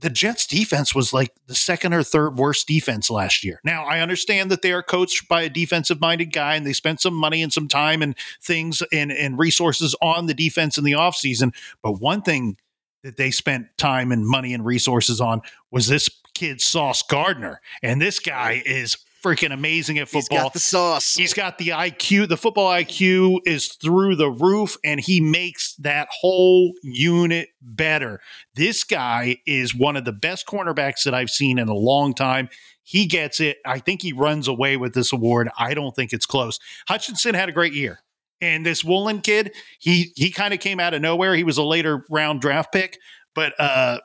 the 0.00 0.10
Jets 0.10 0.46
defense 0.46 0.94
was 0.94 1.12
like 1.12 1.32
the 1.46 1.54
second 1.54 1.94
or 1.94 2.02
third 2.02 2.36
worst 2.36 2.66
defense 2.66 3.10
last 3.10 3.44
year. 3.44 3.60
Now, 3.64 3.84
I 3.84 4.00
understand 4.00 4.50
that 4.50 4.62
they 4.62 4.72
are 4.72 4.82
coached 4.82 5.28
by 5.28 5.42
a 5.42 5.48
defensive 5.48 6.00
minded 6.00 6.32
guy 6.32 6.56
and 6.56 6.66
they 6.66 6.72
spent 6.72 7.00
some 7.00 7.14
money 7.14 7.42
and 7.42 7.52
some 7.52 7.68
time 7.68 8.02
and 8.02 8.14
things 8.42 8.82
and, 8.92 9.10
and 9.10 9.38
resources 9.38 9.94
on 10.02 10.26
the 10.26 10.34
defense 10.34 10.76
in 10.76 10.84
the 10.84 10.92
offseason. 10.92 11.54
But 11.82 12.00
one 12.00 12.22
thing 12.22 12.56
that 13.02 13.16
they 13.16 13.30
spent 13.30 13.66
time 13.78 14.10
and 14.12 14.26
money 14.26 14.52
and 14.52 14.64
resources 14.64 15.20
on 15.20 15.42
was 15.70 15.86
this 15.86 16.10
kid, 16.34 16.60
Sauce 16.60 17.02
Gardner. 17.02 17.60
And 17.82 18.00
this 18.00 18.18
guy 18.18 18.62
is 18.66 18.96
freaking 19.24 19.52
amazing 19.52 19.98
at 19.98 20.08
He's 20.08 20.26
football. 20.28 20.44
got 20.46 20.52
the 20.52 20.58
sauce. 20.60 21.14
He's 21.14 21.32
got 21.32 21.58
the 21.58 21.68
IQ. 21.68 22.28
The 22.28 22.36
football 22.36 22.70
IQ 22.70 23.40
is 23.46 23.68
through 23.68 24.16
the 24.16 24.30
roof, 24.30 24.76
and 24.84 25.00
he 25.00 25.20
makes 25.20 25.74
that 25.76 26.08
whole 26.10 26.72
unit 26.82 27.48
better. 27.62 28.20
This 28.54 28.84
guy 28.84 29.38
is 29.46 29.74
one 29.74 29.96
of 29.96 30.04
the 30.04 30.12
best 30.12 30.46
cornerbacks 30.46 31.04
that 31.04 31.14
I've 31.14 31.30
seen 31.30 31.58
in 31.58 31.68
a 31.68 31.74
long 31.74 32.12
time. 32.14 32.48
He 32.82 33.06
gets 33.06 33.40
it. 33.40 33.56
I 33.64 33.78
think 33.78 34.02
he 34.02 34.12
runs 34.12 34.46
away 34.46 34.76
with 34.76 34.92
this 34.92 35.12
award. 35.12 35.48
I 35.58 35.72
don't 35.72 35.96
think 35.96 36.12
it's 36.12 36.26
close. 36.26 36.58
Hutchinson 36.86 37.34
had 37.34 37.48
a 37.48 37.52
great 37.52 37.72
year. 37.72 38.00
And 38.42 38.66
this 38.66 38.84
Woolen 38.84 39.22
kid, 39.22 39.52
he 39.78 40.12
he 40.16 40.30
kind 40.30 40.52
of 40.52 40.60
came 40.60 40.78
out 40.80 40.92
of 40.92 41.00
nowhere. 41.00 41.34
He 41.34 41.44
was 41.44 41.56
a 41.56 41.62
later 41.62 42.04
round 42.10 42.42
draft 42.42 42.72
pick, 42.72 42.98
but 43.34 43.58
uh 43.58 44.00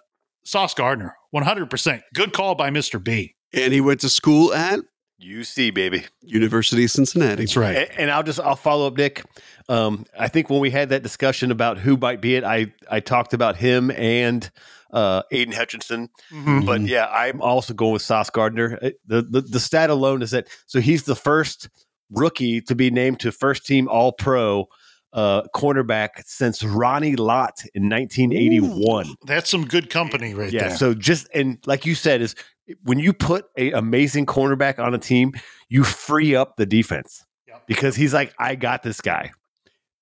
Sauce 0.45 0.73
Gardner, 0.73 1.15
100%. 1.35 2.01
Good 2.15 2.31
call 2.33 2.55
by 2.55 2.69
Mr. 2.69 3.03
B. 3.03 3.35
and 3.53 3.73
he 3.73 3.81
went 3.81 3.99
to 3.99 4.09
school 4.09 4.53
at 4.53 4.79
UC 5.21 5.73
baby. 5.73 6.05
University 6.21 6.83
of 6.85 6.91
Cincinnati. 6.91 7.43
That's 7.43 7.57
right. 7.57 7.75
And, 7.75 7.99
and 7.99 8.11
I'll 8.11 8.23
just 8.23 8.39
I'll 8.39 8.55
follow 8.55 8.87
up, 8.87 8.97
Nick. 8.97 9.23
Um, 9.67 10.05
I 10.17 10.27
think 10.27 10.49
when 10.49 10.59
we 10.59 10.71
had 10.71 10.89
that 10.89 11.03
discussion 11.03 11.51
about 11.51 11.77
who 11.77 11.97
might 11.97 12.21
be 12.21 12.35
it, 12.35 12.43
I 12.43 12.73
I 12.89 12.99
talked 12.99 13.33
about 13.33 13.55
him 13.55 13.91
and 13.91 14.49
uh, 14.91 15.23
Aidan 15.31 15.53
Hutchinson. 15.53 16.09
Mhm. 16.31 16.65
But 16.65 16.81
yeah, 16.81 17.07
I'm 17.07 17.41
also 17.41 17.73
going 17.73 17.93
with 17.93 18.01
Sauce 18.01 18.29
Gardner. 18.29 18.79
Uh, 18.81 18.89
The, 19.05 19.21
the 19.21 19.41
the 19.41 19.59
stat 19.59 19.89
alone 19.89 20.21
is 20.21 20.31
that 20.31 20.47
so 20.65 20.79
he's 20.79 21.03
the 21.03 21.15
first 21.15 21.69
rookie 22.11 22.61
to 22.61 22.75
be 22.75 22.89
named 22.89 23.19
to 23.21 23.31
first 23.31 23.65
team 23.65 23.87
All 23.87 24.11
Pro 24.11 24.67
uh, 25.13 25.43
cornerback 25.55 26.09
since 26.25 26.63
Ronnie 26.63 27.15
Lott 27.15 27.63
in 27.73 27.89
1981. 27.89 29.15
That's 29.25 29.49
some 29.49 29.65
good 29.65 29.89
company 29.89 30.33
right 30.33 30.51
yeah. 30.51 30.69
there. 30.69 30.77
So 30.77 30.93
just 30.93 31.27
and 31.33 31.57
like 31.65 31.85
you 31.85 31.95
said, 31.95 32.21
is 32.21 32.35
when 32.83 32.99
you 32.99 33.13
put 33.13 33.45
an 33.57 33.73
amazing 33.73 34.25
cornerback 34.25 34.79
on 34.79 34.93
a 34.93 34.97
team, 34.97 35.33
you 35.69 35.83
free 35.83 36.35
up 36.35 36.55
the 36.57 36.65
defense 36.65 37.25
Yep. 37.47 37.67
because 37.67 37.95
he's 37.95 38.13
like, 38.13 38.33
I 38.39 38.55
got 38.55 38.83
this 38.83 39.01
guy. 39.01 39.31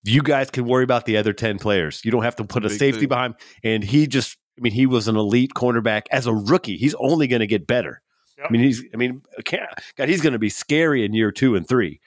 You 0.04 0.22
guys 0.24 0.50
can 0.52 0.66
worry 0.66 0.84
about 0.84 1.06
the 1.06 1.18
other 1.18 1.34
ten 1.34 1.58
players. 1.60 2.02
You 2.06 2.12
don't 2.12 2.24
have 2.24 2.36
to 2.38 2.44
put 2.46 2.66
a 2.66 2.70
Big 2.70 2.80
safety 2.80 3.00
thing. 3.02 3.10
behind. 3.10 3.36
And 3.64 3.84
he 3.84 4.08
just, 4.08 4.38
I 4.58 4.62
mean, 4.62 4.74
he 4.74 4.86
was 4.86 5.08
an 5.08 5.16
elite 5.18 5.52
cornerback 5.56 6.04
as 6.12 6.28
a 6.28 6.34
rookie. 6.34 6.78
He's 6.78 6.96
only 6.96 7.28
going 7.28 7.42
to 7.42 7.48
get 7.48 7.68
better. 7.68 8.02
Yep. 8.38 8.48
I 8.48 8.52
mean, 8.52 8.62
he's, 8.62 8.84
I 8.94 8.98
mean, 8.98 9.22
can't- 9.46 9.70
God, 9.98 10.08
he's 10.10 10.22
going 10.22 10.34
to 10.34 10.40
be 10.40 10.50
scary 10.50 11.04
in 11.04 11.14
year 11.14 11.32
two 11.32 11.56
and 11.56 11.68
three. 11.68 12.00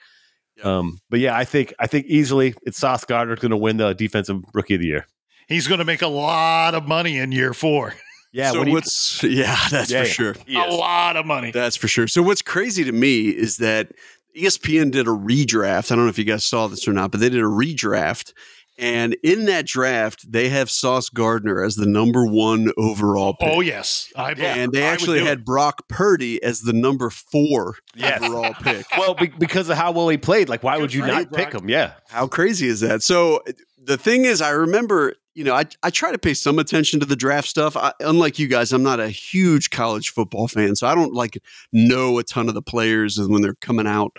Yep. 0.57 0.65
Um, 0.65 0.97
but 1.09 1.19
yeah, 1.19 1.35
I 1.37 1.43
think 1.45 1.73
I 1.79 1.87
think 1.87 2.05
easily 2.07 2.53
it's 2.63 2.77
Sauce 2.77 3.05
Gardner 3.05 3.35
going 3.35 3.51
to 3.51 3.57
win 3.57 3.77
the 3.77 3.93
defensive 3.93 4.41
rookie 4.53 4.75
of 4.75 4.81
the 4.81 4.87
year. 4.87 5.05
He's 5.47 5.67
going 5.67 5.79
to 5.79 5.85
make 5.85 6.01
a 6.01 6.07
lot 6.07 6.73
of 6.75 6.87
money 6.87 7.17
in 7.17 7.31
year 7.31 7.53
four. 7.53 7.93
Yeah, 8.33 8.51
so 8.51 8.59
when 8.59 8.67
he- 8.67 8.73
what's 8.73 9.21
yeah, 9.23 9.57
that's 9.69 9.91
Yeah, 9.91 10.01
for 10.01 10.07
yeah. 10.07 10.11
sure. 10.13 10.35
he 10.47 10.55
A 10.55 10.65
lot 10.65 11.17
of 11.17 11.25
money. 11.25 11.51
That's 11.51 11.75
for 11.75 11.87
sure. 11.87 12.07
So 12.07 12.21
what's 12.23 12.41
crazy 12.41 12.83
to 12.83 12.91
me 12.91 13.29
is 13.29 13.57
that 13.57 13.91
ESPN 14.37 14.91
did 14.91 15.07
a 15.07 15.11
redraft. 15.11 15.91
I 15.91 15.95
don't 15.95 16.05
know 16.05 16.09
if 16.09 16.17
you 16.17 16.23
guys 16.23 16.45
saw 16.45 16.67
this 16.67 16.87
or 16.87 16.93
not, 16.93 17.11
but 17.11 17.19
they 17.19 17.29
did 17.29 17.41
a 17.41 17.43
redraft. 17.43 18.33
And 18.77 19.15
in 19.21 19.45
that 19.45 19.67
draft, 19.67 20.31
they 20.31 20.47
have 20.49 20.71
Sauce 20.71 21.09
Gardner 21.09 21.61
as 21.63 21.75
the 21.75 21.85
number 21.85 22.25
one 22.25 22.71
overall 22.77 23.33
pick. 23.35 23.49
Oh 23.51 23.59
yes, 23.59 24.11
I 24.15 24.31
Yeah, 24.31 24.55
and 24.55 24.71
they 24.71 24.81
actually 24.83 25.19
had 25.23 25.39
it. 25.39 25.45
Brock 25.45 25.87
Purdy 25.89 26.41
as 26.41 26.61
the 26.61 26.73
number 26.73 27.09
four 27.09 27.75
Yes. 27.93 28.23
overall 28.23 28.53
pick. 28.53 28.85
well 28.97 29.13
be, 29.13 29.27
because 29.27 29.69
of 29.69 29.77
how 29.77 29.91
well 29.91 30.07
he 30.09 30.17
played. 30.17 30.47
Like, 30.49 30.63
why 30.63 30.75
Good 30.77 30.81
would 30.81 30.93
you 30.93 31.01
for 31.01 31.07
you, 31.07 31.13
not 31.13 31.31
pick 31.33 31.53
him? 31.53 31.69
Yeah, 31.69 31.93
How 32.09 32.27
crazy 32.27 32.67
is 32.67 32.79
that? 32.79 33.03
So 33.03 33.43
the 33.83 33.97
thing 33.97 34.25
is, 34.25 34.41
I 34.41 34.51
remember, 34.51 35.13
you 35.33 35.43
know, 35.43 35.55
I, 35.55 35.65
I 35.81 35.89
try 35.89 36.11
to 36.11 36.17
pay 36.17 36.33
some 36.33 36.59
attention 36.59 36.99
to 36.99 37.05
the 37.05 37.15
draft 37.15 37.47
stuff. 37.47 37.77
I, 37.77 37.93
unlike 38.01 38.37
you 38.37 38.47
guys, 38.47 38.73
I'm 38.73 38.83
not 38.83 38.99
a 38.99 39.09
huge 39.09 39.69
college 39.69 40.09
football 40.09 40.47
fan, 40.47 40.75
so 40.75 40.87
I 40.87 40.95
don't 40.95 41.13
like 41.13 41.37
know 41.71 42.17
a 42.19 42.23
ton 42.23 42.49
of 42.49 42.53
the 42.53 42.61
players 42.61 43.17
and 43.17 43.31
when 43.31 43.41
they're 43.41 43.55
coming 43.55 43.87
out. 43.87 44.11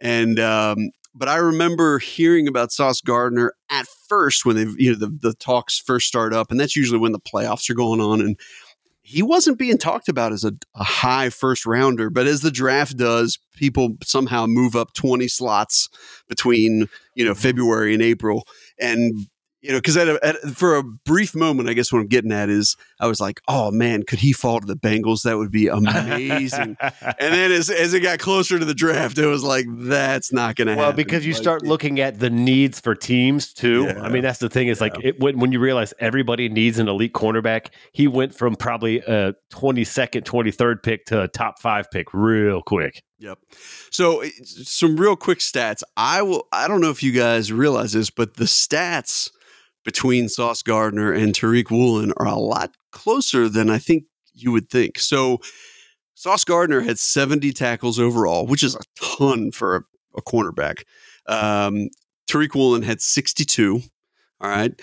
And 0.00 0.38
um, 0.38 0.90
but 1.14 1.28
I 1.28 1.36
remember 1.36 1.98
hearing 1.98 2.46
about 2.46 2.72
Sauce 2.72 3.00
Gardner 3.00 3.54
at 3.70 3.86
first 4.08 4.44
when 4.44 4.56
they, 4.56 4.66
you 4.76 4.92
know, 4.92 4.98
the, 4.98 5.18
the 5.20 5.34
talks 5.34 5.78
first 5.78 6.06
start 6.06 6.34
up, 6.34 6.50
and 6.50 6.60
that's 6.60 6.76
usually 6.76 6.98
when 6.98 7.12
the 7.12 7.20
playoffs 7.20 7.70
are 7.70 7.74
going 7.74 8.00
on. 8.00 8.20
And 8.20 8.38
he 9.02 9.22
wasn't 9.22 9.58
being 9.58 9.78
talked 9.78 10.08
about 10.08 10.32
as 10.32 10.44
a, 10.44 10.52
a 10.74 10.84
high 10.84 11.30
first 11.30 11.64
rounder, 11.64 12.10
but 12.10 12.26
as 12.26 12.40
the 12.40 12.50
draft 12.50 12.96
does, 12.96 13.38
people 13.54 13.96
somehow 14.02 14.46
move 14.46 14.74
up 14.76 14.92
20 14.94 15.28
slots 15.28 15.88
between, 16.28 16.88
you 17.14 17.24
know, 17.24 17.34
February 17.34 17.94
and 17.94 18.02
April. 18.02 18.46
And 18.78 19.26
you 19.66 19.72
know, 19.72 19.80
because 19.80 19.96
for 20.54 20.76
a 20.76 20.82
brief 20.84 21.34
moment, 21.34 21.68
I 21.68 21.72
guess 21.72 21.92
what 21.92 21.98
I'm 21.98 22.06
getting 22.06 22.30
at 22.30 22.48
is 22.48 22.76
I 23.00 23.08
was 23.08 23.20
like, 23.20 23.40
oh 23.48 23.72
man, 23.72 24.04
could 24.04 24.20
he 24.20 24.32
fall 24.32 24.60
to 24.60 24.66
the 24.66 24.76
Bengals? 24.76 25.22
That 25.22 25.38
would 25.38 25.50
be 25.50 25.66
amazing. 25.66 26.76
and 26.80 27.14
then 27.18 27.50
as, 27.50 27.68
as 27.68 27.92
it 27.92 28.00
got 28.00 28.20
closer 28.20 28.60
to 28.60 28.64
the 28.64 28.74
draft, 28.74 29.18
it 29.18 29.26
was 29.26 29.42
like, 29.42 29.66
that's 29.68 30.32
not 30.32 30.54
going 30.54 30.68
to 30.68 30.74
well, 30.74 30.86
happen. 30.86 30.96
Well, 30.96 31.04
because 31.04 31.26
you 31.26 31.32
like, 31.32 31.42
start 31.42 31.62
looking 31.62 31.98
at 31.98 32.20
the 32.20 32.30
needs 32.30 32.78
for 32.78 32.94
teams 32.94 33.52
too. 33.52 33.84
Yeah, 33.84 34.02
I 34.02 34.08
mean, 34.08 34.22
that's 34.22 34.38
the 34.38 34.48
thing 34.48 34.68
is 34.68 34.78
yeah. 34.78 34.84
like 34.84 35.04
it, 35.04 35.18
when, 35.18 35.40
when 35.40 35.50
you 35.50 35.58
realize 35.58 35.92
everybody 35.98 36.48
needs 36.48 36.78
an 36.78 36.88
elite 36.88 37.12
cornerback, 37.12 37.70
he 37.92 38.06
went 38.06 38.36
from 38.36 38.54
probably 38.54 38.98
a 38.98 39.34
22nd, 39.52 40.22
23rd 40.22 40.82
pick 40.84 41.06
to 41.06 41.22
a 41.22 41.28
top 41.28 41.58
five 41.58 41.90
pick 41.90 42.14
real 42.14 42.62
quick. 42.62 43.02
Yep. 43.18 43.38
So 43.90 44.20
eh, 44.20 44.30
some 44.44 44.96
real 44.96 45.16
quick 45.16 45.38
stats. 45.38 45.82
I 45.96 46.22
will. 46.22 46.46
I 46.52 46.68
don't 46.68 46.80
know 46.80 46.90
if 46.90 47.02
you 47.02 47.12
guys 47.12 47.50
realize 47.52 47.92
this, 47.92 48.10
but 48.10 48.36
the 48.36 48.44
stats 48.44 49.30
between 49.86 50.28
Sauce 50.28 50.64
Gardner 50.64 51.12
and 51.12 51.32
Tariq 51.32 51.70
Woolen 51.70 52.12
are 52.16 52.26
a 52.26 52.34
lot 52.34 52.74
closer 52.90 53.48
than 53.48 53.70
I 53.70 53.78
think 53.78 54.04
you 54.34 54.50
would 54.50 54.68
think. 54.68 54.98
So 54.98 55.40
Sauce 56.14 56.42
Gardner 56.42 56.80
had 56.80 56.98
70 56.98 57.52
tackles 57.52 57.98
overall, 57.98 58.46
which 58.46 58.64
is 58.64 58.74
a 58.74 58.80
ton 59.16 59.52
for 59.52 59.76
a, 59.76 59.82
a 60.16 60.22
cornerback. 60.22 60.82
Um, 61.26 61.88
Tariq 62.28 62.54
Woolen 62.56 62.82
had 62.82 63.00
62. 63.00 63.80
All 64.40 64.50
right. 64.50 64.78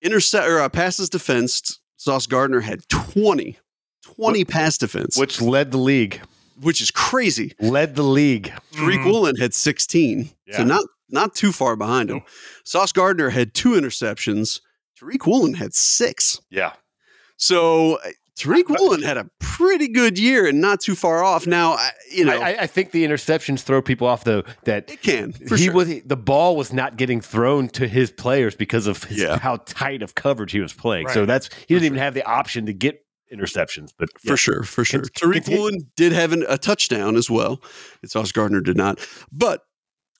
Intercept 0.00 0.48
or 0.48 0.60
uh, 0.60 0.70
passes 0.70 1.10
defensed. 1.10 1.78
Sauce 1.98 2.26
Gardner 2.26 2.60
had 2.60 2.88
20. 2.88 3.58
20 4.02 4.44
pass 4.46 4.78
defense. 4.78 5.18
Which 5.18 5.42
led 5.42 5.70
the 5.70 5.78
league. 5.78 6.22
Which 6.62 6.80
is 6.80 6.90
crazy. 6.90 7.52
Led 7.60 7.94
the 7.94 8.02
league. 8.02 8.52
Tariq 8.72 8.96
mm-hmm. 8.96 9.04
Woolen 9.04 9.36
had 9.36 9.52
16. 9.52 10.30
Yeah. 10.46 10.56
So 10.56 10.64
not 10.64 10.86
not 11.12 11.34
too 11.34 11.52
far 11.52 11.76
behind 11.76 12.10
him. 12.10 12.22
Sauce 12.64 12.92
Gardner 12.92 13.30
had 13.30 13.54
two 13.54 13.70
interceptions. 13.70 14.60
Tariq 15.00 15.26
Woolen 15.26 15.54
had 15.54 15.74
six. 15.74 16.40
Yeah. 16.50 16.72
So 17.36 17.96
uh, 17.96 18.10
Tariq 18.36 18.68
Woolen 18.68 19.02
had 19.02 19.16
a 19.16 19.28
pretty 19.38 19.88
good 19.88 20.18
year 20.18 20.46
and 20.46 20.60
not 20.60 20.80
too 20.80 20.94
far 20.94 21.22
off. 21.22 21.46
Now, 21.46 21.78
you 22.10 22.24
know, 22.24 22.40
I, 22.40 22.62
I, 22.62 22.66
think 22.66 22.90
the 22.92 23.04
interceptions 23.04 23.60
throw 23.60 23.82
people 23.82 24.06
off 24.06 24.24
though. 24.24 24.44
That 24.64 24.90
it 24.90 25.02
can. 25.02 25.32
he 25.32 25.56
sure. 25.56 25.74
was 25.74 26.02
the 26.04 26.16
ball 26.16 26.56
was 26.56 26.72
not 26.72 26.96
getting 26.96 27.20
thrown 27.20 27.68
to 27.70 27.86
his 27.86 28.10
players 28.10 28.54
because 28.54 28.86
of 28.86 29.04
his, 29.04 29.18
yeah. 29.18 29.38
how 29.38 29.56
tight 29.66 30.02
of 30.02 30.14
coverage 30.14 30.52
he 30.52 30.60
was 30.60 30.72
playing. 30.72 31.06
Right. 31.06 31.14
So 31.14 31.26
that's 31.26 31.50
he 31.66 31.74
didn't 31.74 31.84
even 31.84 31.98
have 31.98 32.14
the 32.14 32.24
option 32.24 32.66
to 32.66 32.72
get 32.72 33.04
interceptions. 33.32 33.92
But 33.96 34.08
for 34.20 34.36
sure, 34.36 34.62
for 34.62 34.84
sure, 34.84 35.02
Tariq 35.02 35.48
Woolen 35.48 35.90
did 35.96 36.12
have 36.12 36.32
an, 36.32 36.44
a 36.48 36.56
touchdown 36.56 37.16
as 37.16 37.28
well. 37.30 37.62
It's 38.02 38.12
Sauce 38.12 38.32
Gardner 38.32 38.60
did 38.60 38.76
not, 38.76 39.06
but 39.30 39.62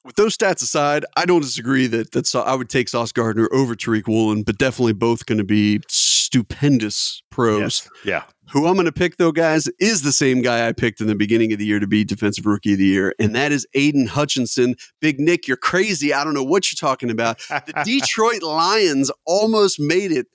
with 0.04 0.16
those 0.16 0.36
stats 0.36 0.62
aside, 0.62 1.04
I 1.16 1.26
don't 1.26 1.42
disagree 1.42 1.86
that 1.88 2.12
that 2.12 2.34
I 2.34 2.54
would 2.54 2.68
take 2.68 2.88
Sauce 2.88 3.12
Gardner 3.12 3.48
over 3.52 3.74
Tariq 3.74 4.08
Woolen, 4.08 4.42
but 4.42 4.58
definitely 4.58 4.94
both 4.94 5.26
going 5.26 5.38
to 5.38 5.44
be 5.44 5.80
stupendous 5.88 7.22
pros. 7.30 7.60
Yes. 7.60 7.88
Yeah. 8.04 8.22
Who 8.52 8.66
I'm 8.66 8.74
going 8.74 8.86
to 8.86 8.92
pick 8.92 9.16
though, 9.16 9.30
guys, 9.30 9.68
is 9.78 10.02
the 10.02 10.12
same 10.12 10.42
guy 10.42 10.66
I 10.66 10.72
picked 10.72 11.00
in 11.00 11.06
the 11.06 11.14
beginning 11.14 11.52
of 11.52 11.58
the 11.58 11.64
year 11.66 11.78
to 11.78 11.86
be 11.86 12.04
Defensive 12.04 12.46
Rookie 12.46 12.72
of 12.72 12.78
the 12.78 12.86
Year, 12.86 13.14
and 13.20 13.34
that 13.36 13.52
is 13.52 13.66
Aidan 13.74 14.08
Hutchinson. 14.08 14.74
Big 15.00 15.20
Nick, 15.20 15.46
you're 15.46 15.56
crazy. 15.56 16.12
I 16.12 16.24
don't 16.24 16.34
know 16.34 16.42
what 16.42 16.70
you're 16.72 16.88
talking 16.88 17.10
about. 17.10 17.38
The 17.48 17.82
Detroit 17.84 18.42
Lions 18.42 19.10
almost 19.24 19.78
made 19.78 20.10
it 20.10 20.26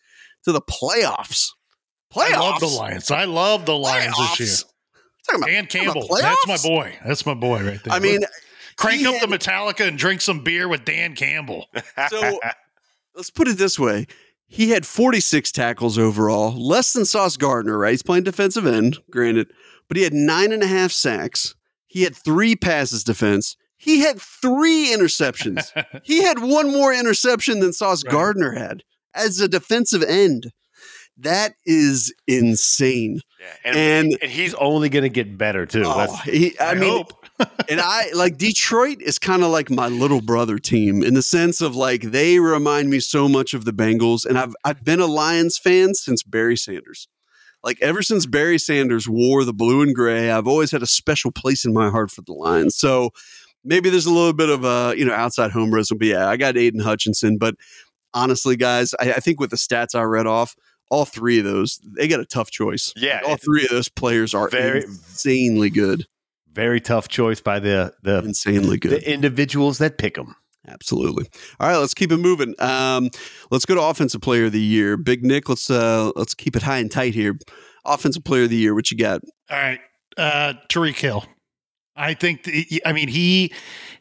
to 0.45 0.51
the 0.53 0.61
playoffs. 0.61 1.49
Playoffs. 2.13 2.34
I 2.34 2.39
love 2.39 2.59
the 2.61 2.68
Lions. 2.68 3.11
I 3.11 3.26
love 3.26 3.66
the 3.66 3.78
Lions 3.78 4.16
playoffs. 4.16 4.38
this 4.38 4.61
year. 4.61 4.72
Talking 5.28 5.41
About, 5.41 5.49
Dan 5.49 5.66
Campbell. 5.66 6.18
That's 6.22 6.47
my 6.47 6.57
boy. 6.57 6.95
That's 7.05 7.26
my 7.26 7.34
boy 7.34 7.63
right 7.66 7.84
there. 7.84 7.93
I 7.93 7.99
mean, 7.99 8.22
Crank 8.78 8.99
he 8.99 9.07
up 9.07 9.15
had, 9.15 9.30
the 9.30 9.38
Metallica 9.38 9.88
and 9.88 9.97
drink 9.97 10.21
some 10.21 10.43
beer 10.43 10.67
with 10.67 10.86
Dan 10.86 11.15
Campbell. 11.15 11.67
So 12.09 12.39
let's 13.15 13.30
put 13.30 13.47
it 13.47 13.57
this 13.57 13.80
way. 13.80 14.05
He 14.47 14.71
had 14.71 14.86
46 14.86 15.51
tackles 15.51 15.97
overall, 15.97 16.51
less 16.51 16.93
than 16.93 17.05
Sauce 17.05 17.38
Gardner, 17.38 17.78
right? 17.78 17.91
He's 17.91 18.03
playing 18.03 18.23
defensive 18.23 18.65
end, 18.65 18.99
granted, 19.09 19.47
but 19.88 19.97
he 19.97 20.03
had 20.03 20.13
nine 20.13 20.51
and 20.51 20.61
a 20.61 20.67
half 20.67 20.91
sacks. 20.91 21.55
He 21.88 22.03
had 22.03 22.15
three 22.15 22.55
passes 22.55 23.03
defense. 23.03 23.55
He 23.78 24.01
had 24.01 24.19
three 24.19 24.93
interceptions. 24.93 25.71
he 26.03 26.23
had 26.23 26.39
one 26.39 26.71
more 26.71 26.93
interception 26.93 27.59
than 27.59 27.73
Sauce 27.73 28.03
right. 28.03 28.11
Gardner 28.11 28.51
had 28.51 28.84
as 29.13 29.39
a 29.39 29.47
defensive 29.47 30.03
end. 30.03 30.51
That 31.17 31.53
is 31.65 32.13
insane. 32.28 33.21
Yeah, 33.39 33.45
and, 33.63 33.78
and, 33.78 34.17
and 34.21 34.32
he's 34.32 34.53
only 34.55 34.89
going 34.89 35.03
to 35.03 35.09
get 35.09 35.38
better 35.38 35.65
too. 35.65 35.84
Oh, 35.86 36.13
he, 36.26 36.57
I, 36.59 36.71
I, 36.71 36.76
mean, 36.76 36.89
hope 36.89 37.24
and 37.70 37.82
I 37.82 38.12
like 38.14 38.38
Detroit 38.38 39.02
is 39.02 39.20
kind 39.20 39.44
of 39.44 39.52
like 39.52 39.70
my 39.70 39.88
little 39.88 40.22
brother 40.22 40.58
team 40.58 41.04
in 41.04 41.14
the 41.14 41.22
sense 41.22 41.62
of 41.62 41.76
like 41.76 42.02
they 42.02 42.40
remind 42.40 42.90
me 42.90 43.00
so 43.00 43.28
much 43.28 43.54
of 43.54 43.66
the 43.66 43.74
Bengals, 43.74 44.26
and 44.26 44.38
I've 44.38 44.56
I've 44.64 44.84
been 44.84 45.00
a 45.00 45.06
Lions 45.06 45.58
fan 45.58 45.94
since 45.94 46.24
Barry 46.24 46.58
Sanders. 46.58 47.08
Like 47.64 47.82
ever 47.82 48.02
since 48.02 48.26
Barry 48.26 48.58
Sanders 48.58 49.10
wore 49.10 49.44
the 49.44 49.54
blue 49.54 49.82
and 49.82 49.94
gray, 49.94 50.32
I've 50.32 50.48
always 50.48 50.72
had 50.72 50.84
a 50.84 50.88
special 50.88 51.32
place 51.32 51.66
in 51.66 51.74
my 51.74 51.90
heart 51.90 52.12
for 52.12 52.22
the 52.22 52.34
Lions. 52.34 52.76
So 52.76 53.10
maybe 53.64 53.90
there's 53.90 54.06
a 54.06 54.14
little 54.14 54.34
bit 54.34 54.50
of 54.50 54.64
a 54.64 54.94
you 54.98 55.06
know 55.06 55.14
outside 55.14 55.52
home 55.52 55.72
but 55.72 55.88
yeah, 56.02 56.30
I 56.30 56.38
got 56.38 56.58
Aidan 56.58 56.82
Hutchinson, 56.82 57.38
but 57.38 57.56
honestly, 58.14 58.56
guys, 58.56 58.94
I, 59.00 59.14
I 59.14 59.20
think 59.20 59.40
with 59.40 59.50
the 59.50 59.58
stats 59.58 59.94
I 59.94 60.04
read 60.04 60.28
off, 60.28 60.56
all 60.90 61.04
three 61.04 61.40
of 61.40 61.46
those, 61.46 61.82
they 61.84 62.08
got 62.08 62.22
a 62.22 62.26
tough 62.26 62.50
choice. 62.50 62.94
Yeah. 62.96 63.22
All 63.28 63.36
three 63.36 63.64
of 63.64 63.70
those 63.70 63.90
players 63.90 64.34
are 64.34 64.48
very 64.48 64.84
insanely 64.84 65.70
good 65.70 66.06
very 66.56 66.80
tough 66.80 67.08
choice 67.08 67.41
by 67.41 67.60
the 67.60 67.93
the 68.01 68.20
insanely 68.20 68.78
good 68.78 68.91
the 68.91 69.12
individuals 69.12 69.78
that 69.78 69.97
pick 69.97 70.16
them. 70.16 70.36
Absolutely. 70.68 71.28
All 71.60 71.68
right, 71.68 71.78
let's 71.78 71.93
keep 71.93 72.12
it 72.12 72.18
moving. 72.18 72.56
Um, 72.58 73.12
let's 73.51 73.66
go 73.66 73.76
to 73.76 73.82
offensive 73.82 74.22
player 74.22 74.45
of 74.45 74.51
the 74.51 74.62
year. 74.62 74.97
Big 74.97 75.24
Nick, 75.24 75.47
let's 75.47 75.70
uh, 75.70 76.12
let's 76.16 76.34
keep 76.34 76.56
it 76.56 76.64
high 76.64 76.80
and 76.80 76.89
tight 76.89 77.14
here. 77.14 77.38
Offensive 77.86 78.24
player 78.24 78.43
of 78.43 78.49
the 78.49 78.56
year, 78.56 78.74
what 78.74 78.89
you 78.89 78.97
got? 78.97 79.22
All 79.51 79.58
right, 79.58 79.80
uh, 80.18 80.53
Tyreek 80.70 80.97
Hill. 80.97 81.26
I 81.95 82.14
think. 82.14 82.43
The, 82.43 82.82
I 82.86 82.93
mean, 82.93 83.10
he 83.10 83.53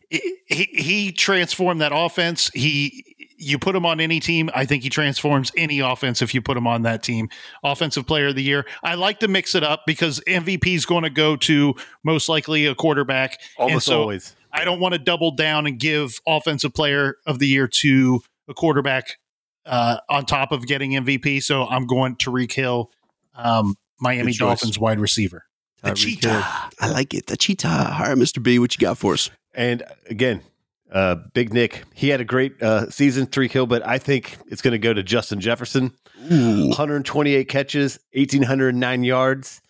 he 0.09 0.64
he 0.72 1.12
transformed 1.12 1.80
that 1.80 1.92
offense. 1.94 2.50
He 2.55 3.13
you 3.37 3.59
put 3.59 3.74
him 3.74 3.85
on 3.85 4.01
any 4.01 4.20
team, 4.20 4.51
I 4.55 4.64
think 4.64 4.82
he 4.82 4.89
transforms 4.89 5.53
any 5.57 5.80
offense 5.80 6.22
if 6.22 6.35
you 6.35 6.43
put 6.43 6.57
him 6.57 6.66
on 6.66 6.82
that 6.82 7.03
team. 7.03 7.28
Offensive 7.62 8.07
player 8.07 8.28
of 8.28 8.37
the 8.37 8.43
year. 8.43 8.66
I 8.82 8.95
like 8.95 9.20
to 9.20 9.28
mix 9.28 9.55
it 9.55 9.62
up 9.62 9.82
because 9.87 10.20
MVP 10.26 10.74
is 10.74 10.87
going 10.87 11.03
to 11.03 11.11
go 11.11 11.37
to 11.37 11.74
most 12.03 12.28
likely 12.28 12.66
a 12.66 12.74
quarterback. 12.74 13.41
Almost 13.57 13.87
so 13.87 14.03
always. 14.03 14.35
I 14.53 14.64
don't 14.64 14.78
want 14.78 14.93
to 14.95 14.99
double 14.99 15.32
down 15.32 15.66
and 15.66 15.78
give 15.78 16.20
offensive 16.26 16.72
player 16.72 17.16
of 17.26 17.39
the 17.41 17.49
year 17.49 17.66
to 17.66 18.20
a 18.49 18.55
quarterback 18.55 19.18
uh, 19.66 19.99
on 20.09 20.26
top 20.26 20.53
of 20.53 20.66
getting 20.66 20.93
MVP. 20.93 21.43
So 21.43 21.66
I'm 21.66 21.87
going 21.87 22.16
Tyreek 22.16 22.53
Hill, 22.53 22.91
um, 23.35 23.74
Miami 24.01 24.32
Dolphins 24.32 24.78
wide 24.78 25.01
receiver. 25.01 25.45
The 25.82 25.93
cheetah. 25.93 26.70
I 26.80 26.89
like 26.89 27.12
it. 27.12 27.26
The 27.26 27.37
cheetah. 27.37 27.68
All 27.68 28.07
right, 28.07 28.16
Mr. 28.16 28.43
B, 28.43 28.59
what 28.59 28.74
you 28.74 28.78
got 28.80 28.97
for 28.97 29.12
us? 29.12 29.30
And 29.55 29.82
again, 30.09 30.41
uh, 30.95 31.16
Big 31.34 31.53
Nick, 31.53 31.82
he 31.92 32.09
had 32.09 32.20
a 32.20 32.24
great 32.24 32.62
uh, 32.62 32.88
season, 32.88 33.26
Tyreek 33.26 33.51
Hill, 33.51 33.66
but 33.66 33.86
I 33.86 33.99
think 33.99 34.38
it's 34.47 34.62
going 34.62 34.72
to 34.72 34.78
go 34.78 34.95
to 34.95 35.03
Justin 35.03 35.40
Jefferson. 35.40 35.92
Ooh. 36.32 36.68
128 36.68 37.49
catches, 37.49 37.99
1,809 38.14 39.03
yards, 39.03 39.61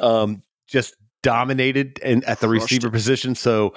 um, 0.00 0.42
just 0.66 0.94
dominated 1.22 1.98
and 2.02 2.22
at 2.24 2.40
the 2.40 2.48
receiver 2.48 2.90
position. 2.90 3.34
So, 3.34 3.74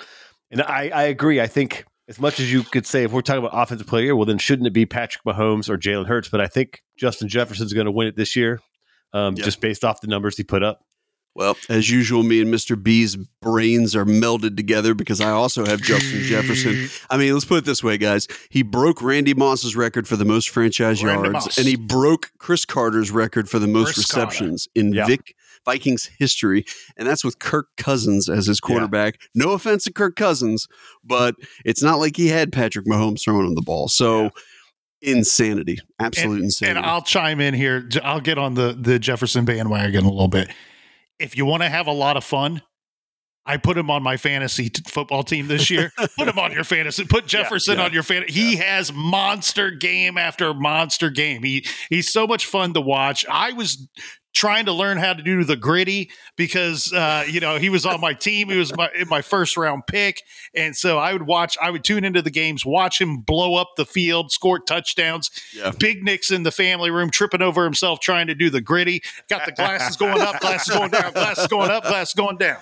and 0.52 0.62
I, 0.62 0.92
I 0.94 1.04
agree. 1.04 1.40
I 1.40 1.48
think 1.48 1.86
as 2.10 2.20
much 2.20 2.42
as 2.42 2.52
you 2.52 2.64
could 2.64 2.86
say, 2.86 3.06
if 3.06 3.14
we're 3.14 3.22
talking 3.22 3.44
about 3.44 3.58
offensive 3.58 3.88
player, 3.88 4.14
well, 4.14 4.26
then 4.26 4.38
shouldn't 4.38 4.68
it 4.68 4.74
be 4.74 4.86
Patrick 4.86 5.24
Mahomes 5.24 5.70
or 5.70 5.78
Jalen 5.78 6.08
Hurts? 6.08 6.28
But 6.28 6.42
I 6.42 6.48
think 6.48 6.84
Justin 6.98 7.30
Jefferson's 7.30 7.72
going 7.72 7.86
to 7.86 7.92
win 7.92 8.08
it 8.08 8.18
this 8.18 8.36
year, 8.36 8.60
um, 9.14 9.36
yep. 9.36 9.46
just 9.46 9.62
based 9.62 9.86
off 9.86 10.02
the 10.02 10.08
numbers 10.08 10.36
he 10.36 10.44
put 10.44 10.62
up. 10.62 10.82
Well, 11.34 11.56
as 11.70 11.90
usual, 11.90 12.24
me 12.24 12.42
and 12.42 12.54
Mr. 12.54 12.82
B's 12.82 13.16
brains 13.16 13.96
are 13.96 14.04
melded 14.04 14.58
together 14.58 14.94
because 14.94 15.22
I 15.22 15.30
also 15.30 15.66
have 15.66 15.82
Justin 15.82 16.24
Jefferson. 16.24 16.74
Mm. 16.74 17.06
I 17.10 17.18
mean, 17.18 17.34
let's 17.34 17.46
put 17.46 17.60
it 17.60 17.66
this 17.66 17.82
way, 17.82 17.98
guys. 17.98 18.28
He 18.50 18.64
broke 18.64 19.02
Randy 19.02 19.34
Moss's 19.34 19.76
record 19.76 20.10
for 20.10 20.18
the 20.18 20.26
most 20.26 20.50
franchise 20.50 21.02
Randy 21.02 21.30
yards, 21.30 21.46
Moss. 21.46 21.58
and 21.58 21.68
he 21.68 21.78
broke 21.78 22.32
Cris 22.38 22.66
Carter's 22.66 23.12
record 23.12 23.50
for 23.50 23.60
the 23.60 23.68
most 23.68 23.94
Cris 23.94 23.98
receptions 24.00 24.68
Carter. 24.76 24.88
in 24.88 25.08
Vic 25.08 25.36
Vikings 25.64 26.10
history, 26.18 26.66
and 26.98 27.08
that's 27.08 27.24
with 27.24 27.40
Kirk 27.40 27.68
Cousins 27.78 28.28
as 28.28 28.48
his 28.48 28.60
quarterback. 28.60 29.18
Yeah. 29.22 29.46
No 29.46 29.52
offense 29.52 29.86
to 29.86 29.94
Kirk 29.94 30.18
Cousins, 30.18 30.68
but 31.02 31.36
it's 31.64 31.82
not 31.82 32.00
like 32.00 32.18
he 32.18 32.28
had 32.28 32.52
Patrick 32.52 32.86
Mahomes 32.86 33.24
throwing 33.24 33.48
him 33.48 33.56
the 33.56 33.62
ball. 33.62 33.88
So. 33.88 34.24
Yeah 34.24 34.30
insanity 35.04 35.80
absolute 36.00 36.36
and, 36.36 36.44
insanity 36.44 36.78
and 36.78 36.86
i'll 36.86 37.02
chime 37.02 37.42
in 37.42 37.56
here 37.56 37.90
i'll 38.04 38.22
get 38.22 38.38
on 38.38 38.54
the 38.54 38.78
the 38.80 39.00
jefferson 39.00 39.46
bandwagon 39.46 40.06
a 40.06 40.08
little 40.08 40.28
bit 40.28 40.48
if 41.22 41.38
you 41.38 41.46
want 41.46 41.64
to 41.64 41.70
have 41.70 41.88
a 41.88 41.92
lot 41.92 42.18
of 42.18 42.24
fun, 42.24 42.62
I 43.46 43.58
put 43.58 43.78
him 43.78 43.90
on 43.90 44.04
my 44.04 44.18
fantasy 44.18 44.70
t- 44.70 44.84
football 44.88 45.24
team 45.24 45.48
this 45.48 45.70
year. 45.70 45.92
put 46.18 46.28
him 46.28 46.38
on 46.38 46.52
your 46.52 46.64
fantasy. 46.64 47.06
Put 47.06 47.26
Jefferson 47.26 47.78
yeah. 47.78 47.86
on 47.86 47.94
your 47.94 48.04
fantasy. 48.04 48.34
He 48.34 48.56
has 48.58 48.94
monster 48.94 49.72
game 49.72 50.18
after 50.18 50.54
monster 50.54 51.10
game. 51.10 51.44
He 51.44 51.66
he's 51.90 52.12
so 52.12 52.28
much 52.28 52.46
fun 52.46 52.74
to 52.74 52.82
watch. 52.82 53.26
I 53.28 53.54
was 53.54 53.88
trying 54.34 54.66
to 54.66 54.72
learn 54.72 54.98
how 54.98 55.14
to 55.14 55.22
do 55.22 55.44
the 55.44 55.56
gritty 55.56 56.10
because 56.36 56.92
uh, 56.94 57.26
you 57.28 57.40
know 57.40 57.58
he 57.58 57.70
was 57.70 57.86
on 57.86 58.00
my 58.00 58.14
team. 58.14 58.50
He 58.50 58.58
was 58.58 58.76
my 58.76 58.90
my 59.08 59.22
first 59.22 59.58
round 59.58 59.84
pick, 59.88 60.24
and 60.56 60.76
so 60.76 60.98
I 60.98 61.14
would 61.14 61.24
watch. 61.24 61.58
I 61.62 61.70
would 61.70 61.84
tune 61.84 62.04
into 62.04 62.22
the 62.22 62.32
games, 62.32 62.66
watch 62.66 63.00
him 63.00 63.18
blow 63.18 63.56
up 63.56 63.72
the 63.78 63.86
field, 63.86 64.32
score 64.32 64.60
touchdowns. 64.60 65.30
Yeah. 65.54 65.72
Big 65.78 66.04
Nick's 66.04 66.32
in 66.32 66.44
the 66.44 66.52
family 66.52 66.92
room, 66.92 67.10
tripping 67.10 67.42
over 67.42 67.64
himself 67.64 68.00
trying 68.00 68.28
to 68.28 68.36
do 68.36 68.50
the 68.50 68.62
gritty. 68.62 69.02
Got 69.30 69.46
the 69.46 69.52
glasses 69.52 69.98
going 69.98 70.22
up, 70.22 70.40
glasses 70.40 70.74
going 70.74 70.92
down, 70.92 71.14
glasses 71.14 71.48
going 71.48 71.72
up, 71.72 71.84
glasses 71.84 72.14
going 72.14 72.38
down. 72.38 72.58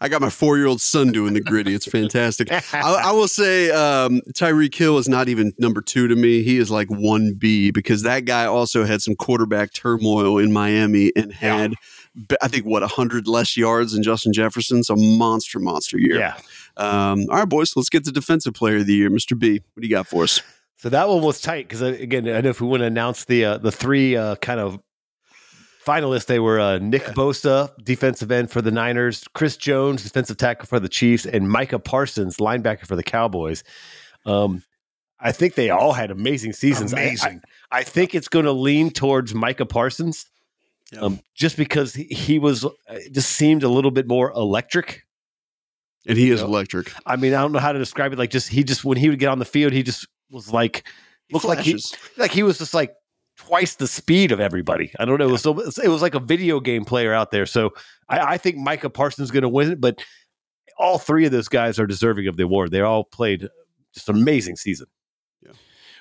I 0.00 0.08
got 0.08 0.20
my 0.20 0.30
four 0.30 0.56
year 0.56 0.66
old 0.66 0.80
son 0.80 1.12
doing 1.12 1.34
the 1.34 1.40
gritty. 1.40 1.74
It's 1.74 1.86
fantastic. 1.86 2.52
I, 2.52 2.60
I 3.06 3.12
will 3.12 3.28
say 3.28 3.70
um, 3.70 4.20
Tyreek 4.32 4.74
Hill 4.74 4.98
is 4.98 5.08
not 5.08 5.28
even 5.28 5.52
number 5.58 5.80
two 5.80 6.08
to 6.08 6.16
me. 6.16 6.42
He 6.42 6.58
is 6.58 6.70
like 6.70 6.88
1B 6.88 7.72
because 7.72 8.02
that 8.02 8.24
guy 8.24 8.46
also 8.46 8.84
had 8.84 9.02
some 9.02 9.14
quarterback 9.14 9.72
turmoil 9.72 10.38
in 10.38 10.52
Miami 10.52 11.12
and 11.16 11.32
had, 11.32 11.74
I 12.42 12.48
think, 12.48 12.66
what, 12.66 12.82
100 12.82 13.26
less 13.26 13.56
yards 13.56 13.92
than 13.92 14.02
Justin 14.02 14.32
Jefferson. 14.32 14.82
So 14.82 14.96
monster, 14.96 15.58
monster 15.58 15.98
year. 15.98 16.18
Yeah. 16.18 16.36
Um, 16.76 17.26
all 17.30 17.38
right, 17.38 17.48
boys, 17.48 17.74
let's 17.76 17.88
get 17.88 18.04
to 18.04 18.12
Defensive 18.12 18.54
Player 18.54 18.78
of 18.78 18.86
the 18.86 18.94
Year. 18.94 19.10
Mr. 19.10 19.38
B, 19.38 19.62
what 19.74 19.80
do 19.80 19.86
you 19.86 19.94
got 19.94 20.06
for 20.06 20.24
us? 20.24 20.40
So 20.78 20.90
that 20.90 21.08
one 21.08 21.22
was 21.22 21.40
tight 21.40 21.68
because 21.68 21.80
again, 21.80 22.28
I 22.28 22.42
know 22.42 22.50
if 22.50 22.60
we 22.60 22.66
want 22.66 22.82
to 22.82 22.86
announce 22.86 23.24
the 23.24 23.46
uh, 23.46 23.58
the 23.58 23.72
three 23.72 24.14
uh, 24.14 24.36
kind 24.36 24.60
of 24.60 24.78
finalists, 25.86 26.26
they 26.26 26.38
were 26.40 26.58
uh, 26.60 26.78
Nick 26.78 27.02
Bosa, 27.04 27.70
defensive 27.82 28.30
end 28.32 28.50
for 28.50 28.60
the 28.60 28.70
Niners, 28.70 29.24
Chris 29.34 29.56
Jones, 29.56 30.02
defensive 30.02 30.36
tackle 30.36 30.66
for 30.66 30.80
the 30.80 30.88
Chiefs, 30.88 31.24
and 31.26 31.48
Micah 31.48 31.78
Parsons, 31.78 32.36
linebacker 32.38 32.86
for 32.86 32.96
the 32.96 33.02
Cowboys. 33.02 33.62
Um, 34.24 34.62
I 35.20 35.32
think 35.32 35.54
they 35.54 35.70
all 35.70 35.92
had 35.92 36.10
amazing 36.10 36.52
seasons. 36.52 36.92
I- 36.92 36.98
I- 36.98 37.02
Amazing. 37.02 37.40
I, 37.70 37.82
think 37.84 38.14
it's 38.14 38.28
going 38.28 38.44
to 38.44 38.52
lean 38.52 38.90
towards 38.90 39.34
Micah 39.34 39.64
Parsons, 39.66 40.26
Yeah. 40.92 41.00
um, 41.00 41.20
just 41.34 41.56
because 41.56 41.94
he, 41.94 42.04
he 42.04 42.38
was 42.38 42.64
uh, 42.64 42.70
just 43.12 43.30
seemed 43.30 43.62
a 43.62 43.68
little 43.68 43.90
bit 43.90 44.06
more 44.08 44.30
electric. 44.32 45.04
And 46.08 46.16
he 46.18 46.30
is 46.30 46.40
Yeah. 46.40 46.46
electric. 46.46 46.92
I 47.06 47.16
mean, 47.16 47.34
I 47.34 47.40
don't 47.40 47.52
know 47.52 47.58
how 47.58 47.72
to 47.72 47.78
describe 47.78 48.12
it. 48.12 48.18
Like, 48.18 48.30
just 48.30 48.48
he 48.48 48.62
just 48.62 48.84
when 48.84 48.96
he 48.98 49.08
would 49.08 49.18
get 49.18 49.28
on 49.28 49.38
the 49.38 49.44
field, 49.44 49.72
he 49.72 49.82
just 49.82 50.06
was 50.30 50.52
like 50.52 50.86
looked 51.32 51.44
like 51.44 51.60
he 51.60 51.80
like 52.16 52.30
he 52.30 52.42
was 52.44 52.58
just 52.58 52.74
like 52.74 52.94
twice 53.46 53.76
the 53.76 53.86
speed 53.86 54.32
of 54.32 54.40
everybody. 54.40 54.92
I 54.98 55.04
don't 55.04 55.18
know. 55.18 55.28
It 55.28 55.32
was 55.32 55.42
so, 55.42 55.58
it 55.60 55.88
was 55.88 56.02
like 56.02 56.14
a 56.14 56.20
video 56.20 56.60
game 56.60 56.84
player 56.84 57.12
out 57.12 57.30
there. 57.30 57.46
So 57.46 57.70
I, 58.08 58.34
I 58.34 58.38
think 58.38 58.56
Micah 58.56 58.90
Parsons 58.90 59.26
is 59.26 59.30
going 59.30 59.42
to 59.42 59.48
win 59.48 59.72
it, 59.72 59.80
but 59.80 60.02
all 60.78 60.98
three 60.98 61.24
of 61.26 61.32
those 61.32 61.48
guys 61.48 61.78
are 61.78 61.86
deserving 61.86 62.26
of 62.26 62.36
the 62.36 62.44
award. 62.44 62.70
They 62.70 62.80
all 62.80 63.04
played 63.04 63.48
just 63.94 64.08
an 64.08 64.16
amazing 64.16 64.56
season. 64.56 64.86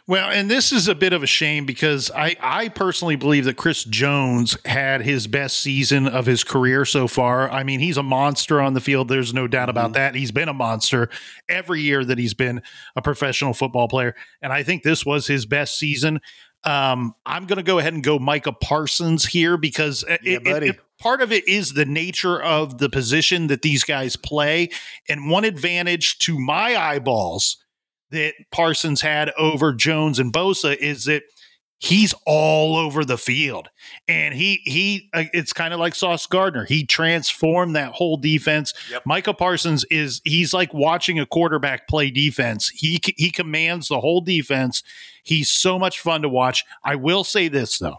Well, 0.07 0.29
and 0.29 0.51
this 0.51 0.71
is 0.71 0.87
a 0.87 0.93
bit 0.93 1.13
of 1.13 1.23
a 1.23 1.27
shame 1.27 1.65
because 1.65 2.11
I, 2.11 2.35
I 2.39 2.69
personally 2.69 3.15
believe 3.15 3.45
that 3.45 3.57
Chris 3.57 3.83
Jones 3.83 4.55
had 4.63 5.01
his 5.01 5.25
best 5.25 5.59
season 5.59 6.07
of 6.07 6.27
his 6.27 6.43
career 6.43 6.85
so 6.85 7.07
far. 7.07 7.49
I 7.49 7.63
mean, 7.63 7.79
he's 7.79 7.97
a 7.97 8.03
monster 8.03 8.61
on 8.61 8.75
the 8.75 8.81
field. 8.81 9.07
There's 9.07 9.33
no 9.33 9.47
doubt 9.47 9.67
about 9.67 9.85
mm-hmm. 9.85 9.93
that. 9.93 10.13
He's 10.13 10.31
been 10.31 10.47
a 10.47 10.53
monster 10.53 11.09
every 11.49 11.81
year 11.81 12.05
that 12.05 12.19
he's 12.19 12.35
been 12.35 12.61
a 12.95 13.01
professional 13.01 13.55
football 13.55 13.87
player. 13.87 14.15
And 14.43 14.53
I 14.53 14.61
think 14.61 14.83
this 14.83 15.07
was 15.07 15.25
his 15.25 15.47
best 15.47 15.79
season. 15.79 16.19
Um, 16.66 17.13
I'm 17.26 17.45
going 17.45 17.57
to 17.57 17.63
go 17.63 17.80
ahead 17.80 17.93
and 17.93 18.03
go 18.03 18.18
Micah 18.20 18.51
Parsons 18.53 19.26
here 19.26 19.57
because 19.57 20.03
it- 20.07 20.22
Yeah, 20.24 20.34
it- 20.38 20.43
buddy. 20.43 20.68
it- 20.70 20.80
part 20.99 21.22
of 21.22 21.32
it 21.32 21.47
is 21.47 21.74
the 21.74 21.86
nature 21.86 22.41
of 22.41 22.78
the 22.78 22.89
position 22.89 23.47
that 23.47 23.61
these 23.61 23.84
guys 23.84 24.16
play. 24.16 24.70
And 25.09 25.30
one 25.30 25.43
advantage 25.43 26.18
to 26.20 26.39
my 26.39 26.76
eyeballs 26.76 27.57
that 28.11 28.34
Parsons 28.51 29.01
had 29.01 29.32
over 29.38 29.74
Jones 29.74 30.20
and 30.20 30.32
Bosa 30.32 30.76
is 30.78 31.05
that 31.05 31.24
he's 31.80 32.13
all 32.26 32.78
over 32.78 33.03
the 33.03 33.18
field 33.18 33.68
and 34.07 34.34
he 34.34 34.61
he 34.63 35.09
uh, 35.13 35.26
it's 35.34 35.51
kind 35.51 35.74
of 35.74 35.80
like 35.80 35.93
Sauce 35.93 36.26
Gardner 36.26 36.63
he 36.63 36.86
transformed 36.86 37.76
that 37.76 37.91
whole 37.91 38.16
defense 38.16 38.74
Yep. 38.89 39.01
Micah 39.05 39.34
Parsons 39.34 39.84
is 39.91 40.22
he's 40.24 40.53
like 40.53 40.74
watching 40.74 41.20
a 41.20 41.26
quarterback 41.26 41.89
play 41.89 42.09
defense 42.09 42.70
he 42.70 43.01
he 43.18 43.30
commands 43.30 43.89
the 43.89 43.99
whole 43.99 44.22
defense 44.22 44.84
he's 45.26 45.51
so 45.51 45.78
much 45.78 45.99
fun 45.99 46.21
to 46.21 46.30
watch. 46.30 46.63
I 46.84 46.95
will 46.95 47.26
say 47.26 47.49
this 47.49 47.78
though. 47.80 47.97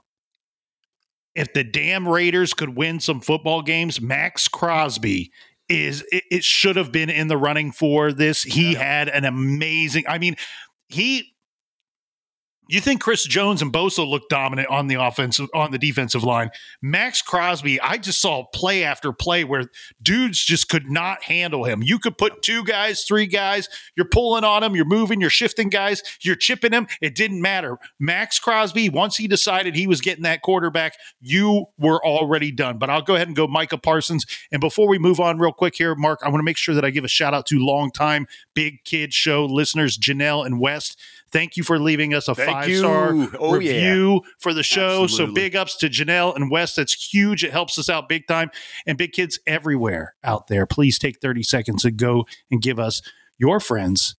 If 1.34 1.52
the 1.52 1.64
damn 1.64 2.08
Raiders 2.08 2.54
could 2.54 2.76
win 2.76 2.98
some 3.00 3.20
football 3.20 3.60
games 3.60 4.00
Maxx 4.00 4.48
Crosby 4.48 5.30
is 5.68 6.02
it, 6.10 6.24
it 6.30 6.44
should 6.44 6.76
have 6.76 6.92
been 6.92 7.10
in 7.10 7.28
the 7.28 7.36
running 7.36 7.72
for 7.72 8.12
this. 8.12 8.42
He 8.42 8.72
had 8.74 9.08
an 9.10 9.26
amazing 9.26 10.04
I 10.08 10.18
mean 10.18 10.36
he 10.88 11.34
you 12.68 12.80
think 12.80 13.00
Chris 13.00 13.24
Jones 13.24 13.62
and 13.62 13.72
Bosa 13.72 14.06
look 14.06 14.28
dominant 14.28 14.68
on 14.68 14.86
the 14.88 14.94
offensive 14.94 15.48
on 15.54 15.70
the 15.70 15.78
defensive 15.78 16.24
line. 16.24 16.50
Maxx 16.82 17.22
Crosby, 17.22 17.80
I 17.80 17.96
just 17.98 18.20
saw 18.20 18.44
play 18.54 18.82
after 18.84 19.12
play 19.12 19.44
where 19.44 19.64
dudes 20.02 20.44
just 20.44 20.68
could 20.68 20.90
not 20.90 21.22
handle 21.24 21.64
him. 21.64 21.82
You 21.82 21.98
could 21.98 22.18
put 22.18 22.42
two 22.42 22.64
guys, 22.64 23.04
three 23.04 23.26
guys, 23.26 23.68
you're 23.96 24.08
pulling 24.08 24.44
on 24.44 24.62
him, 24.62 24.74
you're 24.74 24.84
moving, 24.84 25.20
you're 25.20 25.30
shifting 25.30 25.68
guys, 25.68 26.02
you're 26.20 26.36
chipping 26.36 26.72
him. 26.72 26.86
It 27.00 27.14
didn't 27.14 27.40
matter. 27.40 27.78
Maxx 28.00 28.38
Crosby, 28.38 28.88
once 28.88 29.16
he 29.16 29.28
decided 29.28 29.74
he 29.74 29.86
was 29.86 30.00
getting 30.00 30.24
that 30.24 30.42
quarterback, 30.42 30.94
you 31.20 31.66
were 31.78 32.04
already 32.04 32.50
done. 32.50 32.78
But 32.78 32.90
I'll 32.90 33.02
go 33.02 33.14
ahead 33.14 33.28
and 33.28 33.36
go 33.36 33.46
Micah 33.46 33.78
Parsons. 33.78 34.26
And 34.50 34.60
before 34.60 34.88
we 34.88 34.98
move 34.98 35.20
on 35.20 35.38
real 35.38 35.52
quick 35.52 35.76
here, 35.76 35.94
Mark, 35.94 36.20
I 36.22 36.28
want 36.28 36.40
to 36.40 36.44
make 36.44 36.56
sure 36.56 36.74
that 36.74 36.84
I 36.84 36.90
give 36.90 37.04
a 37.04 37.08
shout 37.08 37.34
out 37.34 37.46
to 37.46 37.58
longtime 37.58 38.26
Big 38.54 38.84
Kid 38.84 39.12
Show 39.12 39.44
listeners, 39.44 39.96
Janelle 39.96 40.44
and 40.44 40.60
Wes. 40.60 40.96
Thank 41.32 41.56
you 41.56 41.62
for 41.62 41.78
leaving 41.78 42.14
us 42.14 42.28
a 42.28 42.34
five 42.34 42.72
star. 42.74 43.10
Oh, 43.38 43.58
yeah. 43.58 43.72
review 43.72 44.22
for 44.38 44.54
the 44.54 44.62
show. 44.62 45.06
So 45.06 45.32
big 45.32 45.56
ups 45.56 45.76
to 45.78 45.88
Janelle 45.88 46.34
and 46.36 46.50
Wes. 46.50 46.74
That's 46.74 46.94
huge. 47.12 47.44
It 47.44 47.52
helps 47.52 47.78
us 47.78 47.88
out 47.90 48.08
big 48.08 48.26
time. 48.26 48.50
And 48.86 48.96
big 48.96 49.12
kids 49.12 49.38
everywhere 49.46 50.14
out 50.22 50.46
there, 50.46 50.66
please 50.66 50.98
take 50.98 51.20
30 51.20 51.42
seconds 51.42 51.82
to 51.82 51.90
go 51.90 52.26
and 52.50 52.62
give 52.62 52.78
us 52.78 53.02
your 53.38 53.60
friends, 53.60 54.16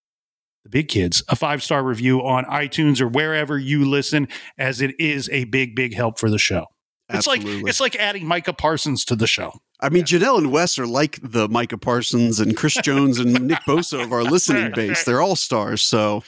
the 0.64 0.70
big 0.70 0.90
kids, 0.90 1.24
a 1.30 1.36
five 1.36 1.64
star 1.64 1.84
review 1.84 2.26
on 2.26 2.46
iTunes 2.46 3.00
or 3.02 3.08
wherever 3.08 3.58
you 3.58 3.86
listen, 3.86 4.28
as 4.58 4.82
it 4.82 5.00
is 5.00 5.30
a 5.30 5.46
big, 5.46 5.76
big 5.76 5.94
help 5.96 6.20
for 6.20 6.30
the 6.30 6.38
show. 6.38 6.66
It's 7.10 7.28
like 7.28 7.42
it's 7.44 7.80
like 7.80 7.96
adding 7.96 8.26
Micah 8.26 8.54
Parsons 8.54 9.06
to 9.06 9.16
the 9.16 9.28
show. 9.28 9.54
I 9.80 9.90
mean, 9.90 10.04
Janelle 10.04 10.40
and 10.40 10.52
Wes 10.52 10.78
are 10.80 10.88
like 10.88 11.20
the 11.22 11.48
Micah 11.48 11.78
Parsons 11.78 12.40
and 12.40 12.58
Chris 12.58 12.74
Jones 12.84 13.20
and 13.20 13.48
Nick 13.48 13.60
Bosa 13.60 14.04
of 14.04 14.12
our 14.12 14.24
listening 14.24 14.74
base. 14.74 15.04
They're 15.04 15.22
all 15.22 15.36
stars. 15.36 15.82
So, 15.82 16.24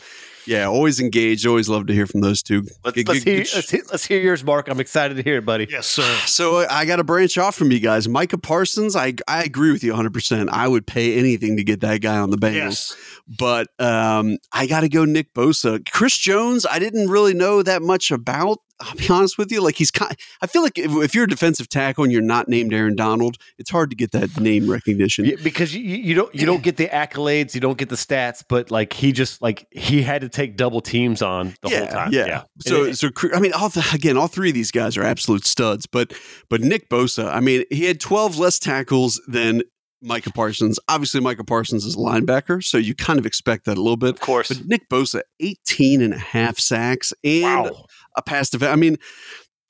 yeah, 0.50 0.66
always 0.66 1.00
engaged. 1.00 1.45
Always 1.45 1.70
love 1.70 1.86
to 1.88 1.93
hear 1.93 2.08
from 2.08 2.22
those 2.22 2.41
two. 2.41 2.64
Let's, 2.84 2.95
Good- 2.95 3.08
let's, 3.08 3.24
good- 3.24 3.32
hear, 3.32 3.43
good 3.43 3.54
let's, 3.56 3.70
hear, 3.70 3.82
let's 3.91 4.06
hear 4.06 4.20
yours, 4.20 4.43
Mark. 4.43 4.68
I'm 4.68 4.80
excited 4.80 5.16
to 5.18 5.24
hear 5.24 5.38
it, 5.38 5.45
buddy. 5.45 5.68
Yes, 5.70 5.86
sir. 5.88 6.18
So 6.26 6.58
uh, 6.62 6.68
I 6.70 6.86
got 6.86 6.95
to 6.95 7.04
branch 7.04 7.38
off 7.38 7.56
from 7.56 7.72
you 7.72 7.80
guys. 7.80 8.08
Micah 8.10 8.38
Parsons, 8.38 8.95
I 8.95 9.14
I 9.28 9.43
agree 9.43 9.72
with 9.72 9.84
you 9.84 9.93
100%. 9.93 10.50
I 10.50 10.68
would 10.68 10.88
pay 10.88 11.18
anything 11.20 11.58
to 11.58 11.64
get 11.64 11.82
that 11.82 12.02
guy 12.02 12.18
on 12.18 12.32
the 12.32 12.38
Bengals. 12.38 12.56
Yes. 12.56 12.95
But 13.28 13.68
um, 13.80 14.38
I 14.52 14.66
got 14.66 14.82
to 14.82 14.89
go 14.89 15.06
Nick 15.06 15.34
Bosa. 15.36 15.88
Chris 15.91 16.18
Jones, 16.18 16.66
I 16.66 16.80
didn't 16.80 17.10
really 17.10 17.34
know 17.36 17.62
that 17.62 17.82
much 17.84 18.10
about. 18.12 18.58
I'll 18.82 18.96
be 18.96 19.08
honest 19.10 19.38
with 19.38 19.52
you. 19.52 19.62
Like 19.62 19.76
he's 19.76 19.92
kind. 19.92 20.16
I 20.42 20.48
feel 20.48 20.62
like 20.62 20.78
if, 20.78 20.92
if 20.92 21.14
you're 21.16 21.26
a 21.26 21.30
defensive 21.30 21.68
tackle 21.70 22.04
and 22.04 22.14
you're 22.14 22.22
not 22.22 22.48
named 22.48 22.74
Aaron 22.74 22.96
Donald, 22.96 23.38
it's 23.58 23.70
hard 23.70 23.90
to 23.90 23.96
get 23.96 24.12
that 24.12 24.40
name 24.40 24.70
recognition. 24.70 25.26
Yeah, 25.26 25.36
because 25.44 25.76
you, 25.76 25.82
you 25.82 26.16
don't 26.16 26.34
you 26.34 26.46
don't 26.46 26.64
get 26.64 26.78
the 26.78 26.88
accolades, 26.88 27.54
you 27.54 27.62
don't 27.62 27.78
get 27.78 27.90
the 27.90 27.96
stats, 27.96 28.44
but 28.48 28.72
like 28.72 28.94
he 28.94 29.12
just 29.12 29.42
like 29.42 29.68
he 29.72 30.02
had 30.02 30.22
to 30.22 30.30
take 30.30 30.56
double 30.58 30.82
teams 30.82 31.22
on 31.22 31.56
the 31.62 31.70
whole 31.70 31.88
time. 31.88 32.14
Yeah. 32.14 32.26
yeah. 32.26 32.44
So, 32.60 32.84
it- 32.86 32.96
so 32.98 33.10
I 33.34 33.40
mean, 33.40 33.54
all 33.54 33.70
the, 33.70 33.86
again, 33.94 34.18
all 34.18 34.28
three 34.28 34.50
of 34.50 34.56
these 34.56 34.72
guys 34.72 34.98
are 34.98 35.04
absolute 35.04 35.46
studs. 35.46 35.86
But, 35.86 36.14
but 36.50 36.62
Nick 36.62 36.90
Bosa, 36.90 37.32
I 37.34 37.40
mean, 37.40 37.64
he 37.70 37.86
had 37.86 38.00
12 38.00 38.38
less 38.38 38.60
tackles 38.60 39.22
than 39.28 39.64
Micah 40.02 40.32
Parsons. 40.32 40.80
Obviously, 40.88 41.20
Micah 41.22 41.43
Parsons 41.43 41.86
is 41.86 41.95
a 41.95 41.97
linebacker, 41.97 42.64
so 42.64 42.78
you 42.78 42.95
kind 42.95 43.20
of 43.20 43.26
expect 43.26 43.66
that 43.66 43.78
a 43.78 43.82
little 43.82 43.97
bit. 43.97 44.12
of 44.12 44.20
course. 44.20 44.47
But 44.50 44.66
Nick 44.66 44.89
Bosa, 44.89 45.22
18 45.39 46.02
and 46.02 46.14
a 46.14 46.18
half 46.18 46.58
sacks 46.60 47.14
and 47.24 47.43
Wow. 47.43 47.86
a 48.16 48.22
pass 48.22 48.50
defense. 48.50 48.72
I 48.72 48.76
mean, 48.76 48.97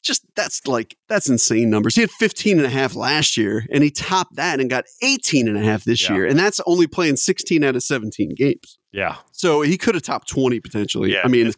just 0.02 0.24
that's 0.36 0.66
like 0.66 0.96
that's 1.10 1.28
insane 1.30 1.70
numbers. 1.70 1.96
He 1.96 2.02
had 2.02 2.12
15 2.12 2.58
and 2.58 2.66
a 2.66 2.70
half 2.70 2.96
last 2.96 3.36
year 3.36 3.66
and 3.72 3.84
he 3.84 3.92
topped 3.92 4.38
that 4.38 4.60
and 4.62 4.70
got 4.70 4.86
18 5.02 5.48
and 5.48 5.58
a 5.58 5.62
half 5.62 5.84
this 5.84 6.08
Yeah. 6.08 6.16
year. 6.16 6.26
And 6.26 6.40
that's 6.40 6.62
only 6.66 6.88
playing 6.88 7.18
16 7.18 7.64
out 7.66 7.76
of 7.76 7.84
17 7.84 8.34
games. 8.36 8.78
Yeah. 8.94 9.16
So 9.34 9.62
he 9.62 9.78
could 9.78 9.96
have 9.96 10.04
topped 10.04 10.30
20 10.30 10.62
potentially. 10.62 11.12
Yeah. 11.12 11.22
I 11.26 11.28
mean, 11.28 11.48
it's, 11.48 11.58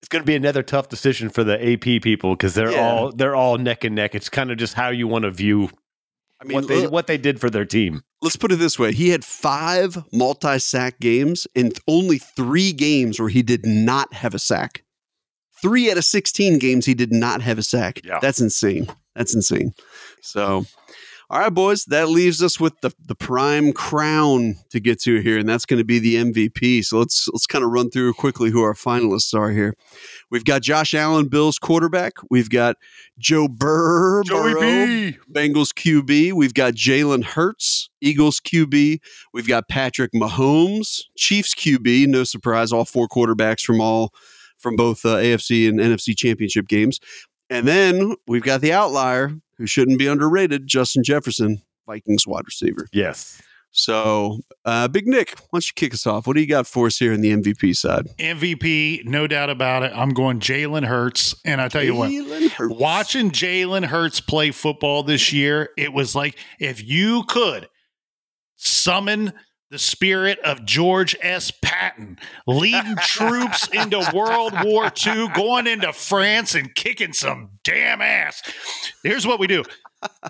it's 0.00 0.08
going 0.08 0.22
to 0.22 0.26
be 0.26 0.34
another 0.34 0.62
tough 0.62 0.88
decision 0.88 1.28
for 1.28 1.44
the 1.44 1.62
AP 1.74 2.00
people 2.02 2.34
because 2.34 2.54
they're 2.54 2.72
Yeah. 2.72 2.80
all 2.80 3.12
they're 3.12 3.36
all 3.36 3.58
neck 3.58 3.84
and 3.84 3.94
neck. 3.94 4.14
It's 4.14 4.30
kind 4.30 4.50
of 4.50 4.56
just 4.56 4.72
how 4.72 4.88
you 4.88 5.06
want 5.06 5.24
to 5.24 5.30
view 5.30 5.68
I 6.40 6.44
mean, 6.44 6.54
what 6.54 6.68
they 6.68 6.86
what 6.86 7.06
they 7.06 7.18
did 7.18 7.40
for 7.40 7.50
their 7.50 7.64
team. 7.66 8.02
let's 8.22 8.36
put 8.36 8.52
it 8.52 8.56
this 8.56 8.78
way. 8.78 8.92
He 8.92 9.10
had 9.10 9.24
five 9.24 10.02
multi 10.12 10.58
sack 10.58 10.98
games 11.00 11.46
and 11.54 11.78
only 11.86 12.18
three 12.18 12.72
games 12.72 13.20
where 13.20 13.28
he 13.28 13.42
did 13.42 13.66
not 13.66 14.12
have 14.14 14.34
a 14.34 14.38
sack. 14.38 14.84
Three 15.60 15.90
out 15.90 15.98
of 15.98 16.04
16 16.04 16.58
games 16.58 16.86
he 16.86 16.94
did 16.94 17.12
not 17.12 17.42
have 17.42 17.58
a 17.58 17.62
sack. 17.62 18.00
Yeah. 18.02 18.18
That's 18.22 18.40
insane. 18.40 18.88
That's 19.14 19.34
insane. 19.34 19.74
So, 20.22 20.64
All 21.32 21.38
right, 21.38 21.54
boys, 21.54 21.84
that 21.84 22.08
leaves 22.08 22.42
us 22.42 22.58
with 22.58 22.80
the, 22.80 22.90
the 23.06 23.14
prime 23.14 23.72
crown 23.72 24.56
to 24.70 24.80
get 24.80 25.00
to 25.02 25.20
here, 25.20 25.38
and 25.38 25.48
that's 25.48 25.64
going 25.64 25.78
to 25.78 25.84
be 25.84 26.00
the 26.00 26.16
MVP. 26.16 26.84
So 26.84 26.98
let's 26.98 27.28
let's 27.28 27.46
kind 27.46 27.62
of 27.62 27.70
run 27.70 27.88
through 27.88 28.14
quickly 28.14 28.50
who 28.50 28.64
our 28.64 28.74
finalists 28.74 29.32
are 29.32 29.52
here. 29.52 29.76
We've 30.28 30.44
got 30.44 30.62
Josh 30.62 30.92
Allen, 30.92 31.28
Bills 31.28 31.56
quarterback. 31.56 32.14
We've 32.30 32.50
got 32.50 32.78
Joe 33.16 33.46
Burr, 33.46 34.24
Joey 34.24 34.54
Burrow, 34.54 34.86
B. 34.86 35.18
Bengals 35.32 35.72
QB. 35.72 36.32
We've 36.32 36.52
got 36.52 36.74
Jalen 36.74 37.22
Hurts, 37.22 37.90
Eagles 38.00 38.40
QB. 38.40 38.98
We've 39.32 39.46
got 39.46 39.68
Patrick 39.68 40.10
Mahomes, 40.12 41.02
Chiefs 41.16 41.54
QB. 41.54 42.08
No 42.08 42.24
surprise, 42.24 42.72
all 42.72 42.84
four 42.84 43.06
quarterbacks 43.06 43.60
from 43.60 43.80
all 43.80 44.12
from 44.58 44.76
both 44.76 45.04
uh, 45.06 45.16
AFC 45.16 45.68
and 45.68 45.78
NFC 45.78 46.16
championship 46.16 46.68
games. 46.68 47.00
And 47.50 47.66
then 47.66 48.14
we've 48.26 48.42
got 48.42 48.60
the 48.60 48.72
outlier 48.72 49.32
who 49.58 49.66
shouldn't 49.66 49.98
be 49.98 50.06
underrated, 50.06 50.66
Justin 50.66 51.02
Jefferson, 51.02 51.60
Vikings 51.86 52.26
wide 52.26 52.44
receiver. 52.46 52.86
Yes. 52.92 53.42
So, 53.72 54.40
uh, 54.64 54.88
Big 54.88 55.06
Nick, 55.06 55.38
why 55.38 55.58
don't 55.58 55.66
you 55.66 55.72
kick 55.76 55.94
us 55.94 56.06
off? 56.06 56.26
What 56.26 56.34
do 56.34 56.40
you 56.40 56.46
got 56.46 56.66
for 56.66 56.86
us 56.86 56.98
here 56.98 57.12
in 57.12 57.20
the 57.20 57.32
MVP 57.32 57.76
side? 57.76 58.08
MVP, 58.18 59.04
no 59.04 59.26
doubt 59.26 59.50
about 59.50 59.82
it. 59.84 59.92
I'm 59.94 60.10
going 60.10 60.40
Jalen 60.40 60.84
Hurts. 60.84 61.34
And 61.44 61.60
I 61.60 61.68
tell 61.68 61.82
you 61.82 61.94
what, 61.94 62.10
Jalen 62.10 62.50
Hurts. 62.50 62.74
watching 62.74 63.30
Jalen 63.30 63.84
Hurts 63.84 64.20
play 64.20 64.50
football 64.50 65.02
this 65.02 65.32
year, 65.32 65.70
it 65.76 65.92
was 65.92 66.14
like 66.16 66.36
if 66.58 66.82
you 66.82 67.24
could 67.28 67.68
summon 68.56 69.32
the 69.70 69.78
spirit 69.78 70.38
of 70.40 70.64
George 70.64 71.16
S. 71.20 71.52
Patton 71.62 72.18
leading 72.46 72.96
troops 72.96 73.68
into 73.68 74.10
World 74.12 74.52
War 74.64 74.90
II, 75.06 75.28
going 75.34 75.66
into 75.66 75.92
France 75.92 76.54
and 76.54 76.74
kicking 76.74 77.12
some 77.12 77.50
damn 77.62 78.02
ass. 78.02 78.42
Here's 79.02 79.26
what 79.26 79.38
we 79.38 79.46
do. 79.46 79.62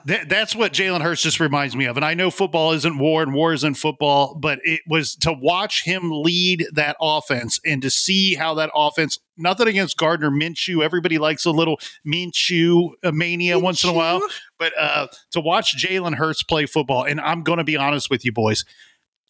That, 0.05 0.29
that's 0.29 0.55
what 0.57 0.73
Jalen 0.73 1.01
Hurts 1.01 1.23
just 1.23 1.39
reminds 1.39 1.77
me 1.77 1.85
of. 1.85 1.97
And 1.97 2.05
I 2.05 2.15
know 2.15 2.31
football 2.31 2.73
isn't 2.73 2.99
war 2.99 3.23
and 3.23 3.33
war 3.33 3.53
isn't 3.53 3.75
football, 3.75 4.35
but 4.35 4.59
it 4.65 4.81
was 4.89 5.15
to 5.17 5.33
watch 5.33 5.85
him 5.85 6.11
lead 6.11 6.67
that 6.73 6.97
offense 7.01 7.61
and 7.65 7.81
to 7.83 7.91
see 7.91 8.35
how 8.35 8.55
that 8.55 8.71
offense, 8.75 9.21
nothing 9.37 9.69
against 9.69 9.97
Gardner 9.97 10.31
Minshew. 10.31 10.83
Everybody 10.83 11.19
likes 11.19 11.45
a 11.45 11.53
little 11.53 11.79
Minshew 12.05 12.91
uh, 13.05 13.13
mania 13.13 13.61
once 13.61 13.85
in 13.85 13.91
a 13.91 13.93
while. 13.93 14.21
But 14.59 14.73
uh, 14.77 15.07
to 15.31 15.41
watch 15.41 15.77
Jalen 15.77 16.17
Hurts 16.17 16.43
play 16.43 16.67
football, 16.67 17.05
and 17.05 17.21
I'm 17.21 17.45
going 17.45 17.59
to 17.59 17.65
be 17.65 17.77
honest 17.77 18.11
with 18.11 18.25
you, 18.25 18.33
boys, 18.33 18.65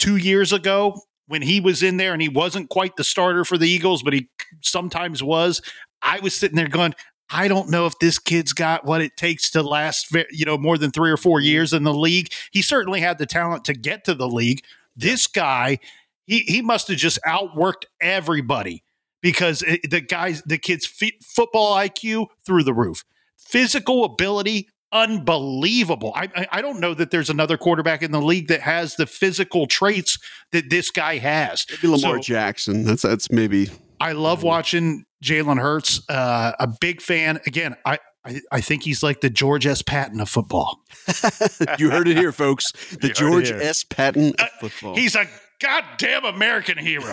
two 0.00 0.16
years 0.16 0.52
ago 0.52 1.00
when 1.28 1.42
he 1.42 1.60
was 1.60 1.82
in 1.84 1.96
there 1.96 2.12
and 2.12 2.20
he 2.20 2.28
wasn't 2.28 2.68
quite 2.70 2.96
the 2.96 3.04
starter 3.04 3.44
for 3.44 3.56
the 3.56 3.68
Eagles, 3.68 4.02
but 4.02 4.12
he 4.12 4.28
sometimes 4.62 5.22
was, 5.22 5.62
I 6.02 6.18
was 6.18 6.34
sitting 6.34 6.56
there 6.56 6.66
going, 6.66 6.94
I 7.30 7.46
don't 7.46 7.70
know 7.70 7.86
if 7.86 7.96
this 8.00 8.18
kid's 8.18 8.52
got 8.52 8.84
what 8.84 9.00
it 9.00 9.16
takes 9.16 9.50
to 9.50 9.62
last, 9.62 10.12
you 10.32 10.44
know, 10.44 10.58
more 10.58 10.76
than 10.76 10.90
three 10.90 11.10
or 11.10 11.16
four 11.16 11.38
years 11.38 11.72
in 11.72 11.84
the 11.84 11.94
league. 11.94 12.32
He 12.50 12.62
certainly 12.62 13.00
had 13.00 13.18
the 13.18 13.26
talent 13.26 13.64
to 13.66 13.74
get 13.74 14.04
to 14.06 14.14
the 14.14 14.26
league. 14.26 14.64
This 14.96 15.28
guy, 15.28 15.78
he 16.26 16.40
he 16.40 16.60
must 16.60 16.88
have 16.88 16.96
just 16.96 17.20
outworked 17.24 17.84
everybody 18.00 18.82
because 19.22 19.62
it, 19.62 19.88
the 19.88 20.00
guys, 20.00 20.42
the 20.44 20.58
kid's 20.58 20.90
f- 21.00 21.12
football 21.22 21.76
IQ 21.76 22.26
through 22.44 22.64
the 22.64 22.74
roof, 22.74 23.04
physical 23.38 24.04
ability 24.04 24.68
unbelievable. 24.92 26.12
I, 26.14 26.28
I, 26.34 26.46
I 26.52 26.62
don't 26.62 26.80
know 26.80 26.94
that 26.94 27.10
there's 27.10 27.30
another 27.30 27.56
quarterback 27.56 28.02
in 28.02 28.10
the 28.12 28.20
league 28.20 28.48
that 28.48 28.60
has 28.60 28.96
the 28.96 29.06
physical 29.06 29.66
traits 29.66 30.18
that 30.52 30.70
this 30.70 30.90
guy 30.90 31.18
has. 31.18 31.66
Maybe 31.70 31.88
Lamar 31.88 32.16
So- 32.16 32.22
Jackson. 32.22 32.84
That's 32.84 33.02
that's 33.02 33.30
maybe. 33.30 33.68
I 34.00 34.12
love 34.12 34.42
watching 34.42 35.04
Jalen 35.22 35.60
Hurts. 35.60 36.00
Uh, 36.08 36.52
a 36.58 36.66
big 36.80 37.02
fan. 37.02 37.38
Again, 37.46 37.76
I, 37.84 37.98
I 38.24 38.40
I 38.50 38.60
think 38.62 38.82
he's 38.84 39.02
like 39.02 39.20
the 39.20 39.28
George 39.30 39.66
S. 39.66 39.82
Patton 39.82 40.20
of 40.20 40.28
football. 40.30 40.80
you 41.78 41.90
heard 41.90 42.08
it 42.08 42.16
here, 42.16 42.32
folks. 42.32 42.72
The 42.96 43.08
heard 43.08 43.14
George. 43.16 43.50
S. 43.50 43.84
Patton 43.84 44.32
Uh, 44.38 44.44
of 44.44 44.50
football 44.70 44.94
He's 44.96 45.14
a 45.14 45.26
goddamn 45.60 46.24
American 46.24 46.78
hero. 46.78 47.02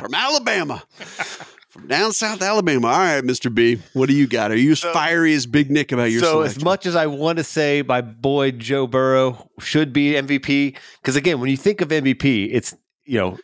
from 0.00 0.14
Alabama, 0.14 0.82
from 1.78 1.88
down 1.88 2.12
south 2.12 2.42
Alabama. 2.42 2.88
All 2.88 2.98
right, 2.98 3.24
Mister 3.24 3.50
B, 3.50 3.78
what 3.92 4.08
do 4.08 4.14
you 4.14 4.26
got? 4.26 4.50
Are 4.50 4.56
you 4.56 4.72
as 4.72 4.80
fiery 4.80 5.34
as 5.34 5.46
Big 5.46 5.70
Nick 5.70 5.92
about 5.92 6.10
your 6.10 6.20
so 6.20 6.32
selection? 6.32 6.60
as 6.60 6.64
much 6.64 6.86
as 6.86 6.96
I 6.96 7.06
want 7.06 7.38
to 7.38 7.44
say 7.44 7.82
my 7.82 8.00
boy 8.00 8.52
Joe 8.52 8.86
Burrow 8.86 9.50
should 9.60 9.92
be 9.92 10.12
MVP, 10.12 10.76
because 11.00 11.16
again, 11.16 11.40
when 11.40 11.50
you 11.50 11.56
think 11.56 11.80
of 11.80 11.88
MVP, 11.88 12.48
it's 12.52 12.74
you 13.04 13.18
know 13.18 13.38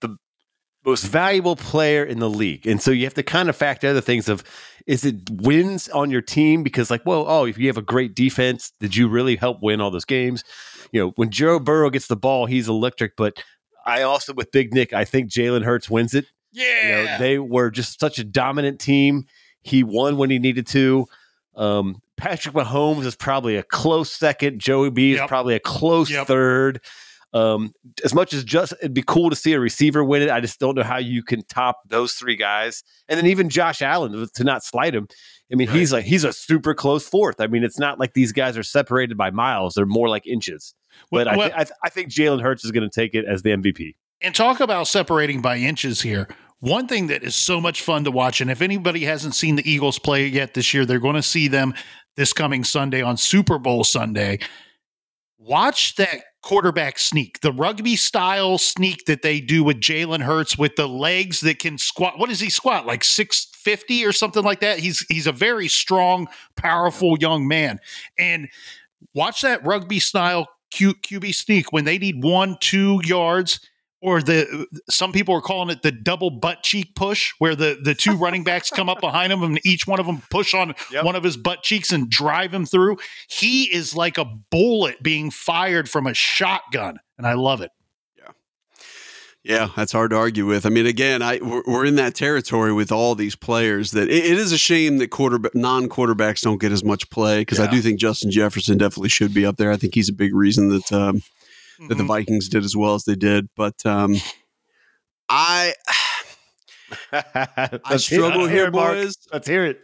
the 0.00 0.16
most 0.84 1.04
valuable 1.04 1.56
player 1.56 2.04
in 2.04 2.18
the 2.18 2.30
league, 2.30 2.66
and 2.66 2.80
so 2.80 2.90
you 2.90 3.04
have 3.04 3.14
to 3.14 3.22
kind 3.22 3.48
of 3.48 3.56
factor 3.56 3.88
other 3.88 4.00
things 4.00 4.28
of 4.28 4.44
is 4.86 5.04
it 5.04 5.16
wins 5.30 5.88
on 5.90 6.10
your 6.10 6.22
team 6.22 6.62
because 6.62 6.90
like 6.90 7.04
well 7.04 7.26
oh 7.28 7.44
if 7.44 7.58
you 7.58 7.66
have 7.66 7.76
a 7.76 7.82
great 7.82 8.14
defense 8.14 8.72
did 8.80 8.96
you 8.96 9.06
really 9.06 9.36
help 9.36 9.58
win 9.60 9.82
all 9.82 9.90
those 9.90 10.06
games 10.06 10.42
you 10.92 10.98
know 10.98 11.12
when 11.16 11.30
Joe 11.30 11.58
Burrow 11.58 11.90
gets 11.90 12.06
the 12.06 12.16
ball 12.16 12.46
he's 12.46 12.70
electric 12.70 13.14
but 13.14 13.44
I 13.84 14.00
also 14.00 14.32
with 14.32 14.50
Big 14.50 14.72
Nick 14.72 14.94
I 14.94 15.04
think 15.04 15.30
Jalen 15.30 15.62
Hurts 15.62 15.90
wins 15.90 16.14
it 16.14 16.24
you 16.58 16.88
know, 16.88 17.02
yeah. 17.02 17.18
they 17.18 17.38
were 17.38 17.70
just 17.70 17.98
such 18.00 18.18
a 18.18 18.24
dominant 18.24 18.80
team. 18.80 19.26
He 19.62 19.82
won 19.84 20.16
when 20.16 20.30
he 20.30 20.38
needed 20.38 20.66
to. 20.68 21.06
Um, 21.56 22.00
Patrick 22.16 22.54
Mahomes 22.54 23.04
is 23.04 23.14
probably 23.16 23.56
a 23.56 23.62
close 23.62 24.10
second. 24.12 24.60
Joey 24.60 24.90
B 24.90 25.12
is 25.12 25.18
Yep. 25.18 25.28
probably 25.28 25.54
a 25.54 25.60
close 25.60 26.10
Yep. 26.10 26.26
third. 26.26 26.80
Um, 27.34 27.72
as 28.04 28.14
much 28.14 28.32
as 28.32 28.42
just 28.42 28.72
it'd 28.80 28.94
be 28.94 29.02
cool 29.06 29.28
to 29.28 29.36
see 29.36 29.52
a 29.52 29.60
receiver 29.60 30.02
win 30.02 30.22
it, 30.22 30.30
I 30.30 30.40
just 30.40 30.58
don't 30.58 30.74
know 30.76 30.82
how 30.82 30.96
you 30.96 31.22
can 31.22 31.42
top 31.44 31.80
those 31.86 32.14
three 32.14 32.36
guys. 32.36 32.82
And 33.08 33.18
then 33.18 33.26
even 33.26 33.50
Josh 33.50 33.82
Allen 33.82 34.26
to 34.34 34.44
not 34.44 34.64
slight 34.64 34.94
him. 34.94 35.08
I 35.52 35.56
mean, 35.56 35.68
he's 35.68 35.92
like 35.92 36.04
he's 36.06 36.24
a 36.24 36.32
super 36.32 36.72
close 36.74 37.06
fourth. 37.08 37.40
I 37.40 37.46
mean, 37.46 37.64
it's 37.64 37.78
not 37.78 37.98
like 37.98 38.14
these 38.14 38.32
guys 38.32 38.56
are 38.56 38.62
separated 38.62 39.16
by 39.18 39.30
miles; 39.30 39.74
they're 39.74 39.84
more 39.86 40.08
like 40.08 40.26
inches. 40.26 40.74
But 41.10 41.28
I, 41.28 41.36
Well- 41.36 41.48
thi- 41.48 41.54
I, 41.54 41.64
th- 41.64 41.76
I 41.84 41.88
think 41.90 42.08
Jalen 42.10 42.42
Hurts 42.42 42.64
is 42.64 42.70
going 42.70 42.88
to 42.88 42.94
take 42.94 43.14
it 43.14 43.24
as 43.26 43.42
the 43.42 43.50
MVP. 43.50 43.94
And 44.20 44.34
talk 44.34 44.60
about 44.60 44.88
separating 44.88 45.40
by 45.42 45.58
inches 45.58 46.00
here. 46.02 46.28
One 46.60 46.88
thing 46.88 47.06
that 47.06 47.22
is 47.22 47.36
so 47.36 47.60
much 47.60 47.82
fun 47.82 48.04
to 48.04 48.10
watch, 48.10 48.40
and 48.40 48.50
if 48.50 48.62
anybody 48.62 49.04
hasn't 49.04 49.34
seen 49.34 49.54
the 49.56 49.70
Eagles 49.70 49.98
play 49.98 50.26
yet 50.26 50.54
this 50.54 50.74
year, 50.74 50.84
they're 50.84 50.98
going 50.98 51.14
to 51.14 51.22
see 51.22 51.46
them 51.46 51.72
this 52.16 52.32
coming 52.32 52.64
Sunday 52.64 53.00
on 53.00 53.16
Super 53.16 53.58
Bowl 53.58 53.84
Sunday. 53.84 54.40
Watch 55.38 55.94
that 55.96 56.22
quarterback 56.42 56.98
sneak, 56.98 57.40
the 57.40 57.52
rugby 57.52 57.94
style 57.94 58.58
sneak 58.58 59.04
that 59.06 59.22
they 59.22 59.40
do 59.40 59.62
with 59.62 59.80
Jalen 59.80 60.22
Hurts 60.22 60.58
with 60.58 60.74
the 60.74 60.88
legs 60.88 61.40
that 61.42 61.60
can 61.60 61.78
squat. 61.78 62.18
What 62.18 62.28
does 62.28 62.40
he 62.40 62.50
squat? 62.50 62.86
Like 62.86 63.04
650 63.04 64.04
or 64.04 64.12
something 64.12 64.42
like 64.42 64.60
that? 64.60 64.80
He's 64.80 65.06
he's 65.08 65.28
a 65.28 65.32
very 65.32 65.68
strong, 65.68 66.26
powerful 66.56 67.16
young 67.20 67.46
man. 67.46 67.78
And 68.18 68.48
watch 69.14 69.42
that 69.42 69.64
rugby 69.64 70.00
style 70.00 70.48
Q, 70.70 70.94
QB 70.94 71.34
sneak 71.34 71.72
when 71.72 71.84
they 71.84 71.98
need 71.98 72.22
one, 72.22 72.56
two 72.60 73.00
yards, 73.04 73.60
or 74.00 74.22
the 74.22 74.66
some 74.88 75.10
people 75.12 75.34
are 75.34 75.40
calling 75.40 75.70
it 75.70 75.82
the 75.82 75.90
double 75.90 76.30
butt 76.30 76.62
cheek 76.62 76.94
push, 76.94 77.32
where 77.38 77.54
the 77.56 77.78
the 77.82 77.94
two 77.94 78.16
running 78.16 78.44
backs 78.44 78.70
come 78.70 78.88
up 78.88 79.00
behind 79.00 79.32
him 79.32 79.42
and 79.42 79.60
each 79.64 79.86
one 79.86 79.98
of 80.00 80.06
them 80.06 80.22
push 80.30 80.54
on 80.54 80.74
Yep. 80.92 81.04
one 81.04 81.16
of 81.16 81.24
his 81.24 81.36
butt 81.36 81.62
cheeks 81.62 81.92
and 81.92 82.08
drive 82.08 82.52
him 82.54 82.64
through. 82.64 82.98
He 83.28 83.64
is 83.64 83.96
like 83.96 84.16
a 84.18 84.24
bullet 84.24 85.02
being 85.02 85.30
fired 85.30 85.88
from 85.90 86.06
a 86.06 86.14
shotgun, 86.14 86.98
and 87.16 87.26
I 87.26 87.32
love 87.34 87.60
it. 87.60 87.70
Yeah, 88.16 88.30
yeah, 89.42 89.68
that's 89.76 89.92
hard 89.92 90.10
to 90.10 90.16
argue 90.16 90.46
with. 90.46 90.64
I 90.66 90.68
mean, 90.68 90.86
again, 90.86 91.22
I 91.22 91.38
we're, 91.42 91.62
we're 91.66 91.84
in 91.84 91.96
that 91.96 92.14
territory 92.14 92.72
with 92.72 92.92
all 92.92 93.14
these 93.14 93.34
players 93.36 93.90
that 93.92 94.08
it, 94.08 94.24
it 94.24 94.38
is 94.38 94.52
a 94.52 94.58
shame 94.58 94.98
that 94.98 95.08
quarter 95.10 95.38
non 95.54 95.88
quarterbacks 95.88 96.42
don't 96.42 96.60
get 96.60 96.70
as 96.72 96.84
much 96.84 97.08
play 97.10 97.40
because 97.40 97.58
I 97.60 97.68
do 97.70 97.80
think 97.80 97.98
Justin 97.98 98.30
Jefferson 98.30 98.78
definitely 98.78 99.08
should 99.08 99.34
be 99.34 99.44
up 99.46 99.56
there. 99.56 99.72
I 99.72 99.76
think 99.76 99.94
he's 99.94 100.08
a 100.08 100.12
big 100.14 100.34
reason 100.34 100.68
that 100.68 100.92
um, 100.92 101.22
that 101.88 101.96
the 101.96 102.04
Mhm. 102.04 102.08
Vikings 102.08 102.48
did 102.48 102.64
as 102.64 102.76
well 102.76 102.94
as 102.94 103.04
they 103.04 103.14
did. 103.14 103.48
But 103.56 103.84
um, 103.86 104.16
I 105.28 105.74
I 107.12 107.96
struggle 107.96 108.46
here, 108.46 108.66
it, 108.66 108.72
boys. 108.72 109.16
Let's 109.32 109.46
hear 109.48 109.64
it. 109.64 109.80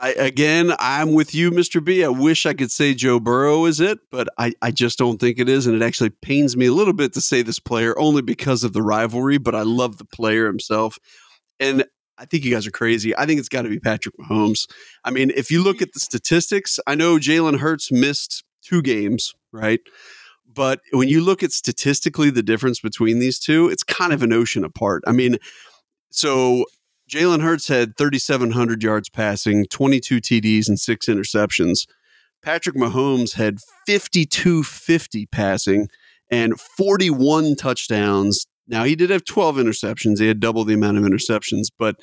I, 0.00 0.10
again, 0.10 0.72
I'm 0.80 1.12
with 1.12 1.34
you, 1.34 1.50
Mr. 1.50 1.82
B. 1.82 2.04
I 2.04 2.08
wish 2.08 2.46
I 2.46 2.52
could 2.52 2.70
say 2.70 2.94
Joe 2.94 3.20
Burrow 3.20 3.64
is 3.64 3.80
it, 3.80 3.98
but 4.10 4.28
I, 4.38 4.52
I 4.60 4.70
just 4.72 4.98
don't 4.98 5.18
think 5.18 5.38
it 5.38 5.48
is. 5.48 5.66
And 5.66 5.80
it 5.80 5.84
actually 5.84 6.10
pains 6.10 6.56
me 6.56 6.66
a 6.66 6.72
little 6.72 6.92
bit 6.92 7.12
to 7.14 7.20
say 7.20 7.42
this 7.42 7.60
player 7.60 7.96
only 7.98 8.20
because 8.20 8.64
of 8.64 8.72
the 8.72 8.82
rivalry, 8.82 9.38
but 9.38 9.54
I 9.54 9.62
love 9.62 9.98
the 9.98 10.04
player 10.04 10.46
himself. 10.46 10.98
And 11.60 11.84
I 12.18 12.24
think 12.26 12.44
you 12.44 12.52
guys 12.52 12.66
are 12.66 12.72
crazy. 12.72 13.16
I 13.16 13.24
think 13.24 13.38
it's 13.38 13.48
got 13.48 13.62
to 13.62 13.68
be 13.68 13.78
Patrick 13.78 14.16
Mahomes. 14.18 14.66
I 15.04 15.10
mean, 15.10 15.30
if 15.34 15.50
you 15.50 15.62
look 15.62 15.80
at 15.80 15.92
the 15.92 16.00
statistics, 16.00 16.78
I 16.86 16.96
know 16.96 17.16
Jalen 17.16 17.58
Hurts 17.60 17.92
missed 17.92 18.42
two 18.62 18.82
games, 18.82 19.32
right? 19.52 19.80
But 20.54 20.80
when 20.92 21.08
you 21.08 21.20
look 21.20 21.42
at 21.42 21.52
statistically 21.52 22.30
the 22.30 22.42
difference 22.42 22.80
between 22.80 23.18
these 23.18 23.38
two, 23.38 23.68
it's 23.68 23.82
kind 23.82 24.12
of 24.12 24.22
an 24.22 24.32
ocean 24.32 24.64
apart. 24.64 25.02
I 25.06 25.12
mean, 25.12 25.38
so 26.10 26.64
Jalen 27.10 27.42
Hurts 27.42 27.68
had 27.68 27.96
3,700 27.96 28.82
yards 28.82 29.08
passing, 29.08 29.66
22 29.66 30.20
TDs, 30.20 30.68
and 30.68 30.78
six 30.78 31.06
interceptions. 31.06 31.86
Patrick 32.42 32.76
Mahomes 32.76 33.34
had 33.34 33.58
5,250 33.86 35.26
passing 35.26 35.88
and 36.30 36.58
41 36.60 37.56
touchdowns. 37.56 38.46
Now, 38.66 38.84
he 38.84 38.94
did 38.96 39.10
have 39.10 39.24
12 39.24 39.56
interceptions. 39.56 40.20
He 40.20 40.28
had 40.28 40.40
double 40.40 40.64
the 40.64 40.74
amount 40.74 40.98
of 40.98 41.04
interceptions, 41.04 41.66
but 41.78 41.96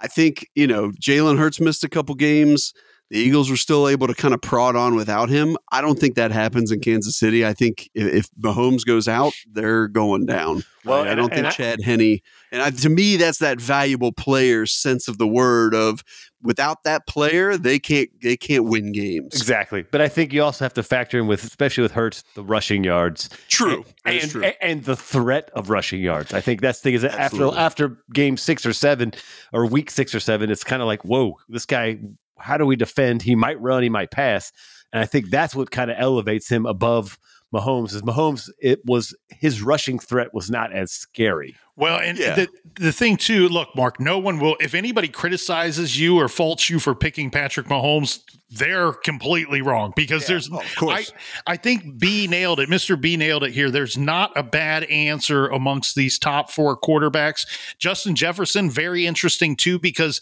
I 0.00 0.06
think, 0.06 0.46
you 0.54 0.66
know, 0.66 0.90
Jalen 1.00 1.38
Hurts 1.38 1.60
missed 1.60 1.84
a 1.84 1.88
couple 1.88 2.14
games. 2.14 2.72
The 3.10 3.18
Eagles 3.18 3.50
were 3.50 3.56
still 3.56 3.86
able 3.88 4.06
to 4.06 4.14
kind 4.14 4.32
of 4.34 4.40
prod 4.40 4.76
on 4.76 4.94
without 4.96 5.28
him. 5.28 5.56
I 5.70 5.80
don't 5.82 5.98
think 5.98 6.14
that 6.16 6.32
happens 6.32 6.72
in 6.72 6.80
Kansas 6.80 7.16
City. 7.16 7.44
I 7.46 7.52
think 7.52 7.88
if, 7.94 8.12
if 8.12 8.30
Mahomes 8.40 8.84
goes 8.84 9.06
out, 9.06 9.34
they're 9.52 9.88
going 9.88 10.26
down. 10.26 10.64
Well, 10.84 11.04
Right? 11.04 11.12
I 11.12 11.14
don't 11.14 11.32
think 11.32 11.46
I- 11.46 11.50
Chad 11.50 11.80
Henne, 11.82 12.20
and 12.50 12.62
I, 12.62 12.70
to 12.70 12.88
me, 12.88 13.16
that's 13.16 13.38
that 13.38 13.60
valuable 13.60 14.10
player 14.12 14.66
sense 14.66 15.06
of 15.08 15.18
the 15.18 15.26
word 15.28 15.74
of 15.74 16.02
without 16.42 16.82
that 16.84 17.06
player, 17.06 17.56
they 17.56 17.78
can't 17.78 18.10
they 18.20 18.36
can't 18.36 18.64
win 18.64 18.92
games. 18.92 19.34
Exactly. 19.34 19.82
But 19.82 20.00
I 20.00 20.08
think 20.08 20.32
you 20.32 20.42
also 20.42 20.64
have 20.64 20.74
to 20.74 20.82
factor 20.82 21.18
in 21.18 21.26
with, 21.26 21.42
especially 21.44 21.82
with 21.82 21.92
Hurts, 21.92 22.22
the 22.34 22.42
rushing 22.42 22.84
yards. 22.84 23.28
True. 23.48 23.84
That 24.04 24.14
And, 24.22 24.30
true. 24.30 24.44
and, 24.44 24.54
and 24.60 24.84
the 24.84 24.96
threat 24.96 25.50
of 25.54 25.70
rushing 25.70 26.00
yards. 26.02 26.34
I 26.34 26.40
think 26.40 26.60
that's 26.60 26.80
the 26.80 26.84
thing 26.84 26.94
is 26.94 27.02
that 27.02 27.14
after 27.18 27.46
after 27.56 27.96
game 28.12 28.36
six 28.36 28.66
or 28.66 28.72
seven 28.74 29.12
or 29.52 29.66
week 29.66 29.90
six 29.90 30.14
or 30.14 30.20
seven, 30.20 30.50
it's 30.50 30.64
kind 30.64 30.82
of 30.82 30.86
like, 30.86 31.02
whoa, 31.04 31.38
this 31.48 31.64
guy, 31.66 31.98
how 32.38 32.56
do 32.58 32.66
we 32.66 32.76
defend? 32.76 33.22
He 33.22 33.34
might 33.34 33.60
run, 33.60 33.82
he 33.82 33.88
might 33.88 34.10
pass. 34.10 34.52
And 34.92 35.02
I 35.02 35.06
think 35.06 35.30
that's 35.30 35.54
what 35.54 35.70
kind 35.70 35.90
of 35.90 35.96
elevates 35.98 36.48
him 36.48 36.66
above 36.66 37.18
Mahomes. 37.52 37.94
Is 37.94 38.02
Mahomes, 38.02 38.48
it 38.60 38.80
was 38.84 39.14
his 39.28 39.62
rushing 39.62 39.98
threat 39.98 40.32
was 40.34 40.50
not 40.50 40.72
as 40.72 40.92
scary. 40.92 41.54
Well, 41.76 41.98
and 41.98 42.16
Yeah. 42.18 42.34
the 42.36 42.48
the 42.78 42.92
thing 42.92 43.16
too, 43.16 43.48
look, 43.48 43.68
Mark, 43.76 43.98
no 44.00 44.18
one 44.18 44.38
will 44.40 44.56
if 44.60 44.74
anybody 44.74 45.08
criticizes 45.08 45.98
you 45.98 46.18
or 46.18 46.28
faults 46.28 46.68
you 46.70 46.78
for 46.80 46.94
picking 46.94 47.30
Patrick 47.30 47.66
Mahomes, 47.66 48.20
they're 48.50 48.92
completely 48.92 49.60
wrong 49.62 49.92
because 49.96 50.26
there's 50.26 50.48
Oh, 50.52 50.58
of 50.60 50.74
course. 50.76 51.12
I 51.46 51.54
I 51.54 51.56
think 51.56 51.98
B 51.98 52.26
nailed 52.28 52.60
it. 52.60 52.68
Mr. 52.68 53.00
B 53.00 53.16
nailed 53.16 53.42
it 53.44 53.52
here. 53.52 53.70
There's 53.70 53.96
not 53.98 54.32
a 54.36 54.42
bad 54.44 54.84
answer 54.84 55.46
amongst 55.48 55.94
these 55.96 56.18
top 56.18 56.50
4 56.50 56.76
quarterbacks. 56.80 57.46
Justin 57.78 58.14
Jefferson 58.14 58.70
very 58.70 59.06
interesting 59.06 59.56
too 59.56 59.78
because 59.80 60.20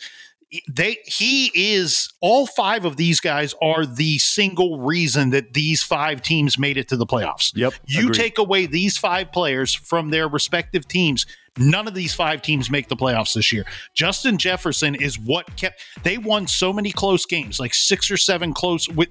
they 0.69 0.99
he 1.07 1.51
is 1.55 2.13
all 2.21 2.47
five 2.47 2.85
of 2.85 2.97
these 2.97 3.21
guys 3.21 3.55
are 3.63 3.87
the 3.87 4.19
single 4.19 4.81
reason 4.81 5.31
that 5.31 5.55
these 5.55 5.83
five 5.83 6.21
teams 6.21 6.59
made 6.59 6.77
it 6.77 6.89
to 6.89 6.97
the 6.97 7.07
playoffs. 7.07 7.53
Yep. 7.55 7.75
You 7.87 8.01
agreed. 8.01 8.15
take 8.15 8.39
away 8.39 8.67
these 8.67 8.99
five 8.99 9.33
players 9.33 9.75
from 9.75 10.11
their 10.11 10.29
respective 10.29 10.87
teams. 10.87 11.27
None 11.59 11.87
of 11.87 11.95
these 11.95 12.15
five 12.15 12.43
teams 12.43 12.71
make 12.71 12.89
the 12.89 12.97
playoffs 12.97 13.35
this 13.35 13.53
year. 13.53 13.65
Justin 13.95 14.39
Jefferson 14.39 14.95
is 14.95 15.19
what 15.19 15.57
kept. 15.57 15.83
They 16.03 16.19
won 16.19 16.47
so 16.47 16.73
many 16.73 16.93
close 16.93 17.27
games, 17.27 17.61
like 17.61 17.75
six 17.75 18.11
or 18.11 18.17
seven 18.17 18.55
close, 18.55 18.89
with 18.89 19.11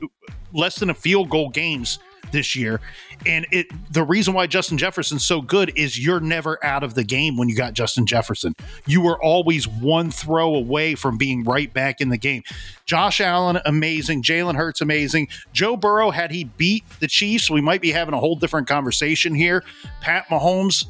less 0.53 0.77
than 0.79 0.89
a 0.89 0.95
field 0.95 1.29
goal 1.29 1.49
games 1.49 1.99
this 2.31 2.55
year. 2.55 2.79
And 3.25 3.45
it 3.51 3.67
the 3.91 4.03
reason 4.03 4.33
why 4.33 4.47
Justin 4.47 4.77
Jefferson's 4.77 5.25
so 5.25 5.41
good 5.41 5.71
is 5.75 6.03
you're 6.03 6.19
never 6.19 6.63
out 6.65 6.83
of 6.83 6.95
the 6.95 7.03
game 7.03 7.37
when 7.37 7.49
you 7.49 7.55
got 7.55 7.73
Justin 7.73 8.05
Jefferson. 8.05 8.55
You 8.87 9.01
were 9.01 9.21
always 9.21 9.67
one 9.67 10.11
throw 10.11 10.55
away 10.55 10.95
from 10.95 11.17
being 11.17 11.43
right 11.43 11.71
back 11.71 12.01
in 12.01 12.09
the 12.09 12.17
game. 12.17 12.43
Josh 12.85 13.21
Allen, 13.21 13.59
amazing. 13.65 14.23
Jalen 14.23 14.55
Hurts, 14.55 14.81
amazing. 14.81 15.27
Joe 15.53 15.77
Burrow, 15.77 16.11
had 16.11 16.31
he 16.31 16.45
beat 16.45 16.83
the 16.99 17.07
Chiefs, 17.07 17.49
we 17.49 17.61
might 17.61 17.81
be 17.81 17.91
having 17.91 18.13
a 18.13 18.19
whole 18.19 18.35
different 18.35 18.67
conversation 18.67 19.35
here. 19.35 19.63
Pat 20.01 20.25
Mahomes, 20.27 20.85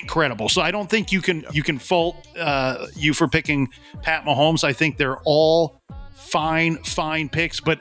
incredible. 0.00 0.48
So 0.48 0.62
I 0.62 0.70
don't 0.70 0.88
think 0.88 1.12
you 1.12 1.20
can 1.20 1.44
you 1.52 1.62
can 1.62 1.78
fault 1.78 2.26
uh, 2.38 2.86
you 2.94 3.14
for 3.14 3.28
picking 3.28 3.68
Pat 4.02 4.24
Mahomes. 4.24 4.64
I 4.64 4.72
think 4.72 4.96
they're 4.96 5.18
all 5.24 5.80
fine, 6.14 6.76
fine 6.78 7.28
picks. 7.28 7.60
But 7.60 7.80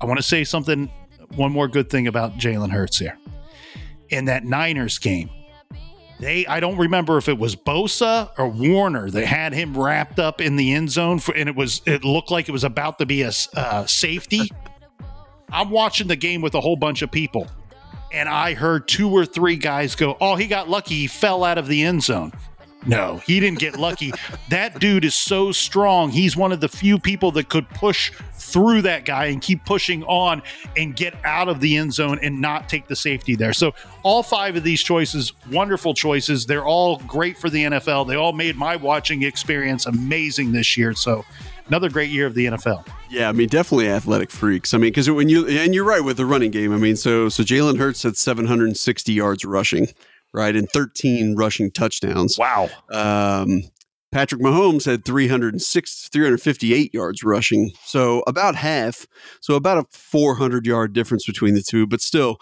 I 0.00 0.06
want 0.06 0.18
to 0.18 0.22
say 0.22 0.44
something. 0.44 0.90
One 1.36 1.52
more 1.52 1.68
good 1.68 1.90
thing 1.90 2.06
about 2.06 2.36
Jalen 2.38 2.70
Hurts 2.70 2.98
here 2.98 3.18
in 4.10 4.26
that 4.26 4.44
Niners 4.44 4.98
game. 4.98 5.30
They, 6.20 6.46
I 6.46 6.60
don't 6.60 6.78
remember 6.78 7.18
if 7.18 7.28
it 7.28 7.38
was 7.38 7.56
Bosa 7.56 8.30
or 8.38 8.48
Warner 8.48 9.10
that 9.10 9.26
had 9.26 9.52
him 9.52 9.76
wrapped 9.76 10.18
up 10.18 10.40
in 10.40 10.56
the 10.56 10.72
end 10.72 10.90
zone, 10.90 11.18
for, 11.18 11.34
and 11.34 11.48
it 11.48 11.56
was 11.56 11.82
it 11.86 12.04
looked 12.04 12.30
like 12.30 12.48
it 12.48 12.52
was 12.52 12.64
about 12.64 12.98
to 13.00 13.06
be 13.06 13.22
a 13.22 13.32
uh, 13.56 13.84
safety. 13.86 14.50
I'm 15.50 15.70
watching 15.70 16.06
the 16.06 16.16
game 16.16 16.40
with 16.40 16.54
a 16.54 16.60
whole 16.60 16.76
bunch 16.76 17.02
of 17.02 17.10
people, 17.10 17.48
and 18.12 18.28
I 18.28 18.54
heard 18.54 18.86
two 18.86 19.10
or 19.10 19.26
three 19.26 19.56
guys 19.56 19.96
go, 19.96 20.16
"Oh, 20.20 20.36
he 20.36 20.46
got 20.46 20.70
lucky. 20.70 20.94
He 20.94 21.06
fell 21.08 21.42
out 21.42 21.58
of 21.58 21.66
the 21.66 21.82
end 21.82 22.02
zone." 22.04 22.32
No, 22.86 23.16
he 23.26 23.40
didn't 23.40 23.58
get 23.58 23.78
lucky. 23.78 24.12
that 24.50 24.78
dude 24.78 25.04
is 25.04 25.14
so 25.14 25.52
strong. 25.52 26.10
He's 26.10 26.36
one 26.36 26.52
of 26.52 26.60
the 26.60 26.68
few 26.68 26.98
people 26.98 27.30
that 27.32 27.48
could 27.48 27.68
push 27.70 28.12
through 28.34 28.82
that 28.82 29.04
guy 29.04 29.26
and 29.26 29.40
keep 29.40 29.64
pushing 29.64 30.04
on 30.04 30.42
and 30.76 30.94
get 30.94 31.14
out 31.24 31.48
of 31.48 31.60
the 31.60 31.76
end 31.76 31.92
zone 31.92 32.18
and 32.22 32.40
not 32.40 32.68
take 32.68 32.86
the 32.86 32.96
safety 32.96 33.34
there. 33.34 33.52
So, 33.52 33.74
all 34.02 34.22
five 34.22 34.56
of 34.56 34.62
these 34.62 34.82
choices, 34.82 35.32
wonderful 35.50 35.94
choices. 35.94 36.46
They're 36.46 36.64
all 36.64 36.98
great 37.06 37.38
for 37.38 37.48
the 37.48 37.64
NFL. 37.64 38.06
They 38.06 38.16
all 38.16 38.32
made 38.32 38.56
my 38.56 38.76
watching 38.76 39.22
experience 39.22 39.86
amazing 39.86 40.52
this 40.52 40.76
year. 40.76 40.92
So, 40.92 41.24
another 41.68 41.88
great 41.88 42.10
year 42.10 42.26
of 42.26 42.34
the 42.34 42.46
NFL. 42.46 42.86
Yeah, 43.08 43.28
I 43.28 43.32
mean, 43.32 43.48
definitely 43.48 43.88
athletic 43.88 44.30
freaks. 44.30 44.74
I 44.74 44.78
mean, 44.78 44.90
because 44.90 45.08
when 45.10 45.28
you 45.28 45.46
and 45.46 45.74
you're 45.74 45.84
right 45.84 46.02
with 46.02 46.16
the 46.16 46.26
running 46.26 46.50
game. 46.50 46.72
I 46.72 46.76
mean, 46.76 46.96
so 46.96 47.28
so 47.28 47.42
Jalen 47.42 47.78
Hurts 47.78 48.02
had 48.02 48.16
760 48.16 49.12
yards 49.12 49.44
rushing, 49.44 49.88
right, 50.34 50.54
and 50.54 50.68
13 50.68 51.36
rushing 51.36 51.70
touchdowns. 51.70 52.36
Wow. 52.38 52.68
Um, 52.90 53.62
Patrick 54.12 54.42
Mahomes 54.42 54.84
had 54.84 55.04
306, 55.04 56.08
358 56.08 56.92
yards 56.92 57.24
rushing, 57.24 57.72
so 57.84 58.22
about 58.26 58.54
half. 58.56 59.06
So 59.40 59.54
about 59.54 59.78
a 59.78 59.86
400 59.90 60.66
yard 60.66 60.92
difference 60.92 61.24
between 61.24 61.54
the 61.54 61.62
two, 61.62 61.86
but 61.86 62.00
still. 62.00 62.38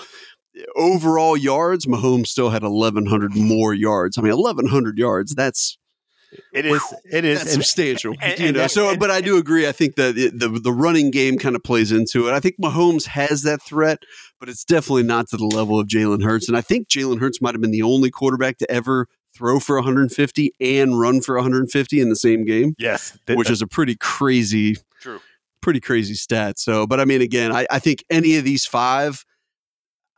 Overall 0.76 1.34
yards, 1.34 1.86
Mahomes 1.86 2.26
still 2.26 2.50
had 2.50 2.62
1,100 2.62 3.34
more 3.34 3.72
yards. 3.72 4.18
I 4.18 4.20
mean, 4.20 4.36
1,100 4.36 4.98
yards, 4.98 5.34
that's 5.34 5.78
It 6.52 6.66
is. 6.66 6.82
It 7.10 7.24
is. 7.24 7.40
that's 7.40 7.52
substantial. 7.52 8.14
and- 8.20 8.38
you 8.38 8.46
and 8.46 8.56
know, 8.56 8.62
that- 8.62 8.70
so 8.70 8.90
and- 8.90 8.98
but 9.00 9.10
I 9.10 9.20
do 9.20 9.36
agree. 9.38 9.66
I 9.66 9.72
think 9.72 9.96
that 9.96 10.16
it, 10.16 10.38
the 10.38 10.48
the 10.48 10.72
running 10.72 11.10
game 11.10 11.38
kind 11.38 11.54
of 11.56 11.62
plays 11.62 11.92
into 11.92 12.28
it. 12.28 12.32
I 12.32 12.40
think 12.40 12.56
Mahomes 12.60 13.06
has 13.06 13.42
that 13.42 13.62
threat, 13.62 14.00
but 14.40 14.48
it's 14.48 14.64
definitely 14.64 15.02
not 15.04 15.28
to 15.28 15.36
the 15.36 15.44
level 15.46 15.78
of 15.78 15.86
Jalen 15.88 16.22
Hurts. 16.24 16.48
And 16.48 16.56
I 16.56 16.60
think 16.60 16.88
Jalen 16.88 17.20
Hurts 17.20 17.40
might 17.42 17.54
have 17.54 17.60
been 17.60 17.70
the 17.70 17.82
only 17.82 18.10
quarterback 18.10 18.58
to 18.58 18.70
ever 18.70 19.06
throw 19.34 19.58
for 19.60 19.76
150 19.76 20.52
and 20.60 21.00
run 21.00 21.20
for 21.22 21.36
150 21.36 22.00
in 22.00 22.08
the 22.10 22.16
same 22.16 22.44
game, 22.44 22.74
yes. 22.78 23.16
which 23.28 23.48
is 23.48 23.62
a 23.62 23.66
pretty 23.66 23.96
crazy, 23.96 24.76
True. 25.00 25.20
pretty 25.62 25.80
crazy 25.80 26.12
stat. 26.14 26.58
So, 26.58 26.86
but 26.86 27.00
I 27.00 27.06
mean, 27.06 27.22
again, 27.22 27.50
I, 27.50 27.66
I 27.70 27.78
think 27.78 28.04
any 28.10 28.36
of 28.36 28.44
these 28.44 28.66
five. 28.66 29.24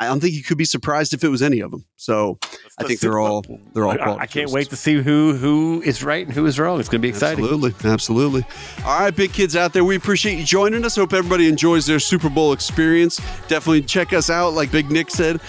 I 0.01 0.07
don't 0.07 0.19
think 0.19 0.35
you 0.35 0.43
could 0.43 0.59
be 0.59 0.65
surprised 0.65 1.15
if 1.15 1.23
it 1.23 1.29
was 1.29 1.41
any 1.41 1.61
of 1.61 1.71
them. 1.71 1.85
So 1.97 2.39
I 2.79 2.85
think 2.85 3.01
they're 3.01 3.19
all 3.19 3.45
they're 3.73 3.87
all. 3.87 4.19
I, 4.19 4.23
I 4.23 4.27
can't 4.27 4.51
wait 4.51 4.69
to 4.71 4.77
see 4.77 5.01
who 5.01 5.35
who 5.35 5.81
is 5.83 6.03
right 6.03 6.27
and 6.27 6.35
who 6.35 6.45
is 6.47 6.59
wrong. 6.59 6.81
It's 6.81 6.89
going 6.89 7.01
to 7.01 7.03
be 7.03 7.09
exciting. 7.09 7.45
Absolutely. 7.45 7.91
Absolutely. 7.91 8.45
All 8.85 9.01
right, 9.01 9.15
big 9.15 9.33
kids 9.33 9.55
out 9.55 9.73
there, 9.73 9.85
we 9.85 9.97
appreciate 9.97 10.37
you 10.37 10.45
joining 10.45 10.85
us. 10.85 10.97
Hope 10.97 11.13
everybody 11.13 11.49
enjoys 11.49 11.87
their 11.87 12.01
Super 12.01 12.29
Bowl 12.29 12.53
experience. 12.53 13.19
Definitely 13.49 13.83
check 13.83 14.13
us 14.13 14.29
out, 14.29 14.55
like 14.55 14.73
Big 14.73 14.91
Nick 14.91 15.11
said. 15.11 15.41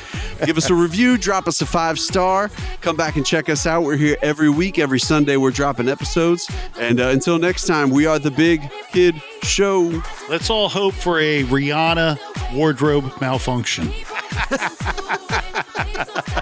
Give 0.45 0.57
us 0.57 0.69
a 0.69 0.73
review, 0.85 1.17
drop 1.17 1.47
us 1.47 1.61
a 1.61 1.65
five 1.65 1.99
star. 1.99 2.49
Come 2.81 2.95
back 2.95 3.15
and 3.15 3.25
check 3.25 3.49
us 3.49 3.65
out. 3.65 3.81
We're 3.83 3.97
here 3.97 4.17
every 4.21 4.49
week. 4.49 4.77
Every 4.77 4.99
Sunday, 4.99 5.37
we're 5.37 5.51
dropping 5.51 5.89
episodes. 5.89 6.49
And 6.79 6.99
uh, 6.99 7.07
until 7.07 7.39
next 7.39 7.65
time, 7.65 7.89
we 7.89 8.05
are 8.05 8.19
the 8.19 8.31
Big 8.31 8.61
Kid 8.91 9.15
Show. 9.41 10.01
Let's 10.29 10.49
all 10.49 10.69
hope 10.69 10.93
for 10.93 11.19
a 11.19 11.43
Rihanna 11.43 12.53
wardrobe 12.53 13.11
malfunction. 13.19 13.91